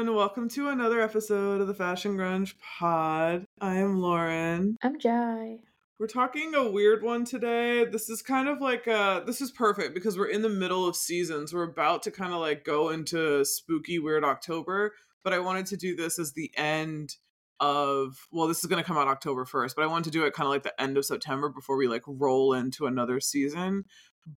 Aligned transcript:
everyone. 0.00 0.16
Welcome 0.16 0.48
to 0.50 0.68
another 0.68 1.02
episode 1.02 1.60
of 1.60 1.66
the 1.66 1.74
Fashion 1.74 2.16
Grunge 2.16 2.54
Pod. 2.58 3.44
I 3.60 3.74
am 3.76 4.00
Lauren. 4.00 4.78
I'm 4.82 4.98
Jai. 4.98 5.58
We're 5.98 6.06
talking 6.06 6.54
a 6.54 6.70
weird 6.70 7.02
one 7.02 7.26
today. 7.26 7.84
This 7.84 8.08
is 8.08 8.22
kind 8.22 8.48
of 8.48 8.62
like 8.62 8.88
uh 8.88 9.20
this 9.20 9.42
is 9.42 9.50
perfect 9.50 9.92
because 9.92 10.16
we're 10.16 10.30
in 10.30 10.40
the 10.40 10.48
middle 10.48 10.88
of 10.88 10.96
seasons. 10.96 11.52
We're 11.52 11.64
about 11.64 12.02
to 12.04 12.10
kind 12.10 12.32
of 12.32 12.40
like 12.40 12.64
go 12.64 12.88
into 12.88 13.44
spooky 13.44 13.98
weird 13.98 14.24
October, 14.24 14.94
but 15.22 15.34
I 15.34 15.38
wanted 15.38 15.66
to 15.66 15.76
do 15.76 15.94
this 15.94 16.18
as 16.18 16.32
the 16.32 16.50
end 16.56 17.16
of 17.58 18.26
well, 18.32 18.48
this 18.48 18.60
is 18.60 18.66
going 18.70 18.82
to 18.82 18.86
come 18.86 18.96
out 18.96 19.06
October 19.06 19.44
1st, 19.44 19.74
but 19.76 19.82
I 19.82 19.86
wanted 19.86 20.04
to 20.04 20.10
do 20.10 20.24
it 20.24 20.32
kind 20.32 20.46
of 20.46 20.50
like 20.50 20.62
the 20.62 20.80
end 20.80 20.96
of 20.96 21.04
September 21.04 21.50
before 21.50 21.76
we 21.76 21.88
like 21.88 22.04
roll 22.06 22.54
into 22.54 22.86
another 22.86 23.20
season. 23.20 23.84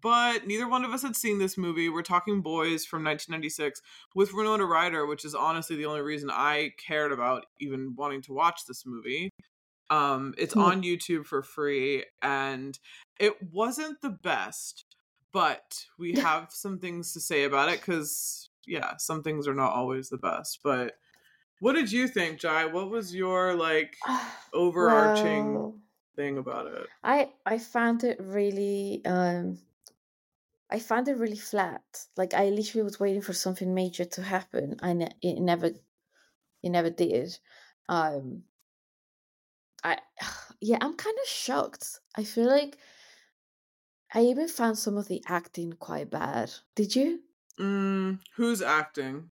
But 0.01 0.47
neither 0.47 0.69
one 0.69 0.85
of 0.85 0.93
us 0.93 1.03
had 1.03 1.17
seen 1.17 1.39
this 1.39 1.59
movie. 1.59 1.89
We're 1.89 2.03
talking 2.03 2.41
Boys 2.41 2.85
from 2.85 3.05
1996 3.05 3.81
with 4.15 4.33
Winona 4.33 4.65
Ryder, 4.65 5.07
which 5.07 5.25
is 5.25 5.35
honestly 5.35 5.77
the 5.77 5.87
only 5.87 6.01
reason 6.03 6.31
I 6.31 6.73
cared 6.85 7.13
about 7.13 7.47
even 7.61 7.95
wanting 7.97 8.23
to 8.23 8.33
watch 8.33 8.65
this 8.67 8.85
movie. 8.87 9.31
Um, 9.91 10.35
it's 10.39 10.55
Hmm. 10.55 10.61
on 10.61 10.83
YouTube 10.83 11.27
for 11.27 11.43
free, 11.43 12.05
and 12.23 12.79
it 13.21 13.35
wasn't 13.53 14.01
the 14.01 14.11
best, 14.11 14.85
but 15.33 15.85
we 15.99 16.13
have 16.37 16.47
some 16.51 16.79
things 16.79 17.13
to 17.13 17.21
say 17.21 17.45
about 17.45 17.69
it 17.69 17.81
because, 17.81 18.49
yeah, 18.67 18.97
some 18.97 19.23
things 19.23 19.47
are 19.47 19.55
not 19.55 19.73
always 19.75 20.09
the 20.09 20.17
best. 20.19 20.61
But 20.65 20.95
what 21.61 21.75
did 21.75 21.93
you 21.93 22.09
think, 22.09 22.41
Jai? 22.41 22.67
What 22.67 22.89
was 22.91 23.15
your 23.15 23.55
like 23.55 23.97
overarching 24.55 25.53
Well, 25.55 25.75
thing 26.17 26.39
about 26.39 26.67
it? 26.69 26.87
I 27.05 27.31
I 27.45 27.59
found 27.59 28.05
it 28.05 28.19
really 28.21 29.03
um 29.05 29.59
I 30.73 30.81
found 30.81 31.09
it 31.09 31.17
really 31.19 31.37
flat. 31.37 32.07
Like 32.17 32.35
I 32.35 32.49
literally 32.49 32.83
was 32.85 32.99
waiting 32.99 33.23
for 33.23 33.33
something 33.35 33.75
major 33.75 34.05
to 34.07 34.23
happen 34.23 34.77
and 34.83 35.03
it 35.05 35.15
it 35.23 35.41
never 35.41 35.69
it 36.63 36.71
never 36.71 36.91
did. 36.91 37.39
Um 37.89 38.45
I 39.85 39.99
yeah, 40.61 40.79
I'm 40.81 40.97
kind 40.97 41.17
of 41.23 41.29
shocked. 41.29 42.01
I 42.17 42.25
feel 42.25 42.47
like 42.47 42.79
I 44.15 44.23
even 44.27 44.47
found 44.47 44.79
some 44.79 44.97
of 44.97 45.09
the 45.09 45.25
acting 45.27 45.73
quite 45.73 46.09
bad. 46.09 46.53
Did 46.77 46.95
you? 46.95 47.25
Mm, 47.59 48.21
who's 48.35 48.61
acting? 48.61 49.31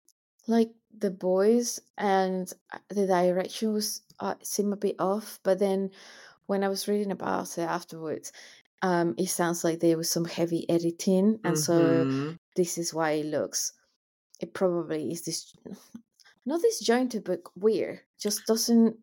Like 0.47 0.75
the 0.91 1.11
boys 1.11 1.81
and 1.99 2.53
uh, 2.73 2.79
the 2.89 3.07
direction 3.07 3.73
was 3.73 4.03
uh, 4.21 4.37
seemed 4.43 4.73
a 4.73 4.77
bit 4.77 4.97
off, 5.01 5.41
but 5.43 5.59
then 5.59 5.91
when 6.47 6.65
I 6.65 6.69
was 6.69 6.89
reading 6.89 7.13
about 7.13 7.59
it 7.59 7.63
afterwards, 7.63 8.33
um, 8.83 9.15
it 9.19 9.29
sounds 9.29 9.65
like 9.65 9.81
there 9.81 9.97
was 9.97 10.11
some 10.11 10.25
heavy 10.25 10.69
editing, 10.71 11.41
and 11.45 11.59
so 11.59 12.05
Mhm. 12.07 12.39
this 12.57 12.79
is 12.79 12.95
why 12.95 13.13
it 13.13 13.27
looks. 13.27 13.73
It 14.41 14.55
probably 14.55 15.13
is 15.13 15.25
this 15.25 15.55
not 16.47 16.63
disjointed, 16.63 17.25
but 17.25 17.43
weird. 17.57 18.01
Just 18.19 18.47
doesn't. 18.47 18.99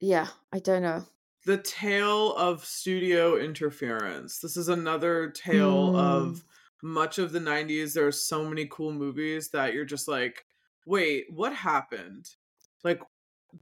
Yeah, 0.00 0.28
I 0.52 0.58
don't 0.58 0.82
know. 0.82 1.06
the 1.44 1.58
tale 1.58 2.36
of 2.36 2.64
studio 2.64 3.36
interference. 3.36 4.38
This 4.38 4.56
is 4.56 4.68
another 4.68 5.28
tale 5.30 5.92
Mm. 5.92 5.98
of 5.98 6.44
much 6.82 7.18
of 7.18 7.32
the 7.32 7.40
90s. 7.40 7.94
There 7.94 8.06
are 8.06 8.12
so 8.12 8.48
many 8.48 8.68
cool 8.68 8.92
movies 8.92 9.50
that 9.50 9.74
you're 9.74 9.84
just 9.84 10.06
like, 10.06 10.46
wait, 10.86 11.26
what 11.32 11.52
happened? 11.52 12.36
Like, 12.84 13.02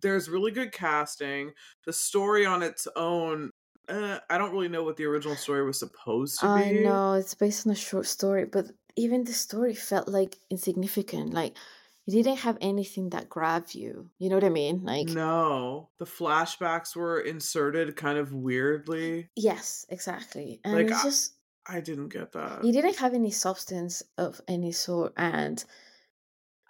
there's 0.02 0.28
really 0.28 0.50
good 0.52 0.72
casting. 0.72 1.54
The 1.87 1.92
story 1.94 2.44
on 2.44 2.62
its 2.62 2.87
own, 2.97 3.50
uh, 3.90 4.20
I 4.30 4.38
don't 4.38 4.52
really 4.52 4.68
know 4.68 4.84
what 4.84 4.96
the 4.96 5.04
original 5.04 5.36
story 5.36 5.64
was 5.64 5.78
supposed 5.78 6.40
to 6.40 6.46
I 6.46 6.72
be. 6.72 6.84
know 6.84 7.14
it's 7.14 7.34
based 7.34 7.66
on 7.66 7.72
a 7.72 7.76
short 7.76 8.06
story, 8.06 8.44
but 8.46 8.66
even 8.96 9.24
the 9.24 9.32
story 9.32 9.74
felt 9.74 10.08
like 10.08 10.38
insignificant. 10.50 11.32
Like 11.34 11.56
it 12.06 12.12
didn't 12.12 12.38
have 12.38 12.58
anything 12.60 13.10
that 13.10 13.28
grabbed 13.28 13.74
you. 13.74 14.10
You 14.18 14.28
know 14.30 14.36
what 14.36 14.44
I 14.44 14.48
mean? 14.50 14.82
Like 14.84 15.08
No, 15.08 15.90
the 15.98 16.04
flashbacks 16.06 16.96
were 16.96 17.20
inserted 17.20 17.94
kind 17.96 18.18
of 18.18 18.32
weirdly. 18.32 19.30
yes, 19.36 19.86
exactly. 19.90 20.60
And 20.64 20.74
Like, 20.74 20.86
it's 20.90 21.00
I- 21.00 21.04
just 21.04 21.34
I 21.66 21.80
didn't 21.80 22.08
get 22.08 22.32
that. 22.32 22.64
it 22.64 22.72
didn't 22.72 22.96
have 22.96 23.14
any 23.14 23.30
substance 23.30 24.02
of 24.18 24.40
any 24.48 24.72
sort, 24.72 25.12
and 25.16 25.62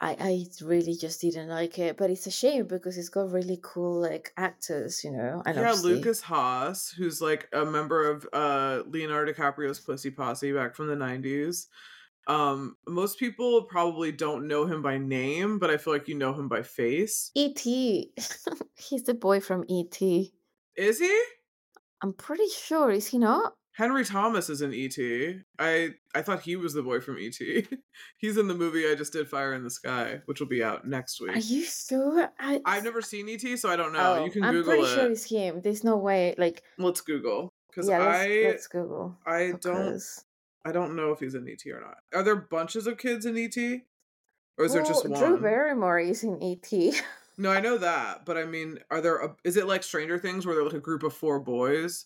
I 0.00 0.16
I 0.18 0.46
really 0.64 0.94
just 0.96 1.20
didn't 1.20 1.48
like 1.48 1.78
it. 1.78 1.96
But 1.96 2.10
it's 2.10 2.26
a 2.26 2.30
shame 2.30 2.66
because 2.66 2.96
it's 2.96 3.08
got 3.10 3.30
really 3.32 3.58
cool 3.62 4.00
like 4.00 4.32
actors, 4.36 5.04
you 5.04 5.10
know. 5.12 5.42
And 5.44 5.56
yeah, 5.56 5.68
obviously- 5.68 5.94
Lukas 5.96 6.20
Haas, 6.22 6.88
who's 6.90 7.20
like 7.20 7.48
a 7.52 7.64
member 7.64 8.08
of 8.10 8.26
uh 8.32 8.82
Leonardo 8.86 9.32
DiCaprio's 9.32 9.80
Pussy 9.80 10.10
Posse 10.10 10.52
back 10.52 10.74
from 10.74 10.86
the 10.88 10.96
90s. 10.96 11.66
Um 12.26 12.76
most 12.86 13.18
people 13.18 13.64
probably 13.64 14.12
don't 14.12 14.46
know 14.48 14.66
him 14.66 14.82
by 14.82 14.98
name, 14.98 15.58
but 15.58 15.70
I 15.70 15.76
feel 15.76 15.92
like 15.92 16.08
you 16.08 16.14
know 16.14 16.32
him 16.32 16.48
by 16.48 16.62
face. 16.62 17.30
E.T. 17.34 18.12
He's 18.76 19.02
the 19.04 19.14
boy 19.14 19.40
from 19.40 19.64
E.T. 19.68 20.32
Is 20.76 20.98
he? 20.98 21.22
I'm 22.02 22.12
pretty 22.14 22.48
sure, 22.48 22.90
is 22.90 23.08
he 23.08 23.18
not? 23.18 23.54
Henry 23.80 24.04
Thomas 24.04 24.50
is 24.50 24.60
in 24.60 24.74
ET. 24.74 24.98
I 25.58 25.94
I 26.14 26.20
thought 26.20 26.42
he 26.42 26.54
was 26.54 26.74
the 26.74 26.82
boy 26.82 27.00
from 27.00 27.16
ET. 27.18 27.38
He's 28.18 28.36
in 28.36 28.46
the 28.46 28.54
movie 28.54 28.86
I 28.86 28.94
just 28.94 29.14
did 29.14 29.26
Fire 29.26 29.54
in 29.54 29.64
the 29.64 29.70
Sky, 29.70 30.20
which 30.26 30.38
will 30.38 30.48
be 30.48 30.62
out 30.62 30.86
next 30.86 31.18
week. 31.18 31.34
Are 31.34 31.38
you 31.38 31.64
sure? 31.64 32.28
I, 32.38 32.60
I've 32.66 32.84
never 32.84 33.00
seen 33.00 33.26
ET, 33.30 33.58
so 33.58 33.70
I 33.70 33.76
don't 33.76 33.94
know. 33.94 34.18
Oh, 34.18 34.24
you 34.26 34.30
can 34.30 34.44
I'm 34.44 34.52
Google 34.52 34.74
pretty 34.74 34.86
it. 34.86 34.94
sure 34.94 35.10
it's 35.10 35.24
him. 35.24 35.62
There's 35.62 35.82
no 35.82 35.96
way. 35.96 36.34
Like, 36.36 36.62
Let's 36.76 37.00
Google 37.00 37.54
because 37.70 37.88
yeah, 37.88 38.00
let's, 38.00 38.18
I 38.18 38.42
let's 38.48 38.66
Google. 38.66 39.16
I 39.24 39.52
don't 39.58 40.02
I 40.66 40.72
don't 40.72 40.94
know 40.94 41.12
if 41.12 41.20
he's 41.20 41.34
in 41.34 41.48
ET 41.48 41.66
or 41.72 41.80
not. 41.80 41.96
Are 42.12 42.22
there 42.22 42.36
bunches 42.36 42.86
of 42.86 42.98
kids 42.98 43.24
in 43.24 43.38
ET? 43.38 43.56
Or 44.58 44.66
is 44.66 44.74
there 44.74 44.84
just 44.84 45.08
one? 45.08 45.18
Drew 45.18 45.40
Barrymore 45.40 46.00
is 46.00 46.22
in 46.22 46.38
ET. 46.42 46.70
no, 47.38 47.50
I 47.50 47.60
know 47.60 47.78
that, 47.78 48.26
but 48.26 48.36
I 48.36 48.44
mean, 48.44 48.78
are 48.90 49.00
there 49.00 49.20
a, 49.20 49.34
is 49.42 49.56
it 49.56 49.66
like 49.66 49.82
Stranger 49.82 50.18
Things 50.18 50.44
where 50.44 50.54
they're 50.54 50.64
like 50.64 50.74
a 50.74 50.80
group 50.80 51.02
of 51.02 51.14
four 51.14 51.40
boys 51.40 52.04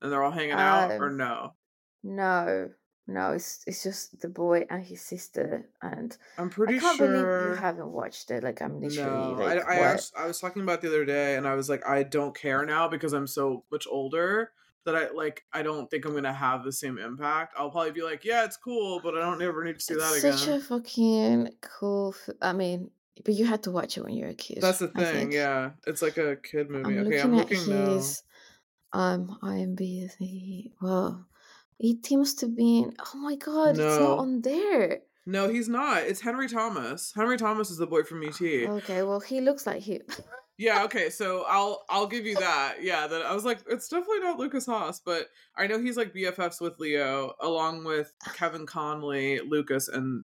and 0.00 0.12
they're 0.12 0.22
all 0.22 0.30
hanging 0.32 0.60
out 0.60 0.94
or 0.98 1.10
Um, 1.10 1.12
no? 1.12 1.56
no, 2.02 2.74
no, 3.06 3.32
it's 3.32 3.64
it's 3.66 3.82
just 3.84 4.20
the 4.20 4.28
boy 4.30 4.66
and 4.70 4.84
his 4.84 5.02
sister, 5.02 5.70
and 5.82 6.16
I'm 6.38 6.50
pretty 6.50 6.78
I 6.78 6.80
can't 6.80 6.98
sure 6.98 6.98
believe 6.98 7.34
you 7.36 7.54
haven't 7.54 7.92
watched 7.92 8.30
it. 8.30 8.44
Like, 8.44 8.62
I'm 8.62 8.80
literally 8.80 9.34
No, 9.34 9.36
like, 9.36 9.56
I 9.68 9.78
I, 9.80 9.94
asked, 9.94 10.14
I 10.16 10.26
was 10.26 10.38
talking 10.38 10.62
about 10.62 10.82
the 10.82 10.88
other 10.88 11.04
day 11.06 11.36
and 11.36 11.48
I 11.48 11.54
was 11.54 11.68
like 11.70 11.86
I 11.86 12.02
don't 12.02 12.36
care 12.36 12.64
now 12.66 12.88
because 12.88 13.14
I'm 13.14 13.26
so 13.26 13.64
much 13.70 13.86
older 13.86 14.52
that 14.84 14.94
I 14.94 15.08
like 15.10 15.44
I 15.52 15.62
don't 15.62 15.90
think 15.90 16.04
I'm 16.04 16.20
to 16.22 16.32
have 16.32 16.62
the 16.62 16.72
same 16.72 16.98
impact. 16.98 17.54
I'll 17.56 17.70
probably 17.70 17.92
be 17.92 18.02
like, 18.02 18.24
yeah, 18.24 18.44
it's 18.44 18.56
cool, 18.58 19.00
but 19.00 19.16
I 19.16 19.20
don't 19.20 19.40
ever 19.42 19.64
need 19.64 19.76
to 19.76 19.80
see 19.80 19.94
that 19.94 20.12
it's 20.12 20.14
again. 20.14 20.38
such 20.38 20.46
a 20.48 20.60
fucking 20.60 21.56
cool. 21.60 22.14
F- 22.14 22.34
I 22.42 22.52
mean, 22.52 22.90
but 23.24 23.34
you 23.34 23.46
had 23.46 23.62
to 23.64 23.70
watch 23.70 23.96
it 23.96 24.04
when 24.04 24.14
you 24.14 24.24
were 24.24 24.30
a 24.30 24.34
kid. 24.34 24.60
That's 24.60 24.78
the 24.78 24.88
thing, 24.88 25.32
yeah. 25.32 25.72
It's 25.86 26.02
like 26.02 26.16
a 26.18 26.36
kid 26.36 26.70
movie. 26.70 26.94
I'm 26.94 27.02
okay, 27.02 27.04
looking 27.04 27.20
I'm 27.20 27.34
at 27.34 27.50
looking 27.50 27.68
now. 27.68 27.76
his 27.88 28.22
um 28.96 29.38
IMDb. 29.42 30.72
Well, 30.80 31.26
it 31.78 32.10
must 32.12 32.40
have 32.40 32.56
been. 32.56 32.94
Oh 32.98 33.18
my 33.18 33.36
god, 33.36 33.70
it's 33.70 33.78
not 33.78 34.18
on 34.18 34.40
there. 34.40 35.00
No, 35.26 35.48
he's 35.48 35.68
not. 35.68 36.04
It's 36.04 36.20
Henry 36.20 36.48
Thomas. 36.48 37.12
Henry 37.14 37.36
Thomas 37.36 37.70
is 37.70 37.76
the 37.76 37.86
boy 37.86 38.04
from 38.04 38.22
ET. 38.22 38.40
Okay, 38.40 39.02
well, 39.02 39.20
he 39.20 39.40
looks 39.40 39.66
like 39.66 39.82
him. 39.82 40.02
Yeah, 40.58 40.84
okay, 40.84 41.10
so 41.10 41.44
I'll 41.46 41.84
I'll 41.90 42.06
give 42.06 42.24
you 42.24 42.34
that. 42.36 42.76
Yeah, 42.80 43.06
that 43.06 43.20
I 43.26 43.34
was 43.34 43.44
like, 43.44 43.58
it's 43.68 43.88
definitely 43.88 44.20
not 44.20 44.38
Lukas 44.38 44.64
Haas, 44.64 45.02
but 45.04 45.26
I 45.54 45.66
know 45.66 45.78
he's 45.78 45.98
like 45.98 46.14
BFFs 46.14 46.62
with 46.62 46.78
Leo, 46.78 47.34
along 47.42 47.84
with 47.84 48.10
Kevin 48.32 48.64
Connolly, 48.64 49.40
Lukas, 49.40 49.88
and 49.88 50.24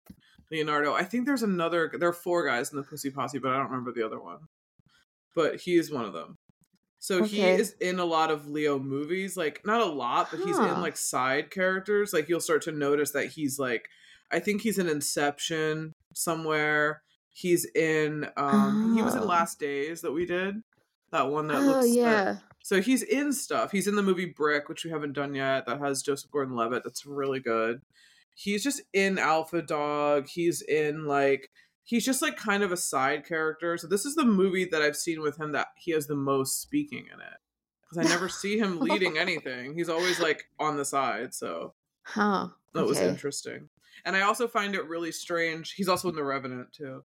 Leonardo. 0.49 0.93
I 0.93 1.03
think 1.03 1.25
there's 1.25 1.43
another. 1.43 1.91
There 1.99 2.07
are 2.07 2.13
four 2.13 2.47
guys 2.47 2.71
in 2.71 2.77
the 2.77 2.83
Pussy 2.83 3.09
Posse, 3.09 3.37
but 3.37 3.51
I 3.51 3.57
don't 3.57 3.65
remember 3.69 3.91
the 3.91 4.05
other 4.05 4.21
one. 4.21 4.47
But 5.35 5.59
he 5.59 5.75
is 5.75 5.91
one 5.91 6.05
of 6.05 6.13
them. 6.13 6.37
So 7.03 7.21
he 7.25 7.41
is 7.41 7.75
in 7.81 7.99
a 7.99 8.05
lot 8.05 8.31
of 8.31 8.47
Leo 8.47 8.79
movies, 8.79 9.35
like 9.35 9.65
not 9.65 9.81
a 9.81 9.85
lot, 9.85 10.29
but 10.31 10.39
he's 10.39 10.57
in 10.57 10.79
like 10.79 10.95
side 10.95 11.51
characters. 11.51 12.13
Like 12.13 12.29
you'll 12.29 12.39
start 12.39 12.61
to 12.61 12.71
notice 12.71 13.11
that 13.11 13.25
he's 13.27 13.59
like, 13.59 13.89
I 14.31 14.39
think 14.39 14.61
he's 14.61 14.79
in 14.79 14.87
Inception 14.87 15.95
somewhere. 16.13 17.01
He's 17.33 17.65
in 17.75 18.29
um 18.37 18.95
he 18.95 19.01
was 19.01 19.15
in 19.15 19.21
Oh. 19.23 19.25
Last 19.25 19.59
Days 19.59 19.99
that 19.99 20.13
we 20.13 20.25
did. 20.25 20.63
That 21.11 21.29
one 21.29 21.47
that 21.47 21.57
oh 21.57 21.65
looks 21.65 21.87
that- 21.87 21.93
yeah, 21.93 22.35
so 22.63 22.81
he's 22.81 23.03
in 23.03 23.33
stuff. 23.33 23.73
He's 23.73 23.87
in 23.89 23.97
the 23.97 24.01
movie 24.01 24.27
Brick, 24.33 24.69
which 24.69 24.85
we 24.85 24.91
haven't 24.91 25.11
done 25.11 25.35
yet, 25.35 25.65
that 25.65 25.79
has 25.81 26.03
Joseph 26.03 26.31
Gordon 26.31 26.55
Levitt. 26.55 26.85
That's 26.85 27.05
really 27.05 27.41
good. 27.41 27.81
He's 28.33 28.63
just 28.63 28.81
in 28.93 29.19
Alpha 29.19 29.61
Dog. 29.61 30.27
He's 30.29 30.61
in 30.61 31.05
like 31.05 31.49
he's 31.83 32.05
just 32.05 32.21
like 32.21 32.37
kind 32.37 32.63
of 32.63 32.71
a 32.71 32.77
side 32.77 33.25
character. 33.25 33.77
So 33.77 33.87
this 33.87 34.05
is 34.05 34.15
the 34.15 34.25
movie 34.25 34.65
that 34.65 34.81
I've 34.81 34.95
seen 34.95 35.21
with 35.21 35.39
him 35.39 35.51
that 35.51 35.67
he 35.75 35.91
has 35.91 36.07
the 36.07 36.15
most 36.15 36.61
speaking 36.61 37.05
in 37.13 37.19
it. 37.19 37.37
Because 37.81 38.05
I 38.05 38.09
never 38.09 38.29
see 38.29 38.57
him 38.57 38.79
leading 38.79 39.17
anything. 39.17 39.75
He's 39.75 39.89
always 39.89 40.19
like 40.19 40.45
on 40.59 40.77
the 40.77 40.85
side. 40.85 41.33
So 41.33 41.73
huh? 42.03 42.47
that 42.73 42.85
was 42.85 42.99
interesting. 42.99 43.69
And 44.05 44.15
I 44.15 44.21
also 44.21 44.47
find 44.47 44.75
it 44.75 44.87
really 44.87 45.11
strange. 45.11 45.73
He's 45.73 45.87
also 45.89 46.09
in 46.09 46.15
The 46.15 46.23
Revenant 46.23 46.71
too. 46.73 47.03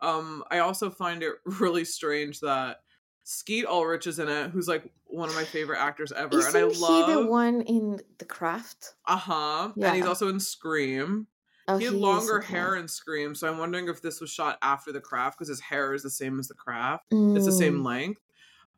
Um, 0.00 0.42
I 0.50 0.60
also 0.60 0.90
find 0.90 1.22
it 1.22 1.34
really 1.44 1.84
strange 1.84 2.40
that 2.40 2.78
Skeet 3.24 3.66
Ulrich 3.66 4.06
is 4.06 4.18
in 4.18 4.28
it, 4.28 4.50
who's 4.50 4.66
like 4.66 4.90
one 5.04 5.28
of 5.28 5.34
my 5.34 5.44
favorite 5.44 5.78
actors 5.78 6.10
ever, 6.12 6.38
Isn't 6.38 6.56
and 6.56 6.64
I 6.64 6.68
he 6.68 6.74
the 6.80 6.80
love. 7.20 7.28
one 7.28 7.60
in 7.62 8.00
The 8.18 8.24
Craft? 8.24 8.94
Uh 9.06 9.16
huh. 9.16 9.72
And 9.80 9.96
he's 9.96 10.06
also 10.06 10.28
in 10.28 10.40
Scream. 10.40 11.26
Oh, 11.74 11.78
he 11.78 11.84
had 11.84 11.94
he 11.94 11.98
longer 12.00 12.40
hair 12.40 12.76
in 12.76 12.88
Scream, 12.88 13.34
so 13.34 13.48
I'm 13.48 13.58
wondering 13.58 13.88
if 13.88 14.00
this 14.02 14.20
was 14.20 14.30
shot 14.30 14.58
after 14.62 14.92
the 14.92 15.00
craft 15.00 15.38
because 15.38 15.48
his 15.48 15.60
hair 15.60 15.94
is 15.94 16.02
the 16.02 16.10
same 16.10 16.38
as 16.38 16.48
the 16.48 16.54
craft. 16.54 17.04
It's 17.10 17.46
the 17.46 17.52
same 17.52 17.80
Mm. 17.80 17.84
length. 17.84 18.20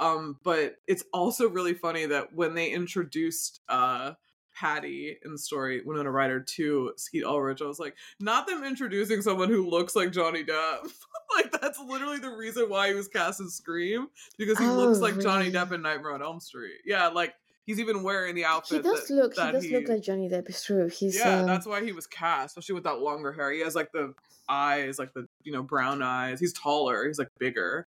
Um, 0.00 0.38
but 0.42 0.76
it's 0.86 1.04
also 1.12 1.48
really 1.48 1.74
funny 1.74 2.06
that 2.06 2.32
when 2.34 2.54
they 2.54 2.70
introduced 2.70 3.60
uh 3.68 4.14
Patty 4.54 5.16
in 5.24 5.32
the 5.32 5.38
story, 5.38 5.80
Winona 5.82 6.10
Ryder 6.10 6.40
to 6.40 6.92
Skeet 6.98 7.24
Ulrich, 7.24 7.62
I 7.62 7.64
was 7.64 7.78
like, 7.78 7.96
not 8.20 8.46
them 8.46 8.64
introducing 8.64 9.22
someone 9.22 9.48
who 9.48 9.66
looks 9.68 9.96
like 9.96 10.12
Johnny 10.12 10.44
Depp. 10.44 10.92
like 11.34 11.50
that's 11.58 11.78
literally 11.80 12.18
the 12.18 12.28
reason 12.30 12.68
why 12.68 12.88
he 12.88 12.94
was 12.94 13.08
cast 13.08 13.40
in 13.40 13.48
Scream 13.48 14.08
because 14.36 14.58
he 14.58 14.66
looks 14.66 14.98
Oh, 14.98 15.02
like 15.02 15.18
Johnny? 15.20 15.50
Depp 15.50 15.72
in 15.72 15.80
Nightmare 15.80 16.12
on 16.12 16.20
Elm 16.22 16.38
Street. 16.38 16.80
Yeah, 16.84 17.08
like 17.08 17.34
he's 17.66 17.80
even 17.80 18.02
wearing 18.02 18.34
the 18.34 18.44
outfit. 18.44 18.84
He 18.84 18.90
does 18.90 19.08
that, 19.08 19.14
look. 19.14 19.34
He 19.34 19.40
that 19.40 19.52
does 19.52 19.66
look 19.70 19.88
like 19.88 20.02
Johnny 20.02 20.28
Depp. 20.28 20.48
It's 20.48 20.64
true. 20.64 20.88
He's 20.88 21.16
yeah, 21.16 21.40
um, 21.40 21.46
that's 21.46 21.66
why 21.66 21.84
he 21.84 21.92
was 21.92 22.06
cast, 22.06 22.56
especially 22.56 22.74
with 22.74 22.84
that 22.84 23.00
longer 23.00 23.32
hair. 23.32 23.52
He 23.52 23.60
has 23.60 23.74
like 23.74 23.92
the 23.92 24.14
eyes, 24.48 24.98
like 24.98 25.12
the 25.14 25.26
you 25.42 25.52
know 25.52 25.62
brown 25.62 26.02
eyes. 26.02 26.40
He's 26.40 26.52
taller. 26.52 27.06
He's 27.06 27.18
like 27.18 27.30
bigger, 27.38 27.86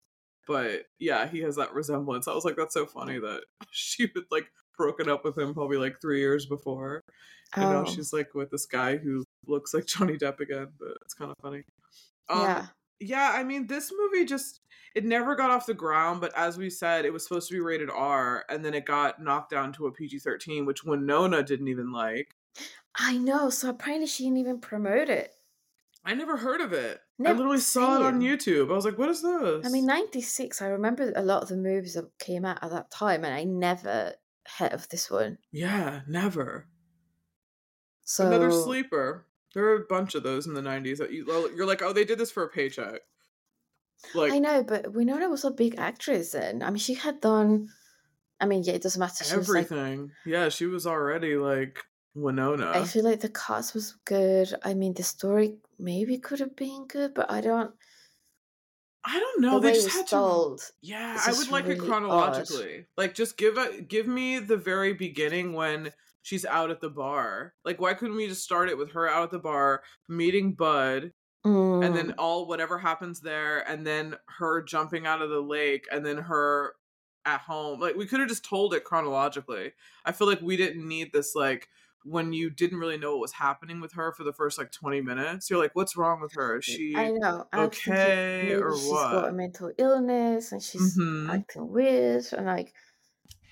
but 0.47 0.87
yeah, 0.99 1.27
he 1.27 1.41
has 1.41 1.57
that 1.57 1.73
resemblance. 1.73 2.29
I 2.29 2.35
was 2.35 2.45
like, 2.45 2.57
that's 2.57 2.75
so 2.75 2.87
funny 2.87 3.19
that 3.19 3.43
she 3.71 4.11
would 4.15 4.25
like 4.31 4.51
broken 4.77 5.09
up 5.09 5.25
with 5.25 5.37
him 5.39 5.55
probably 5.55 5.79
like 5.79 6.01
three 6.01 6.21
years 6.21 6.47
before. 6.47 7.03
You 7.57 7.63
know, 7.63 7.85
oh, 7.87 7.91
she's 7.91 8.15
like 8.15 8.35
with 8.35 8.51
this 8.51 8.65
guy 8.65 8.97
who 8.97 9.25
looks 9.47 9.75
like 9.75 9.85
Johnny 9.87 10.17
Depp 10.17 10.41
again, 10.41 10.69
but 10.79 10.97
it's 11.03 11.13
kind 11.15 11.31
of 11.31 11.37
funny. 11.43 11.65
Um, 12.31 12.43
yeah. 12.43 12.67
Yeah, 13.03 13.33
I 13.35 13.45
mean, 13.45 13.67
this 13.67 13.93
movie 13.97 14.25
just 14.25 14.61
it 14.95 15.05
never 15.05 15.35
got 15.35 15.51
off 15.51 15.67
the 15.67 15.75
ground, 15.75 16.21
but 16.21 16.37
as 16.37 16.59
we 16.59 16.69
said, 16.69 17.05
it 17.05 17.13
was 17.13 17.23
supposed 17.25 17.49
to 17.49 17.55
be 17.55 17.61
rated 17.61 17.91
R, 17.91 18.45
and 18.49 18.65
then 18.65 18.75
it 18.75 18.85
got 18.85 19.23
knocked 19.23 19.51
down 19.51 19.73
to 19.75 19.87
a 19.87 19.93
PG 19.93 20.19
thirteen, 20.21 20.67
which 20.67 20.85
Winona 20.85 21.43
didn't 21.43 21.69
even 21.69 21.93
like. 21.93 22.35
I 22.95 23.17
know. 23.17 23.49
So 23.51 23.71
apparently 23.71 24.07
she 24.07 24.25
didn't 24.25 24.39
even 24.39 24.61
promote 24.61 25.09
it. 25.09 25.33
I 26.05 26.15
never 26.15 26.37
heard 26.37 26.61
of 26.61 26.73
it. 26.73 27.01
Never 27.19 27.35
I 27.35 27.37
literally 27.39 27.61
saw 27.61 27.97
it 27.97 28.03
on. 28.03 28.21
YouTube. 28.21 28.71
I 28.71 28.75
was 28.75 28.85
like, 28.85 28.99
what 28.99 29.09
is 29.09 29.23
this? 29.23 29.65
I 29.65 29.69
mean, 29.69 29.87
'96. 29.87 30.61
I 30.61 30.67
remember 30.67 31.13
a 31.15 31.23
lot 31.23 31.43
of 31.43 31.49
the 31.49 31.57
movies 31.57 31.95
that 31.95 32.11
came 32.19 32.45
out 32.45 32.59
at 32.63 32.71
that 32.71 32.91
time, 32.91 33.25
and 33.25 33.33
I 33.33 33.45
never 33.45 34.15
heard 34.59 34.73
of 34.73 34.89
this 34.89 35.11
one. 35.11 35.39
yeah, 35.53 36.01
never. 36.09 36.67
So 38.05 38.27
Another 38.27 38.51
sleeper. 38.51 39.27
There 39.55 39.65
are 39.67 39.77
a 39.77 39.87
bunch 39.89 40.15
of 40.15 40.23
those 40.23 40.47
in 40.47 40.55
the 40.55 40.63
90s 40.63 40.99
that 40.99 41.13
you, 41.13 41.27
you're 41.55 41.67
like, 41.67 41.83
oh, 41.83 41.93
they 41.93 42.05
did 42.05 42.19
this 42.19 42.31
for 42.31 42.43
a 42.43 42.49
paycheck. 42.49 43.01
Like, 44.15 44.33
I 44.33 44.39
know, 44.39 44.65
but 44.65 44.93
Winona 44.93 45.29
was 45.29 45.45
a 45.45 45.51
big 45.51 45.77
actress 45.79 46.33
then. 46.33 46.63
I 46.63 46.71
mean, 46.71 46.79
she 46.79 46.95
had 46.95 47.21
done. 47.21 47.69
I 48.41 48.47
mean, 48.47 48.63
yeah, 48.65 48.73
it 48.75 48.83
doesn't 48.83 48.99
matter. 48.99 49.25
She 49.25 49.37
was 49.37 49.49
like, 49.49 49.67
everything. 49.71 50.11
yeah, 50.27 50.49
she 50.49 50.67
was 50.67 50.87
already 50.87 51.37
like 51.37 51.79
Winona. 52.15 52.73
I 52.75 52.85
feel 52.85 53.05
like 53.05 53.21
the 53.21 53.29
cast 53.29 53.75
was 53.75 53.97
good. 54.05 54.53
I 54.65 54.75
mean, 54.75 54.95
the 54.95 55.03
story 55.03 55.57
maybe 55.79 56.19
could 56.19 56.41
have 56.41 56.57
been 56.57 56.87
good, 56.89 57.15
but 57.15 57.31
I 57.31 57.41
don't. 57.41 57.73
I 59.05 59.19
don't 59.19 59.41
know. 59.41 59.59
the 59.59 59.69
they 59.69 59.75
just 59.75 59.89
it 59.89 59.93
had 59.93 60.07
to. 60.09 60.11
told. 60.11 60.63
Yeah, 60.81 61.21
I 61.25 61.33
would 61.33 61.51
like 61.51 61.65
it 61.65 61.71
really 61.71 61.89
chronologically. 61.89 62.87
Like, 62.97 63.15
just 63.15 63.37
give 63.37 63.57
a 63.57 63.81
give 63.83 64.07
me 64.07 64.39
the 64.39 64.57
very 64.57 64.93
beginning 64.95 65.53
when 65.53 65.93
she's 66.23 66.45
out 66.47 66.71
at 66.71 66.81
the 66.81 66.91
bar. 66.91 67.55
Like, 67.65 67.81
why 67.81 67.95
couldn't 67.95 68.17
we 68.17 68.29
just 68.29 68.45
start 68.45 68.69
it 68.71 68.79
with 68.79 68.93
her 68.93 69.09
out 69.09 69.25
at 69.25 69.31
the 69.31 69.39
bar 69.39 69.83
meeting 70.09 70.55
Bud, 70.55 71.13
and 71.81 71.95
then 71.97 72.11
Mm. 72.11 72.15
all 72.19 72.47
whatever 72.49 72.79
happens 72.79 73.21
there, 73.21 73.61
and 73.69 73.87
then 73.87 74.17
her 74.39 74.63
jumping 74.63 75.07
out 75.07 75.23
of 75.23 75.31
the 75.31 75.41
lake, 75.43 75.87
and 75.93 76.05
then 76.07 76.19
her 76.19 76.77
at 77.25 77.41
home. 77.43 77.81
Like, 77.81 77.97
we 77.97 78.07
could 78.07 78.21
have 78.21 78.29
just 78.29 78.45
told 78.45 78.75
it 78.75 78.85
chronologically. 78.85 79.73
I 80.05 80.13
feel 80.13 80.27
like 80.29 80.41
we 80.41 80.57
didn't 80.57 80.87
need 80.87 81.13
this. 81.13 81.35
Like, 81.35 81.69
when 82.05 82.33
you 82.33 82.51
didn't 82.51 82.79
really 82.79 82.99
know 82.99 83.13
what 83.13 83.21
was 83.21 83.33
happening 83.33 83.81
with 83.81 83.93
her 83.95 84.13
for 84.13 84.25
the 84.25 84.33
first 84.33 84.59
like 84.59 84.73
twenty 84.73 85.01
minutes, 85.01 85.49
you're 85.51 85.59
like, 85.61 85.75
"What's 85.77 85.97
wrong 85.97 86.21
with 86.21 86.33
her? 86.35 86.59
Is 86.59 86.65
she 86.65 86.95
I 86.97 87.11
know. 87.13 87.47
I 87.53 87.61
was 87.67 87.79
thinking 87.79 87.95
okay 87.95 88.55
or 88.55 88.73
she's 88.77 88.91
got 88.91 89.29
a 89.29 89.33
mental 89.33 89.73
illness 89.79 90.51
and 90.53 90.63
she's 90.63 90.99
Mhm. 90.99 91.31
acting 91.33 91.69
weird 91.69 92.25
and 92.33 92.47
like, 92.47 92.75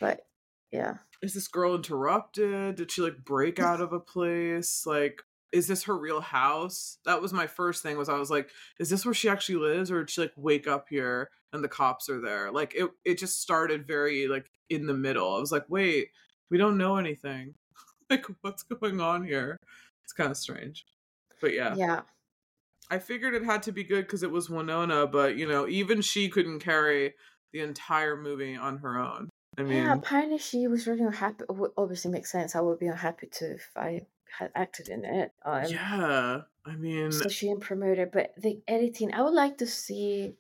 but 0.01 0.27
yeah. 0.73 0.99
Is 1.23 1.35
this 1.35 1.49
girl 1.49 1.75
interrupted? 1.75 2.77
Did 2.77 2.91
she 2.91 3.03
like 3.03 3.25
break 3.25 3.59
out 3.61 3.81
of 3.81 3.93
a 3.93 4.01
place? 4.01 4.85
Like, 4.87 5.23
is 5.53 5.67
this 5.67 5.85
her 5.85 5.97
real 5.97 6.21
house? 6.21 6.99
That 7.05 7.21
was 7.21 7.33
my 7.33 7.47
first 7.47 7.83
thing. 7.83 7.99
Was 7.99 8.09
I 8.09 8.19
was 8.19 8.31
like, 8.31 8.51
is 8.79 8.91
this 8.91 9.05
where 9.05 9.15
she 9.15 9.29
actually 9.29 9.57
lives, 9.57 9.91
or 9.91 10.01
did 10.01 10.11
she 10.11 10.23
like 10.23 10.33
wake 10.37 10.67
up 10.67 10.87
here 10.89 11.31
and 11.53 11.63
the 11.63 11.69
cops 11.69 12.09
are 12.09 12.21
there? 12.21 12.51
Like, 12.51 12.75
it 12.75 12.91
it 13.05 13.19
just 13.19 13.41
started 13.41 13.87
very 13.87 14.29
like 14.29 14.51
in 14.69 14.87
the 14.87 14.95
middle. 14.95 15.35
I 15.37 15.41
was 15.41 15.53
like, 15.53 15.67
wait, 15.69 16.09
we 16.51 16.59
don't 16.59 16.79
know 16.79 16.97
anything. 16.97 17.55
like, 18.11 18.27
what's 18.43 18.63
going 18.63 19.01
on 19.01 19.25
here? 19.25 19.57
It's 20.05 20.13
kind 20.13 20.31
of 20.31 20.37
strange, 20.37 20.85
but 21.41 21.53
yeah. 21.55 21.75
Yeah. 21.77 22.01
I 22.93 22.99
figured 22.99 23.35
it 23.35 23.45
had 23.45 23.63
to 23.65 23.73
be 23.73 23.85
good 23.85 24.05
because 24.05 24.25
it 24.25 24.33
was 24.33 24.51
Winona, 24.51 25.07
but 25.07 25.37
you 25.37 25.47
know, 25.47 25.69
even 25.69 26.01
she 26.01 26.29
couldn't 26.29 26.59
carry 26.59 27.15
the 27.53 27.61
entire 27.61 28.17
movie 28.17 28.57
on 28.57 28.79
her 28.79 28.99
own. 28.99 29.29
I 29.59 29.63
mean, 29.63 29.77
yeah, 29.77 29.93
apparently 29.95 30.39
she 30.39 30.67
was 30.69 30.87
really 30.87 31.03
unhappy. 31.03 31.45
w- 31.49 31.73
Obviously, 31.77 32.11
makes 32.11 32.31
sense. 32.33 32.55
I 32.55 32.61
would 32.61 32.79
be 32.79 32.87
unhappy 32.87 33.27
too 33.27 33.57
if 33.57 33.71
I 33.77 34.07
had 34.39 34.51
acted 34.55 34.89
in 34.89 35.05
it. 35.05 35.33
Um, 35.45 35.65
yeah. 35.67 36.41
I 36.65 36.77
mean, 36.77 37.11
So 37.13 37.29
she 37.29 37.49
didn't 37.49 37.63
promote 37.63 37.99
it, 37.99 38.13
but 38.13 38.33
the 38.37 38.61
editing, 38.69 39.13
I 39.13 39.23
would 39.23 39.35
like 39.35 39.59
to 39.59 39.67
see 39.67 40.35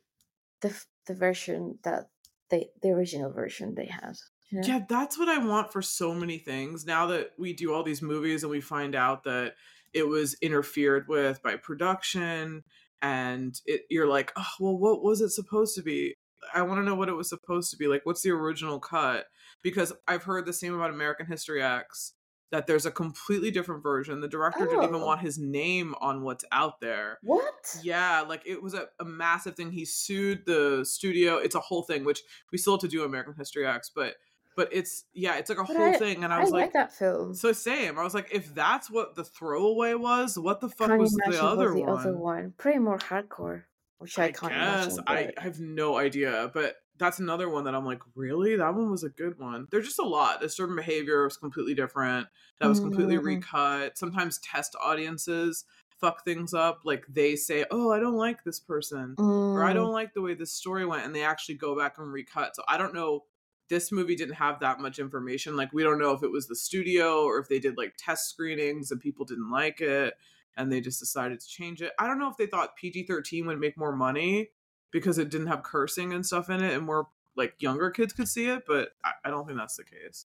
the 0.60 0.74
the 1.06 1.14
version 1.14 1.78
that 1.82 2.10
they 2.50 2.70
the 2.82 2.90
original 2.90 3.30
version 3.32 3.74
they 3.74 3.86
had. 3.86 4.16
you 4.50 4.60
know? 4.60 4.66
Yeah, 4.66 4.80
that's 4.88 5.18
what 5.18 5.28
I 5.28 5.38
want 5.38 5.72
for 5.72 5.82
so 5.82 6.14
many 6.14 6.38
things. 6.38 6.86
Now 6.86 7.06
that 7.06 7.32
we 7.38 7.52
do 7.52 7.72
all 7.72 7.82
these 7.82 8.02
movies 8.02 8.42
and 8.42 8.50
we 8.50 8.60
find 8.60 8.94
out 8.94 9.24
that 9.24 9.54
it 9.92 10.06
was 10.06 10.36
interfered 10.40 11.08
with 11.08 11.42
by 11.42 11.56
production 11.56 12.64
and 13.02 13.58
it 13.66 13.82
you're 13.90 14.06
like, 14.06 14.32
"Oh, 14.36 14.46
well 14.60 14.78
what 14.78 15.02
was 15.02 15.20
it 15.20 15.30
supposed 15.30 15.74
to 15.76 15.82
be?" 15.82 16.16
I 16.55 16.62
want 16.62 16.81
to 16.81 16.85
know 16.85 16.94
what 16.94 17.08
it 17.08 17.14
was 17.17 17.29
supposed 17.29 17.70
to 17.70 17.76
be. 17.76 17.87
Like 17.87 18.02
what's 18.05 18.23
the 18.23 18.31
original 18.31 18.79
cut? 18.81 19.26
Because 19.62 19.93
I've 20.08 20.23
heard 20.25 20.47
the 20.47 20.52
same 20.52 20.75
about 20.75 20.91
American 20.91 21.26
History 21.26 21.62
X 21.62 22.14
that 22.52 22.67
there's 22.67 22.85
a 22.87 22.91
completely 22.91 23.50
different 23.52 23.81
version. 23.82 24.20
The 24.20 24.26
director 24.26 24.64
didn't 24.67 24.82
even 24.82 24.97
Oh. 24.97 25.06
want 25.06 25.20
his 25.20 25.38
name 25.38 25.95
on 26.00 26.23
what's 26.23 26.45
out 26.50 26.80
there. 26.80 27.19
What? 27.23 27.78
Yeah, 27.83 28.23
like 28.23 28.42
it 28.45 28.61
was 28.61 28.75
a, 28.75 28.88
a 28.99 29.04
massive 29.04 29.54
thing. 29.54 29.71
He 29.71 29.85
sued 29.85 30.45
the 30.47 30.85
studio. 30.85 31.37
It's 31.37 31.54
a 31.54 31.61
whole 31.61 31.83
thing, 31.85 32.04
which 32.04 32.23
we 32.50 32.59
still 32.59 32.73
have 32.75 32.80
to 32.80 32.88
do 32.88 33.04
American 33.04 33.35
History 33.38 33.64
X, 33.66 33.90
but 33.95 34.14
but 34.57 34.69
it's 34.73 35.04
yeah, 35.14 35.37
it's 35.37 35.49
like 35.49 35.59
a 35.61 35.62
But 35.62 35.76
whole 35.76 35.95
I- 35.95 35.97
thing. 35.97 36.25
And 36.25 36.33
I 36.35 36.38
I, 36.38 36.40
was 36.40 36.50
like, 36.50 36.62
like, 36.62 36.73
that 36.73 36.92
film. 36.92 37.35
so 37.35 37.52
same. 37.52 37.97
I 37.99 38.02
was 38.02 38.14
like, 38.14 38.35
if 38.35 38.52
that's 38.52 38.90
what 38.90 39.14
the 39.14 39.23
throwaway 39.23 39.95
was, 39.95 40.37
what 40.37 40.61
the 40.61 40.69
fuck 40.69 40.88
Can't 40.88 41.00
was 41.00 41.12
the 41.12 41.40
other 41.42 41.71
the 41.73 41.80
one? 41.83 41.88
other 42.00 42.16
one. 42.16 42.54
Pretty 42.59 42.80
more 42.80 42.99
hardcore, 42.99 43.62
which 44.00 44.19
I, 44.19 44.26
I 44.26 44.33
can't 44.33 44.57
guess 44.57 44.99
imagine. 45.04 45.04
I 45.07 45.33
have 45.38 45.61
no 45.61 45.97
idea, 45.97 46.50
but 46.52 46.76
that's 46.97 47.19
another 47.19 47.49
one 47.49 47.64
that 47.64 47.75
I'm 47.75 47.85
like, 47.87 48.02
really? 48.14 48.57
That 48.57 48.75
one 48.75 48.90
was 48.90 49.04
a 49.04 49.09
good 49.09 49.38
one. 49.38 49.66
There's 49.71 49.87
just 49.87 49.99
a 49.99 50.04
lot. 50.04 50.40
The 50.40 50.49
certain 50.49 50.76
behavior 50.76 51.25
was 51.25 51.37
completely 51.37 51.75
different. 51.75 52.28
That 52.61 52.66
was 52.69 52.80
completely 52.80 53.19
Mhm. 53.19 53.19
recut. 53.19 53.97
Sometimes 53.99 54.38
test 54.38 54.76
audiences 54.80 55.64
fuck 56.00 56.25
things 56.25 56.54
up. 56.54 56.80
Like 56.85 57.07
they 57.09 57.37
say, 57.37 57.64
"Oh, 57.71 57.90
I 57.92 58.00
don't 58.00 58.16
like 58.16 58.45
this 58.45 58.61
person," 58.61 59.19
or 59.54 59.64
"I 59.64 59.73
Mm, 59.73 59.75
don't 59.75 59.92
like 59.92 60.14
the 60.14 60.23
way 60.23 60.35
this 60.35 60.52
story 60.52 60.85
went," 60.87 61.04
and 61.07 61.14
they 61.14 61.23
actually 61.23 61.57
go 61.57 61.76
back 61.78 61.99
and 61.99 62.12
recut. 62.12 62.57
So 62.57 62.64
I 62.69 62.76
don't 62.78 62.95
know. 62.95 63.26
This 63.69 63.92
movie 63.92 64.16
didn't 64.16 64.35
have 64.35 64.61
that 64.61 64.80
much 64.80 64.99
information. 64.99 65.57
Like 65.57 65.73
we 65.73 65.83
don't 65.85 65.99
know 65.99 66.12
if 66.12 66.23
it 66.25 66.30
was 66.33 66.49
the 66.49 66.57
studio 66.57 67.23
or 67.25 67.38
if 67.38 67.49
they 67.49 67.61
did 67.61 67.76
like 67.76 67.95
test 67.97 68.28
screenings 68.28 68.90
and 68.90 69.00
people 69.00 69.25
didn't 69.25 69.50
like 69.50 69.80
it 69.80 70.14
and 70.61 70.71
they 70.71 70.81
just 70.81 71.00
decided 71.00 71.40
to 71.40 71.49
change 71.49 71.81
it. 71.81 71.93
I 71.99 72.07
don't 72.07 72.19
know 72.19 72.31
if 72.31 72.37
they 72.37 72.47
thought 72.47 72.76
PG 72.76 73.07
13 73.07 73.47
would 73.47 73.59
make 73.59 73.79
more 73.79 73.97
money 73.97 74.50
because 74.90 75.17
it 75.17 75.31
didn't 75.31 75.47
have 75.47 75.62
cursing 75.62 76.12
and 76.12 76.25
stuff 76.25 76.50
in 76.50 76.62
it 76.62 76.75
and 76.75 76.85
more 76.85 77.09
like 77.35 77.55
younger 77.61 77.90
kids 77.90 78.12
could 78.12 78.29
see 78.29 78.47
it, 78.47 78.64
but 78.67 78.90
I, 79.02 79.12
I 79.25 79.31
don't 79.31 79.47
think 79.47 79.59
that's 79.59 79.76
the 79.76 79.85
case. 79.85 80.26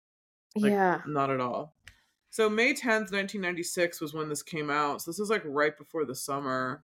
Like, 0.57 0.73
yeah. 0.73 1.03
Not 1.07 1.31
at 1.31 1.41
all. 1.41 1.75
So 2.31 2.49
May 2.49 2.73
10th, 2.73 3.13
1996 3.13 4.01
was 4.01 4.15
when 4.15 4.31
this 4.31 4.43
came 4.43 4.71
out. 4.71 5.03
So 5.03 5.11
this 5.11 5.19
is 5.19 5.29
like 5.29 5.43
right 5.45 5.77
before 5.77 6.07
the 6.07 6.15
summer. 6.15 6.85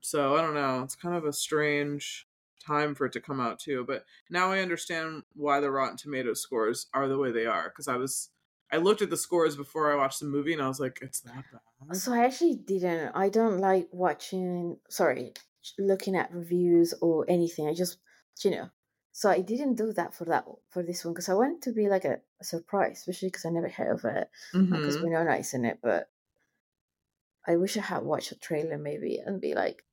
So 0.00 0.36
I 0.36 0.42
don't 0.42 0.54
know. 0.54 0.82
It's 0.82 0.94
kind 0.94 1.16
of 1.16 1.24
a 1.24 1.32
strange 1.32 2.26
time 2.64 2.94
for 2.94 3.06
it 3.06 3.12
to 3.12 3.20
come 3.20 3.40
out 3.40 3.58
too. 3.58 3.84
But 3.86 4.04
now 4.28 4.52
I 4.52 4.60
understand 4.60 5.22
why 5.34 5.60
the 5.60 5.70
Rotten 5.70 5.96
Tomatoes 5.96 6.42
scores 6.42 6.88
are 6.92 7.08
the 7.08 7.18
way 7.18 7.32
they 7.32 7.46
are. 7.46 7.70
Because 7.70 7.88
I 7.88 7.96
was 7.96 8.28
I 8.72 8.78
looked 8.78 9.02
at 9.02 9.10
the 9.10 9.16
scores 9.16 9.56
before 9.56 9.92
I 9.92 9.96
watched 9.96 10.20
the 10.20 10.26
movie 10.26 10.52
and 10.52 10.62
I 10.62 10.68
was 10.68 10.80
like, 10.80 10.98
it's 11.02 11.20
that 11.20 11.44
bad. 11.52 11.96
So 11.96 12.12
I 12.12 12.24
actually 12.24 12.56
didn't. 12.56 13.12
I 13.14 13.28
don't 13.28 13.58
like 13.58 13.88
watching. 13.92 14.78
Sorry, 14.88 15.34
looking 15.78 16.16
at 16.16 16.32
reviews 16.32 16.94
or 17.00 17.24
anything. 17.28 17.68
I 17.68 17.74
just, 17.74 17.98
you 18.44 18.50
know. 18.50 18.70
So 19.12 19.30
I 19.30 19.40
didn't 19.40 19.76
do 19.76 19.92
that 19.94 20.14
for 20.14 20.24
that 20.26 20.44
for 20.68 20.82
this 20.82 21.04
one 21.04 21.14
because 21.14 21.28
I 21.28 21.34
wanted 21.34 21.62
to 21.62 21.72
be 21.72 21.88
like 21.88 22.04
a, 22.04 22.20
a 22.40 22.44
surprise, 22.44 22.98
especially 22.98 23.28
because 23.28 23.46
I 23.46 23.50
never 23.50 23.68
heard 23.68 23.92
of 23.94 24.04
it 24.04 24.28
because 24.52 24.96
Mhm. 24.96 25.02
we 25.04 25.10
know 25.10 25.24
nice 25.24 25.54
in 25.54 25.64
it. 25.64 25.78
But 25.82 26.10
I 27.46 27.56
wish 27.56 27.76
I 27.76 27.80
had 27.80 28.02
watched 28.02 28.32
a 28.32 28.38
trailer 28.38 28.76
maybe 28.76 29.18
and 29.18 29.40
be 29.40 29.54
like, 29.54 29.84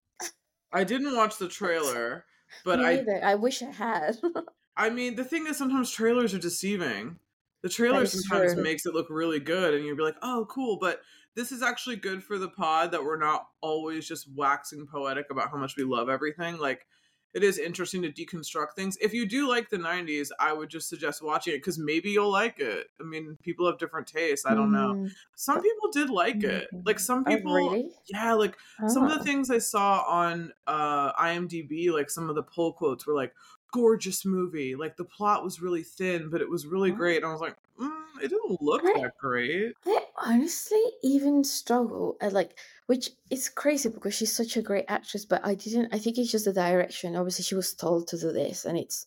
I 0.72 0.84
didn't 0.84 1.16
watch 1.16 1.38
the 1.38 1.48
trailer, 1.48 2.26
but 2.66 2.80
I. 2.80 3.06
I 3.24 3.36
wish 3.36 3.62
I 3.62 3.72
had. 3.72 4.18
I 4.76 4.90
mean 4.90 5.16
the 5.16 5.24
thing 5.24 5.46
is 5.46 5.58
sometimes 5.58 5.92
trailers 5.92 6.34
are 6.34 6.40
deceiving. 6.40 7.20
The 7.64 7.70
trailer 7.70 8.06
sometimes 8.06 8.54
true. 8.54 8.64
makes 8.64 8.86
it 8.86 8.94
look 8.94 9.08
really 9.10 9.40
good, 9.40 9.74
and 9.74 9.86
you'd 9.86 9.98
be 9.98 10.04
like, 10.04 10.18
"Oh, 10.22 10.46
cool!" 10.50 10.78
But 10.80 11.02
this 11.36 11.52
is 11.52 11.64
actually 11.64 11.96
good 11.96 12.24
for 12.24 12.38
the 12.38 12.50
pod 12.50 12.92
that 12.92 13.04
we're 13.04 13.18
not 13.18 13.48
always 13.62 14.08
just 14.08 14.28
waxing 14.36 14.86
poetic 14.86 15.28
about 15.32 15.50
how 15.50 15.58
much 15.58 15.76
we 15.78 15.84
love 15.84 16.10
everything. 16.10 16.58
Like, 16.58 16.86
it 17.34 17.42
is 17.44 17.58
interesting 17.58 18.04
to 18.04 18.12
deconstruct 18.12 18.74
things. 18.76 18.96
If 19.02 19.12
you 19.14 19.26
do 19.26 19.48
like 19.48 19.70
the 19.70 19.78
'90s, 19.78 20.30
I 20.40 20.52
would 20.54 20.70
just 20.70 20.90
suggest 20.90 21.24
watching 21.24 21.54
it 21.54 21.58
because 21.60 21.80
maybe 21.80 22.10
you'll 22.12 22.32
like 22.32 22.60
it. 22.60 22.88
I 23.00 23.04
mean, 23.06 23.38
people 23.42 23.66
have 23.66 23.80
different 23.80 24.08
tastes. 24.08 24.46
I 24.46 24.54
don't 24.54 24.72
know. 24.72 24.94
Hmm. 24.94 25.08
Some 25.36 25.62
people 25.62 25.90
did 25.92 26.10
like 26.10 26.44
it. 26.44 26.68
Like 26.86 27.00
some 27.00 27.24
oh, 27.26 27.36
people, 27.36 27.54
really? 27.56 27.90
yeah. 28.08 28.34
Like 28.34 28.58
some 28.88 29.04
of 29.06 29.10
the 29.10 29.22
Oh. 29.22 29.24
things 29.24 29.50
I 29.50 29.58
saw 29.60 30.04
on 30.06 30.52
uh, 30.68 31.14
IMDb, 31.14 31.92
like 31.92 32.10
some 32.10 32.30
of 32.30 32.36
the 32.36 32.44
pull 32.44 32.74
quotes 32.74 33.08
were 33.08 33.16
like, 33.16 33.34
"Gorgeous 33.74 34.24
movie." 34.26 34.76
Like 34.76 34.96
the 34.98 35.06
plot 35.06 35.44
was 35.44 35.62
really 35.62 35.84
thin, 35.84 36.30
but 36.30 36.42
it 36.42 36.50
was 36.50 36.66
really 36.66 36.92
Oh. 36.92 36.96
great. 36.96 37.18
And 37.18 37.26
I 37.26 37.32
was 37.34 37.42
like, 37.42 37.58
mm, 37.80 38.24
it 38.24 38.30
didn't 38.30 38.62
look 38.62 38.84
I- 38.86 39.02
that 39.02 39.18
great. 39.18 39.74
I 39.86 40.06
honestly 40.18 40.82
even 41.04 41.44
struggle 41.44 42.16
at 42.22 42.32
like, 42.34 42.58
which 42.86 43.12
is 43.30 43.50
crazy 43.50 43.90
because 43.90 44.14
she's 44.16 44.32
such 44.36 44.56
a 44.56 44.62
great 44.62 44.86
actress, 44.88 45.26
but 45.26 45.46
I 45.46 45.56
didn't. 45.56 45.94
I 45.94 46.00
think 46.00 46.18
it's 46.18 46.32
just 46.32 46.46
the 46.46 46.54
direction. 46.54 47.16
Obviously, 47.16 47.44
she 47.44 47.56
was 47.56 47.74
told 47.74 48.08
to 48.10 48.18
do 48.20 48.32
this, 48.32 48.66
and 48.66 48.78
it's. 48.78 49.06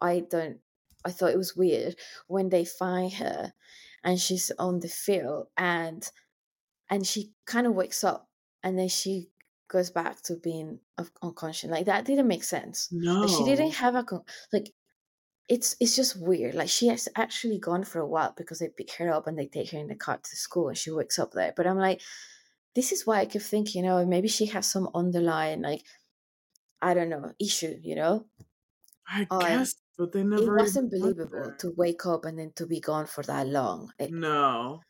I 0.00 0.20
don't. 0.20 0.60
I 1.04 1.10
thought 1.10 1.32
it 1.32 1.36
was 1.38 1.56
weird 1.56 1.96
when 2.28 2.48
they 2.48 2.64
find 2.64 3.12
her, 3.14 3.52
and 4.02 4.18
she's 4.20 4.50
on 4.58 4.80
the 4.80 4.88
field, 4.88 5.48
and 5.58 6.08
and 6.90 7.06
she 7.06 7.32
kind 7.46 7.66
of 7.66 7.74
wakes 7.74 8.04
up, 8.04 8.30
and 8.62 8.78
then 8.78 8.88
she 8.88 9.30
goes 9.68 9.90
back 9.90 10.22
to 10.22 10.36
being 10.36 10.78
unconscious. 11.22 11.70
Like 11.70 11.86
that 11.86 12.04
didn't 12.04 12.28
make 12.28 12.44
sense. 12.44 12.88
No, 12.92 13.22
Like, 13.22 13.30
she 13.30 13.44
didn't 13.44 13.74
have 13.74 13.94
a 13.94 14.04
con- 14.04 14.24
like. 14.52 14.70
It's 15.46 15.76
it's 15.78 15.94
just 15.94 16.18
weird. 16.18 16.54
Like 16.54 16.70
she 16.70 16.86
has 16.88 17.06
actually 17.16 17.58
gone 17.58 17.84
for 17.84 18.00
a 18.00 18.06
while 18.06 18.32
because 18.34 18.60
they 18.60 18.68
pick 18.68 18.92
her 18.94 19.12
up 19.12 19.26
and 19.26 19.38
they 19.38 19.46
take 19.46 19.72
her 19.72 19.78
in 19.78 19.88
the 19.88 19.94
car 19.94 20.16
to 20.16 20.36
school 20.36 20.68
and 20.68 20.78
she 20.78 20.90
wakes 20.90 21.18
up 21.18 21.32
there. 21.32 21.52
But 21.54 21.66
I'm 21.66 21.76
like, 21.76 22.00
this 22.74 22.92
is 22.92 23.06
why 23.06 23.20
I 23.20 23.26
keep 23.26 23.42
thinking, 23.42 23.86
oh, 23.86 24.06
maybe 24.06 24.28
she 24.28 24.46
has 24.46 24.66
some 24.66 24.88
underlying 24.94 25.60
like 25.60 25.82
I 26.80 26.94
don't 26.94 27.08
know 27.08 27.32
issue. 27.40 27.76
You 27.82 27.96
know, 27.96 28.26
I 29.08 29.26
um, 29.30 29.40
guess, 29.40 29.74
but 29.98 30.12
they 30.12 30.22
never. 30.22 30.56
it 30.56 30.62
wasn't 30.62 30.90
believable 30.90 31.52
to 31.58 31.74
wake 31.76 32.06
up 32.06 32.24
and 32.24 32.38
then 32.38 32.52
to 32.56 32.66
be 32.66 32.80
gone 32.80 33.06
for 33.06 33.22
that 33.24 33.46
long. 33.46 33.92
It, 33.98 34.12
No, 34.12 34.80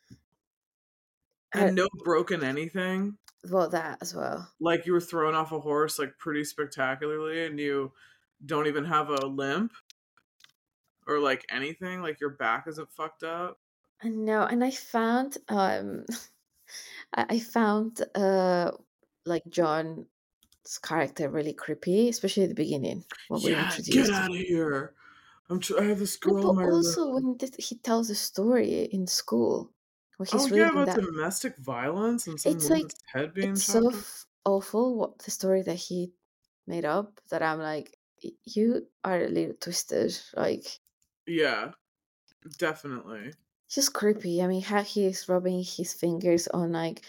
and 1.53 1.75
no 1.75 1.87
broken 2.03 2.43
anything. 2.43 3.17
Well, 3.49 3.69
that 3.69 3.99
as 4.01 4.15
well. 4.15 4.49
Like 4.59 4.85
you 4.85 4.93
were 4.93 5.01
thrown 5.01 5.35
off 5.35 5.51
a 5.51 5.59
horse 5.59 5.99
like 5.99 6.17
pretty 6.17 6.43
spectacularly, 6.43 7.45
and 7.45 7.59
you 7.59 7.91
don't 8.45 8.67
even 8.67 8.85
have 8.85 9.09
a 9.09 9.25
limp 9.25 9.71
or 11.07 11.19
like 11.19 11.45
anything. 11.49 12.01
Like 12.01 12.19
your 12.19 12.31
back 12.31 12.67
isn't 12.67 12.91
fucked 12.91 13.23
up. 13.23 13.59
I 14.03 14.09
know, 14.09 14.43
and 14.43 14.63
I 14.63 14.71
found 14.71 15.37
um, 15.49 16.05
I, 17.13 17.39
found 17.39 18.01
uh 18.13 18.71
like 19.25 19.43
John's 19.49 20.05
character 20.81 21.29
really 21.29 21.53
creepy, 21.53 22.09
especially 22.09 22.43
at 22.43 22.49
the 22.49 22.55
beginning 22.55 23.03
when 23.29 23.41
we 23.41 23.51
were 23.51 23.57
Yeah, 23.57 23.77
get 23.85 24.09
out 24.09 24.29
of 24.29 24.35
here. 24.35 24.93
I'm. 25.49 25.59
Tr- 25.59 25.79
I 25.79 25.83
have 25.85 25.99
this 25.99 26.15
girl 26.17 26.41
but 26.41 26.49
in 26.49 26.55
my 26.55 26.63
room. 26.63 26.75
also 26.75 27.09
when 27.11 27.37
he 27.59 27.75
tells 27.77 28.09
a 28.09 28.15
story 28.15 28.89
in 28.91 29.07
school, 29.07 29.71
where 30.17 30.27
he's 30.27 30.45
Oh 30.45 30.51
yeah, 30.53 30.69
about 30.69 30.85
that, 30.85 31.01
domestic 31.01 31.57
violence 31.57 32.27
and 32.27 32.39
some 32.39 32.59
it's 32.59 32.69
like 32.69 32.93
head 33.05 33.33
being 33.33 33.59
it's 33.59 33.63
so 33.63 33.89
f- 33.89 34.25
awful 34.45 34.95
what 34.97 35.19
the 35.19 35.31
story 35.31 35.61
that 35.63 35.75
he 35.75 36.13
made 36.67 36.85
up 36.85 37.19
that 37.29 37.41
I'm 37.43 37.59
like, 37.59 37.97
you 38.45 38.87
are 39.03 39.21
a 39.23 39.27
little 39.29 39.55
twisted. 39.55 40.17
Like, 40.35 40.65
Yeah, 41.27 41.73
definitely. 42.57 43.35
just 43.69 43.93
creepy. 43.93 44.41
I 44.41 44.47
mean, 44.47 44.61
how 44.63 44.81
he 44.83 45.05
is 45.05 45.27
rubbing 45.29 45.63
his 45.63 45.93
fingers 45.93 46.47
on 46.47 46.71
like 46.71 47.05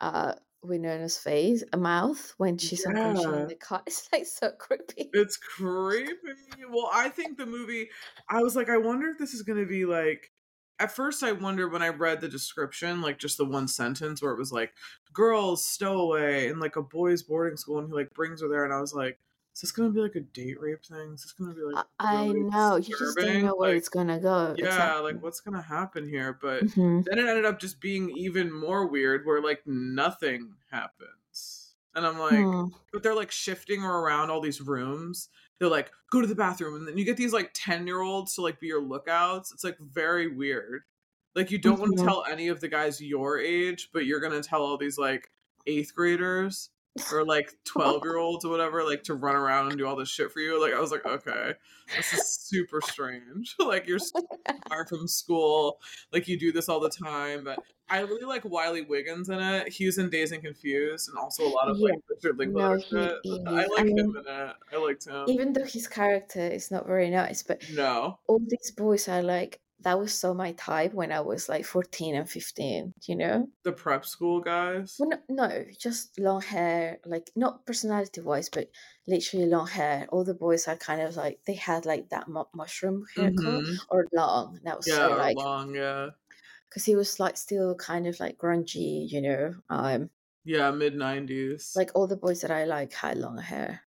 uh 0.00 0.34
Winona's 0.62 1.18
face, 1.18 1.64
a 1.72 1.76
mouth 1.76 2.30
when 2.38 2.58
she's 2.58 2.86
unconscious 2.86 3.34
in 3.36 3.46
Yeah. 3.46 3.48
the 3.48 3.56
car. 3.56 3.82
It's 3.86 4.10
like 4.12 4.26
so 4.26 4.52
creepy. 4.52 5.12
It's 5.12 5.36
creepy. 5.36 6.34
Well, 6.68 6.90
I 6.92 7.08
think 7.08 7.38
the 7.38 7.46
movie, 7.46 7.88
I 8.28 8.42
was 8.42 8.56
like, 8.56 8.68
I 8.68 8.78
wonder 8.78 9.08
if 9.08 9.18
this 9.18 9.34
is 9.34 9.42
going 9.42 9.60
to 9.60 9.66
be 9.68 9.84
like. 9.84 10.32
At 10.80 10.90
first, 10.92 11.22
I 11.22 11.32
wondered 11.32 11.70
when 11.72 11.82
I 11.82 11.88
read 11.88 12.20
the 12.20 12.28
description, 12.28 13.00
like 13.00 13.18
just 13.18 13.38
the 13.38 13.44
one 13.44 13.68
sentence 13.68 14.20
where 14.20 14.32
it 14.32 14.38
was 14.38 14.52
like, 14.52 14.74
girls 15.12 15.64
stowaway 15.64 16.48
in 16.48 16.58
like 16.58 16.76
a 16.76 16.82
boys' 16.82 17.22
boarding 17.22 17.56
school, 17.56 17.78
and 17.78 17.88
he 17.88 17.94
like 17.94 18.12
brings 18.12 18.42
her 18.42 18.48
there, 18.48 18.64
and 18.64 18.72
I 18.74 18.80
was 18.80 18.92
like, 18.94 19.20
is 19.54 19.60
this 19.60 19.72
to 19.72 19.94
be 19.94 20.00
like 20.00 20.16
a 20.16 20.20
date 20.20 20.60
rape 20.60 20.84
thing? 20.84 21.12
Is 21.14 21.22
this 21.22 21.34
to 21.34 21.54
be 21.54 21.62
like 21.62 21.80
I, 21.80 21.84
I 21.98 22.14
really 22.16 22.44
know. 22.52 22.76
You 22.76 22.94
just 22.94 23.20
don't 23.20 23.40
know 23.40 23.54
where 23.56 23.74
Like, 23.74 23.76
it's 23.76 23.88
gonna 23.88 24.20
go. 24.20 24.54
yeah, 24.54 24.96
Exactly. 24.98 24.98
like 24.98 25.22
what's 25.22 25.40
to 25.56 25.62
happen 25.62 26.08
here? 26.08 26.32
But 26.40 26.68
hmm 26.74 27.02
then 27.06 27.18
it 27.18 27.28
ended 27.28 27.44
up 27.46 27.58
just 27.60 27.80
being 27.80 28.10
even 28.10 28.52
more 28.52 28.86
weird 28.88 29.26
where 29.26 29.42
like 29.42 29.66
nothing 29.66 30.56
happens. 30.70 31.76
And 31.94 32.06
I'm 32.06 32.18
like, 32.18 32.50
Hmm. 32.52 32.68
but 32.92 33.02
they're 33.02 33.14
like 33.14 33.30
shifting 33.32 33.80
her 33.82 33.98
around 34.00 34.30
all 34.30 34.40
these 34.40 34.60
rooms. 34.60 35.28
They're 35.58 35.68
like, 35.68 35.90
go 36.10 36.20
to 36.20 36.26
the 36.26 36.34
bathroom. 36.34 36.76
And 36.76 36.88
then 36.88 36.98
you 36.98 37.04
get 37.04 37.16
these 37.16 37.32
like 37.32 37.50
10 37.54 37.86
year 37.86 38.00
olds 38.00 38.34
to 38.34 38.42
like 38.42 38.60
be 38.60 38.66
your 38.68 38.82
lookouts. 38.82 39.52
It's 39.52 39.64
like 39.64 39.78
very 39.80 40.28
weird. 40.28 40.82
Like 41.34 41.50
you 41.50 41.58
don't 41.58 41.80
want 41.80 41.96
to 41.96 42.02
Mhm. 42.02 42.06
tell 42.06 42.24
any 42.30 42.48
of 42.48 42.60
the 42.60 42.68
guys 42.68 43.00
your 43.00 43.38
age, 43.38 43.90
but 43.92 44.06
you're 44.06 44.20
gonna 44.20 44.42
tell 44.42 44.62
all 44.62 44.76
these 44.76 44.98
like 44.98 45.30
eighth 45.66 45.94
graders 45.94 46.70
or 47.12 47.24
like 47.24 47.52
12 47.64 48.02
year 48.04 48.16
olds 48.18 48.44
or 48.44 48.50
whatever, 48.50 48.84
like 48.84 49.02
to 49.04 49.14
run 49.14 49.34
around 49.36 49.68
and 49.68 49.78
do 49.78 49.86
all 49.86 49.96
this 49.96 50.08
shit 50.08 50.30
for 50.32 50.40
you. 50.40 50.60
Like 50.62 50.72
I 50.74 50.80
was 50.80 50.90
like, 50.90 51.04
okay, 51.06 51.52
this 51.96 52.12
is 52.12 52.26
super 52.28 52.80
strange. 52.80 53.54
like 53.64 53.86
you're 53.86 53.98
so 53.98 54.20
far 54.68 54.86
from 54.88 55.06
school, 55.08 55.78
like 56.12 56.28
you 56.28 56.38
do 56.38 56.52
this 56.52 56.68
all 56.68 56.80
the 56.80 56.90
time. 56.90 57.44
But 57.44 57.58
I 57.88 58.00
really 58.00 58.24
like 58.24 58.44
Wiley 58.46 58.82
Wiggins 58.82 59.28
in 59.28 59.38
it. 59.40 59.68
he's 59.68 59.98
in 59.98 60.08
Dazed 60.08 60.32
and 60.32 60.42
Confused 60.42 61.08
and 61.10 61.18
also 61.18 61.46
a 61.46 61.52
lot 61.52 61.68
of 61.68 61.76
Yeah. 61.78 61.90
like 61.90 61.98
Richard 62.08 62.38
No, 62.38 62.44
Linklater 62.44 62.76
he 62.78 62.82
shit. 62.84 63.18
is. 63.24 63.38
I 63.46 63.50
I 63.50 63.66
like 63.66 63.86
him 63.86 63.98
in 64.16 64.24
it. 64.26 64.54
I 64.72 64.76
liked 64.76 65.06
him. 65.06 65.24
even 65.28 65.52
though 65.52 65.64
his 65.64 65.86
character 65.86 66.40
is 66.40 66.70
not 66.70 66.86
very 66.86 67.10
nice, 67.10 67.42
but 67.42 67.62
No. 67.72 68.18
all 68.26 68.38
these 68.40 68.70
boys 68.70 69.06
are 69.08 69.22
like 69.22 69.60
that 69.80 69.98
was 69.98 70.14
so 70.18 70.34
my 70.34 70.52
type 70.52 70.92
when 70.94 71.12
I 71.12 71.20
was 71.20 71.48
like 71.48 71.64
14 71.66 72.14
and 72.14 72.28
15, 72.30 72.94
you 73.06 73.16
know? 73.16 73.48
The 73.64 73.72
prep 73.72 74.04
school 74.06 74.40
guys. 74.40 74.96
Well, 74.98 75.10
no, 75.28 75.48
no, 75.48 75.64
just 75.78 76.18
long 76.20 76.40
hair, 76.42 77.00
like 77.04 77.30
not 77.36 77.66
personality 77.66 78.20
wise, 78.20 78.48
but 78.48 78.70
literally 79.06 79.46
long 79.46 79.66
hair. 79.68 80.06
All 80.10 80.24
the 80.24 80.34
boys 80.34 80.68
are 80.68 80.76
kind 80.76 81.00
of 81.00 81.16
like 81.16 81.40
they 81.46 81.54
had 81.54 81.84
like 81.86 82.10
that 82.10 82.28
mu- 82.28 82.44
mushroom 82.54 83.04
haircut 83.16 83.64
Mhm. 83.64 83.76
or 83.88 84.06
long. 84.12 84.60
That 84.64 84.76
was 84.76 84.86
Yeah, 84.86 84.94
so 84.94 85.16
like 85.16 85.36
long, 85.36 85.74
yeah. 85.74 86.10
because 86.68 86.84
he 86.84 86.96
was 86.96 87.18
like 87.20 87.36
still 87.36 87.74
kind 87.74 88.06
of 88.06 88.18
like 88.20 88.36
grungy, 88.38 89.08
you 89.10 89.20
know. 89.22 89.54
Um, 89.70 90.10
Yeah, 90.44 90.70
mid 90.70 90.94
nineties. 90.94 91.74
like 91.74 91.90
all 91.94 92.06
the 92.06 92.16
boys 92.16 92.40
that 92.40 92.50
I 92.50 92.64
like 92.64 92.92
had 92.92 93.18
long 93.18 93.38
hair. 93.38 93.82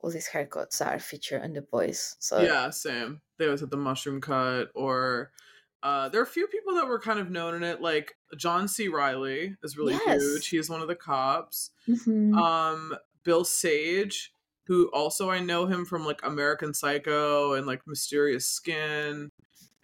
All 0.00 0.10
these 0.10 0.28
haircuts 0.28 0.84
are 0.84 0.98
featured 0.98 1.42
in 1.44 1.52
the 1.54 1.62
boys. 1.62 2.16
So 2.20 2.40
Yeah, 2.42 2.70
same. 2.70 3.20
They 3.38 3.46
always 3.46 3.60
had 3.60 3.70
the 3.70 3.76
mushroom 3.76 4.20
cut, 4.20 4.70
or 4.74 5.32
uh, 5.82 6.08
there 6.08 6.20
are 6.20 6.24
a 6.24 6.26
few 6.26 6.46
people 6.48 6.74
that 6.74 6.86
were 6.86 7.00
kind 7.00 7.18
of 7.20 7.30
known 7.30 7.54
in 7.54 7.62
it. 7.62 7.80
Like 7.80 8.16
John 8.36 8.68
C. 8.68 8.88
Reilly 8.88 9.56
is 9.62 9.76
really 9.76 9.94
Yes. 9.94 10.22
huge. 10.22 10.48
He's 10.48 10.70
one 10.70 10.82
of 10.82 10.88
the 10.88 10.96
cops. 10.96 11.70
Mhm. 11.88 12.34
Um, 12.38 12.96
Bill 13.24 13.44
Sage, 13.44 14.32
who 14.66 14.88
also 14.92 15.30
I 15.30 15.40
know 15.40 15.66
him 15.66 15.84
from 15.84 16.04
like 16.06 16.20
American 16.24 16.74
Psycho 16.74 17.54
and 17.54 17.66
like 17.66 17.86
Mysterious 17.86 18.46
Skin 18.48 19.30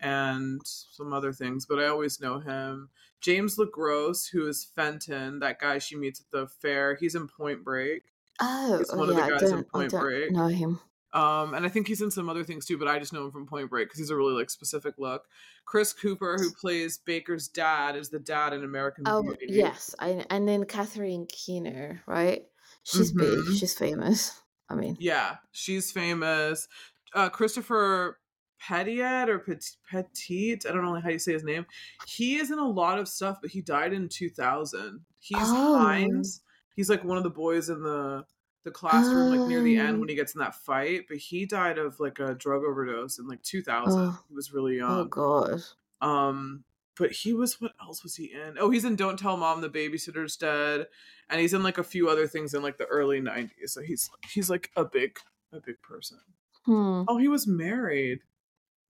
and 0.01 0.61
some 0.65 1.13
other 1.13 1.33
things, 1.33 1.67
but 1.67 1.79
I 1.81 1.87
always 1.87 2.21
know 2.21 2.41
him. 2.41 2.91
James 3.21 3.57
LeGros, 3.57 4.31
who 4.31 4.47
is 4.49 4.65
Fenton, 4.65 5.39
that 5.41 5.59
guy 5.61 5.79
she 5.79 5.97
meets 5.97 6.21
at 6.21 6.31
the 6.31 6.47
fair. 6.49 6.95
He's 6.97 7.15
in 7.15 7.29
Point 7.29 7.65
Break. 7.65 8.14
Oh, 8.41 8.79
He's 8.79 8.91
oh, 8.93 8.99
one 8.99 9.09
of 9.09 9.15
the 9.17 9.21
yeah, 9.23 9.27
I 9.27 9.39
guys 9.39 9.51
in 9.51 9.65
Point 9.65 9.91
Break. 9.91 10.31
know 10.33 10.47
him. 10.49 10.81
Um, 11.13 11.55
and 11.55 11.65
I 11.65 11.69
think 11.69 11.87
he's 11.87 12.01
in 12.03 12.11
some 12.11 12.29
other 12.29 12.43
things 12.43 12.67
too, 12.67 12.77
but 12.77 12.89
I 12.89 12.99
just 12.99 13.13
know 13.13 13.25
him 13.27 13.31
from 13.31 13.47
Point 13.47 13.71
Break 13.71 13.87
because 13.89 13.99
he's 14.01 14.11
a 14.11 14.17
really 14.17 14.35
like 14.35 14.51
specific 14.51 14.95
look. 14.99 15.23
Chris 15.65 15.93
Cooper, 15.93 16.37
who 16.39 16.51
plays 16.53 16.99
Baker's 16.99 17.47
dad, 17.47 17.95
is 17.97 18.11
the 18.11 18.19
dad 18.19 18.53
in 18.53 18.65
American 18.65 19.05
Oh 19.07 19.23
Beauty. 19.23 19.47
yes, 19.49 19.95
I, 20.01 20.25
and 20.31 20.49
then 20.49 20.65
Catherine 20.65 21.27
Keener, 21.29 22.03
right? 22.07 22.43
She's 22.83 23.13
big. 23.13 23.27
Mhm. 23.29 23.59
She's 23.59 23.75
famous. 23.75 24.41
I 24.69 24.75
mean, 24.75 24.97
Yeah, 24.99 25.37
she's 25.53 25.93
famous. 25.93 26.67
Uh, 27.15 27.29
Christopher 27.29 28.19
Petiot 28.61 29.29
or 29.29 29.39
Pet- 29.39 29.77
Petit, 29.91 30.53
I 30.69 30.73
don't 30.73 30.83
know 30.83 30.99
how 31.01 31.11
you 31.11 31.19
say 31.19 31.33
his 31.35 31.45
name. 31.45 31.65
He 32.09 32.37
is 32.37 32.51
in 32.51 32.59
a 32.59 32.67
lot 32.69 32.99
of 32.99 33.07
stuff, 33.09 33.39
but 33.41 33.51
he 33.51 33.61
died 33.61 33.93
in 33.93 34.09
2000. 34.09 35.01
He's 35.21 35.39
Oh. 35.41 35.79
Hines. 35.79 36.41
He's 36.75 36.91
like 36.91 37.05
one 37.05 37.17
of 37.17 37.23
the 37.25 37.31
boys 37.31 37.69
in 37.69 37.83
the 37.83 38.25
the 38.65 38.71
classroom, 38.71 39.37
like 39.37 39.49
near 39.49 39.61
the 39.63 39.77
end 39.77 39.97
Oh. 39.97 40.01
when 40.01 40.09
he 40.09 40.15
gets 40.15 40.35
in 40.35 40.39
that 40.41 40.55
fight. 40.55 41.03
But 41.09 41.19
he 41.19 41.45
died 41.47 41.77
of 41.79 42.01
like 42.01 42.19
a 42.19 42.35
drug 42.35 42.63
overdose 42.65 43.19
in 43.19 43.29
like 43.29 43.43
2000. 43.43 44.01
Oh. 44.01 44.19
He 44.29 44.35
was 44.35 44.53
really 44.53 44.77
young. 44.79 44.91
oh 45.01 45.05
god. 45.05 45.61
Um, 46.01 46.65
but 46.97 47.11
he 47.13 47.33
was 47.35 47.61
what 47.61 47.73
else 47.83 48.03
was 48.03 48.17
he 48.17 48.33
in? 48.33 48.57
Oh, 48.59 48.71
he's 48.71 48.85
in 48.85 48.97
Don't 48.97 49.19
Tell 49.19 49.37
Mom 49.37 49.61
the 49.61 49.69
Babysitter's 49.69 50.37
Dead, 50.37 50.87
and 51.29 51.41
he's 51.41 51.53
in 51.55 51.63
like 51.63 51.77
a 51.79 51.85
few 51.85 52.09
other 52.09 52.27
things 52.27 52.55
in 52.55 52.63
like 52.63 52.79
the 52.79 52.87
early 52.87 53.21
'90s. 53.21 53.51
So 53.71 53.83
he's 53.83 54.09
he's 54.33 54.49
like 54.49 54.71
a 54.77 54.85
big 54.85 55.19
a 55.53 55.61
big 55.61 55.81
person. 55.83 56.19
Hmm. 56.65 57.03
Oh, 57.09 57.19
he 57.19 57.29
was 57.29 57.47
married. 57.47 58.21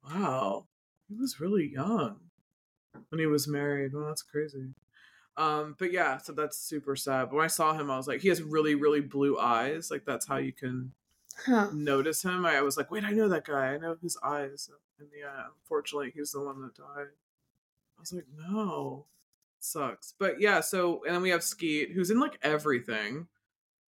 Wow, 0.04 0.66
he 1.08 1.14
was 1.16 1.40
really 1.40 1.66
young. 1.72 2.20
when 3.08 3.18
he 3.18 3.26
was 3.26 3.48
married. 3.48 3.92
Well, 3.94 4.06
that's 4.06 4.22
crazy. 4.22 4.74
Um, 5.36 5.74
but 5.78 5.92
yeah, 5.92 6.18
so 6.18 6.32
that's 6.32 6.56
super 6.58 6.96
sad. 6.96 7.26
But 7.30 7.36
when 7.36 7.44
I 7.44 7.48
saw 7.48 7.74
him, 7.74 7.90
I 7.90 7.96
was 7.96 8.06
like, 8.08 8.20
he 8.20 8.28
has 8.28 8.42
really, 8.42 8.74
really 8.74 9.00
blue 9.00 9.38
eyes. 9.38 9.90
Like 9.90 10.04
that's 10.04 10.26
how 10.26 10.36
you 10.36 10.52
can 10.52 10.94
Huh. 11.36 11.70
notice 11.70 12.22
him. 12.24 12.46
I 12.46 12.62
was 12.62 12.76
like, 12.76 12.90
wait, 12.90 13.04
I 13.04 13.12
know 13.12 13.28
that 13.28 13.46
guy. 13.46 13.74
I 13.74 13.78
know 13.78 13.96
his 14.02 14.18
eyes. 14.22 14.70
And 14.98 15.10
yeah, 15.18 15.46
unfortunately, 15.60 16.12
he's 16.14 16.32
the 16.32 16.42
one 16.42 16.62
that 16.62 16.74
died. 16.76 17.08
I 17.98 18.00
was 18.00 18.12
like, 18.12 18.26
no, 18.36 19.06
sucks. 19.60 20.14
But 20.18 20.40
yeah, 20.40 20.60
so 20.60 21.04
and 21.04 21.14
then 21.14 21.22
we 21.22 21.30
have 21.30 21.44
Skeet, 21.44 21.92
who's 21.92 22.10
in 22.10 22.20
like 22.20 22.38
everything. 22.42 23.28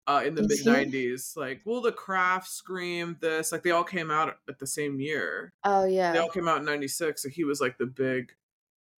Uh, 0.07 0.23
in 0.25 0.35
the 0.35 0.43
mid 0.43 0.63
'90s, 0.65 1.35
like, 1.37 1.61
well, 1.65 1.81
the 1.81 1.91
Craft, 1.91 2.47
Scream, 2.49 3.17
this, 3.21 3.51
like, 3.51 3.63
they 3.63 3.71
all 3.71 3.83
came 3.83 4.11
out 4.11 4.39
at 4.49 4.59
the 4.59 4.67
same 4.67 4.99
year 4.99 5.53
Oh 5.63 5.83
yeah, 5.85 6.13
they 6.13 6.19
all 6.19 6.29
came 6.29 6.47
out 6.47 6.59
in 6.59 6.65
96 6.65 7.23
so 7.23 7.29
he 7.29 7.43
was 7.45 7.61
like 7.61 7.77
the 7.79 7.85
big 7.87 8.33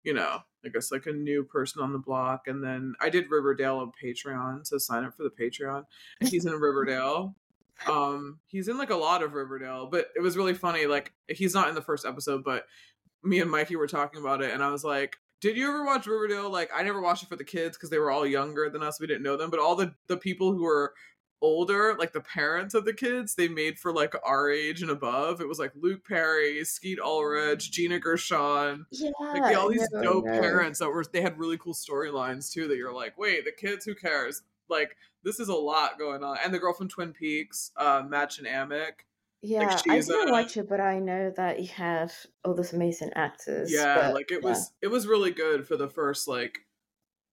you 0.04 0.14
know 0.14 0.42
i 0.66 0.70
guess 0.70 0.92
like 0.92 1.06
a 1.06 1.12
new 1.12 1.44
person 1.44 1.82
on 1.82 1.92
the 1.92 2.00
block 2.00 2.48
and 2.48 2.64
then 2.64 2.94
i 3.02 3.10
did 3.10 3.30
riverdale 3.30 3.78
on 3.78 3.92
patreon 4.02 4.66
so 4.66 4.78
sign 4.78 5.04
up 5.04 5.16
for 5.16 5.24
the 5.24 5.30
patreon. 5.30 5.84
He's 6.22 6.46
in 6.46 6.54
riverdale. 6.54 7.36
Um 7.90 8.40
he's 8.48 8.70
in 8.70 8.78
like 8.78 8.90
a 8.90 8.96
lot 8.96 9.22
of 9.22 9.34
riverdale 9.34 9.88
but 9.88 10.08
it 10.16 10.22
was 10.22 10.38
really 10.38 10.54
funny 10.54 10.86
like 10.86 11.12
he's 11.28 11.54
not 11.54 11.68
in 11.68 11.76
the 11.76 11.82
first 11.82 12.06
episode 12.06 12.42
but 12.42 12.68
me 13.22 13.42
and 13.42 13.52
mikey 13.52 13.76
were 13.76 13.86
talking 13.86 14.22
about 14.22 14.42
it 14.42 14.54
and 14.54 14.64
i 14.64 14.72
was 14.72 14.86
like 14.86 15.18
did 15.42 15.58
you 15.58 15.68
ever 15.68 15.86
watch 15.86 16.08
riverdale? 16.08 16.50
Like 16.50 16.72
i 16.74 16.82
never 16.84 17.02
watched 17.02 17.24
it 17.24 17.30
for 17.30 17.36
the 17.36 17.44
kids 17.44 17.76
because 17.78 17.90
they 17.90 18.00
were 18.00 18.12
all 18.12 18.26
younger 18.26 18.70
than 18.70 18.82
us. 18.82 19.00
We 19.00 19.08
didn't 19.08 19.24
know 19.24 19.36
them 19.36 19.50
but 19.50 19.60
all 19.60 19.76
the 19.76 19.94
the 20.08 20.18
people 20.18 20.54
who 20.54 20.64
were 20.64 20.94
older, 21.42 21.96
like 21.98 22.14
the 22.14 22.22
parents 22.22 22.74
of 22.74 22.86
the 22.86 22.94
kids, 22.94 23.36
they 23.36 23.48
made 23.48 23.78
for 23.78 23.92
like 23.94 24.16
our 24.24 24.50
age 24.50 24.82
and 24.82 24.92
above. 24.92 25.42
It 25.42 25.48
was 25.48 25.60
like 25.60 25.72
Luke 25.76 26.06
Perry, 26.08 26.64
Skeet 26.64 27.00
Ulrich, 27.00 27.72
Gina 27.72 28.00
Gershon, 28.00 28.86
Yeah. 28.92 29.12
like 29.20 29.44
they, 29.44 29.54
all 29.54 29.70
these 29.70 29.88
I 29.98 30.04
dope 30.04 30.26
know. 30.26 30.32
parents 30.32 30.80
that 30.80 30.90
were 30.90 31.04
they 31.12 31.22
had 31.22 31.38
really 31.38 31.58
cool 31.58 31.74
storylines 31.74 32.52
too. 32.52 32.68
That 32.68 32.78
you're 32.78 32.94
like, 32.94 33.18
wait, 33.18 33.46
the 33.46 33.52
kids, 33.52 33.86
who 33.86 33.96
cares? 33.96 34.44
Like 34.70 34.98
this 35.24 35.40
is 35.40 35.50
a 35.50 35.56
lot 35.56 36.00
going 36.00 36.24
on. 36.24 36.38
And 36.44 36.54
the 36.54 36.60
girl 36.60 36.74
from 36.74 36.88
Twin 36.88 37.14
Peaks, 37.14 37.72
uh, 37.78 38.04
Mädchen 38.04 38.48
Amick. 38.48 39.06
Yeah, 39.42 39.80
I 39.88 39.96
she's, 39.98 40.08
didn't 40.08 40.30
uh, 40.30 40.32
watch 40.32 40.58
it, 40.58 40.68
but 40.68 40.80
I 40.80 40.98
know 40.98 41.32
that 41.38 41.62
you 41.62 41.68
have 41.68 42.12
all 42.44 42.56
those 42.56 42.74
amazing 42.74 43.12
actors. 43.16 43.72
Yeah, 43.72 43.96
but, 43.96 44.14
like 44.16 44.32
it 44.32 44.40
yeah. 44.42 44.50
was 44.50 44.72
it 44.82 44.88
was 44.88 45.06
really 45.06 45.32
good 45.32 45.68
for 45.68 45.78
the 45.78 45.88
first 45.88 46.28
like 46.28 46.65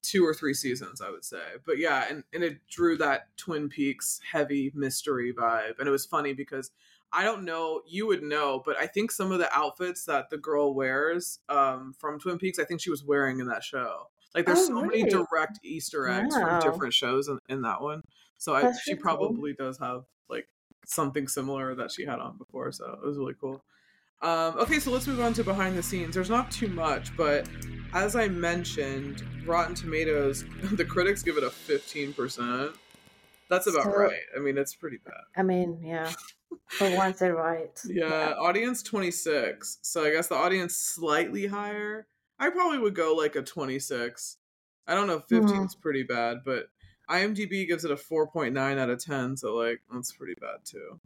two 0.03 0.25
or 0.25 0.35
three 0.35 0.55
seasons, 0.55 1.01
I 1.01 1.11
would 1.11 1.25
say. 1.25 1.43
But 1.65 1.79
yeah, 1.79 2.07
and, 2.11 2.25
and 2.33 2.43
it 2.43 2.67
drew 2.69 2.97
that 2.99 3.37
Twin 3.37 3.69
Peaks 3.69 4.21
heavy 4.31 4.73
mystery 4.75 5.33
vibe. 5.33 5.79
And 5.79 5.89
it 5.89 5.93
was 5.93 6.05
funny 6.07 6.33
because 6.33 6.71
I 7.13 7.25
don't 7.25 7.45
know, 7.45 7.83
you 7.87 8.07
would 8.07 8.23
know, 8.23 8.63
but 8.65 8.77
I 8.79 8.87
think 8.87 9.11
some 9.11 9.33
of 9.33 9.39
the 9.39 9.53
outfits 9.57 10.05
that 10.07 10.31
the 10.31 10.39
girl 10.39 10.75
wears 10.75 11.41
um, 11.49 11.95
from 11.99 12.19
Twin 12.19 12.39
Peaks, 12.39 12.59
I 12.59 12.65
think 12.65 12.81
she 12.81 12.91
was 12.91 13.05
wearing 13.05 13.39
in 13.41 13.47
that 13.49 13.63
show. 13.63 14.09
Like 14.35 14.47
there's 14.47 14.61
Oh, 14.61 14.67
so 14.67 14.83
many 14.83 15.05
direct 15.05 15.61
Easter 15.63 16.09
eggs 16.09 16.35
Wow. 16.35 16.61
from 16.61 16.71
different 16.73 16.95
shows 16.95 17.29
in, 17.29 17.39
in 17.49 17.63
that 17.63 17.83
one. 17.83 18.01
So 18.39 18.55
I, 18.55 18.63
she 18.73 18.93
really 18.93 18.95
cool. 18.95 19.03
probably 19.03 19.53
does 19.53 19.79
have 19.79 20.05
like 20.29 20.49
something 20.87 21.29
similar 21.29 21.75
that 21.75 21.93
she 21.93 22.05
had 22.07 22.19
on 22.19 22.39
before. 22.39 22.73
So 22.73 22.99
it 23.03 23.07
was 23.07 23.19
really 23.19 23.35
cool. 23.39 23.63
Um, 24.23 24.57
okay, 24.59 24.79
so 24.79 24.91
let's 24.91 25.07
move 25.07 25.21
on 25.21 25.33
to 25.35 25.45
behind 25.45 25.77
the 25.77 25.83
scenes. 25.83 26.15
There's 26.15 26.31
not 26.31 26.51
too 26.51 26.69
much, 26.69 27.15
but 27.17 27.49
as 27.93 28.15
I 28.17 28.29
mentioned, 28.29 29.23
Rotten 29.45 29.75
Tomatoes, 29.75 30.45
the 30.73 30.85
critics 30.85 31.23
give 31.23 31.37
it 31.37 31.43
a 31.45 31.49
15%. 31.51 32.75
That's 33.49 33.67
about 33.67 33.85
So- 33.85 33.91
right. 33.91 34.13
I 34.37 34.41
mean, 34.41 34.57
it's 34.57 34.75
pretty 34.75 34.99
bad. 35.05 35.15
I 35.37 35.43
mean, 35.43 35.81
yeah. 35.83 36.11
For 36.69 36.91
once 36.97 37.19
they're 37.19 37.35
right. 37.35 37.79
Yeah, 37.89 38.35
audience 38.39 38.83
26. 38.83 39.79
So 39.83 40.05
I 40.05 40.11
guess 40.13 40.29
the 40.29 40.35
audience 40.37 40.77
slightly 40.77 41.47
higher. 41.47 42.07
I 42.39 42.51
probably 42.51 42.79
would 42.79 42.95
go 42.95 43.15
like 43.15 43.37
a 43.37 43.43
26. 43.43 44.37
I 44.87 44.95
don't 44.95 45.07
know, 45.07 45.21
15 45.21 45.65
is 45.65 45.75
pretty 45.75 46.03
bad, 46.03 46.39
but 46.45 46.67
IMDb 47.11 47.67
gives 47.69 47.85
it 47.85 47.91
a 47.91 47.97
4.9 47.97 48.79
out 48.79 48.91
of 48.91 49.05
10, 49.05 49.37
so 49.37 49.55
like 49.55 49.81
that's 49.93 50.13
pretty 50.13 50.35
bad 50.41 50.65
too. 50.65 50.99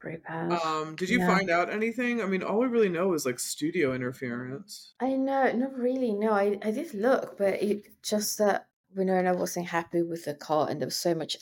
Pretty 0.00 0.18
bad. 0.26 0.52
Um, 0.52 0.96
did 0.96 1.08
you 1.08 1.18
Yeah. 1.20 1.26
find 1.28 1.48
out 1.50 1.70
anything? 1.70 2.20
I 2.20 2.26
mean, 2.26 2.42
all 2.42 2.58
we 2.58 2.66
really 2.66 2.88
know 2.88 3.12
is 3.14 3.24
like 3.24 3.38
studio 3.38 3.94
interference. 3.94 4.94
I 5.00 5.10
know, 5.14 5.52
not 5.52 5.74
really. 5.76 6.12
No, 6.12 6.32
I, 6.32 6.58
I 6.62 6.70
did 6.72 6.92
look, 6.94 7.38
but 7.38 7.62
it 7.62 7.84
just 8.02 8.38
that 8.38 8.68
Winona 8.94 9.34
wasn't 9.34 9.66
happy 9.68 10.02
with 10.02 10.24
the 10.24 10.34
car, 10.34 10.68
and 10.68 10.80
there 10.80 10.86
was 10.88 10.96
so 10.96 11.14
much 11.14 11.36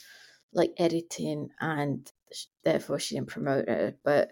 like 0.53 0.73
editing, 0.77 1.49
and 1.59 2.11
sh- 2.31 2.45
therefore 2.63 2.99
she 2.99 3.15
didn't 3.15 3.29
promote 3.29 3.67
it. 3.67 3.97
But 4.03 4.31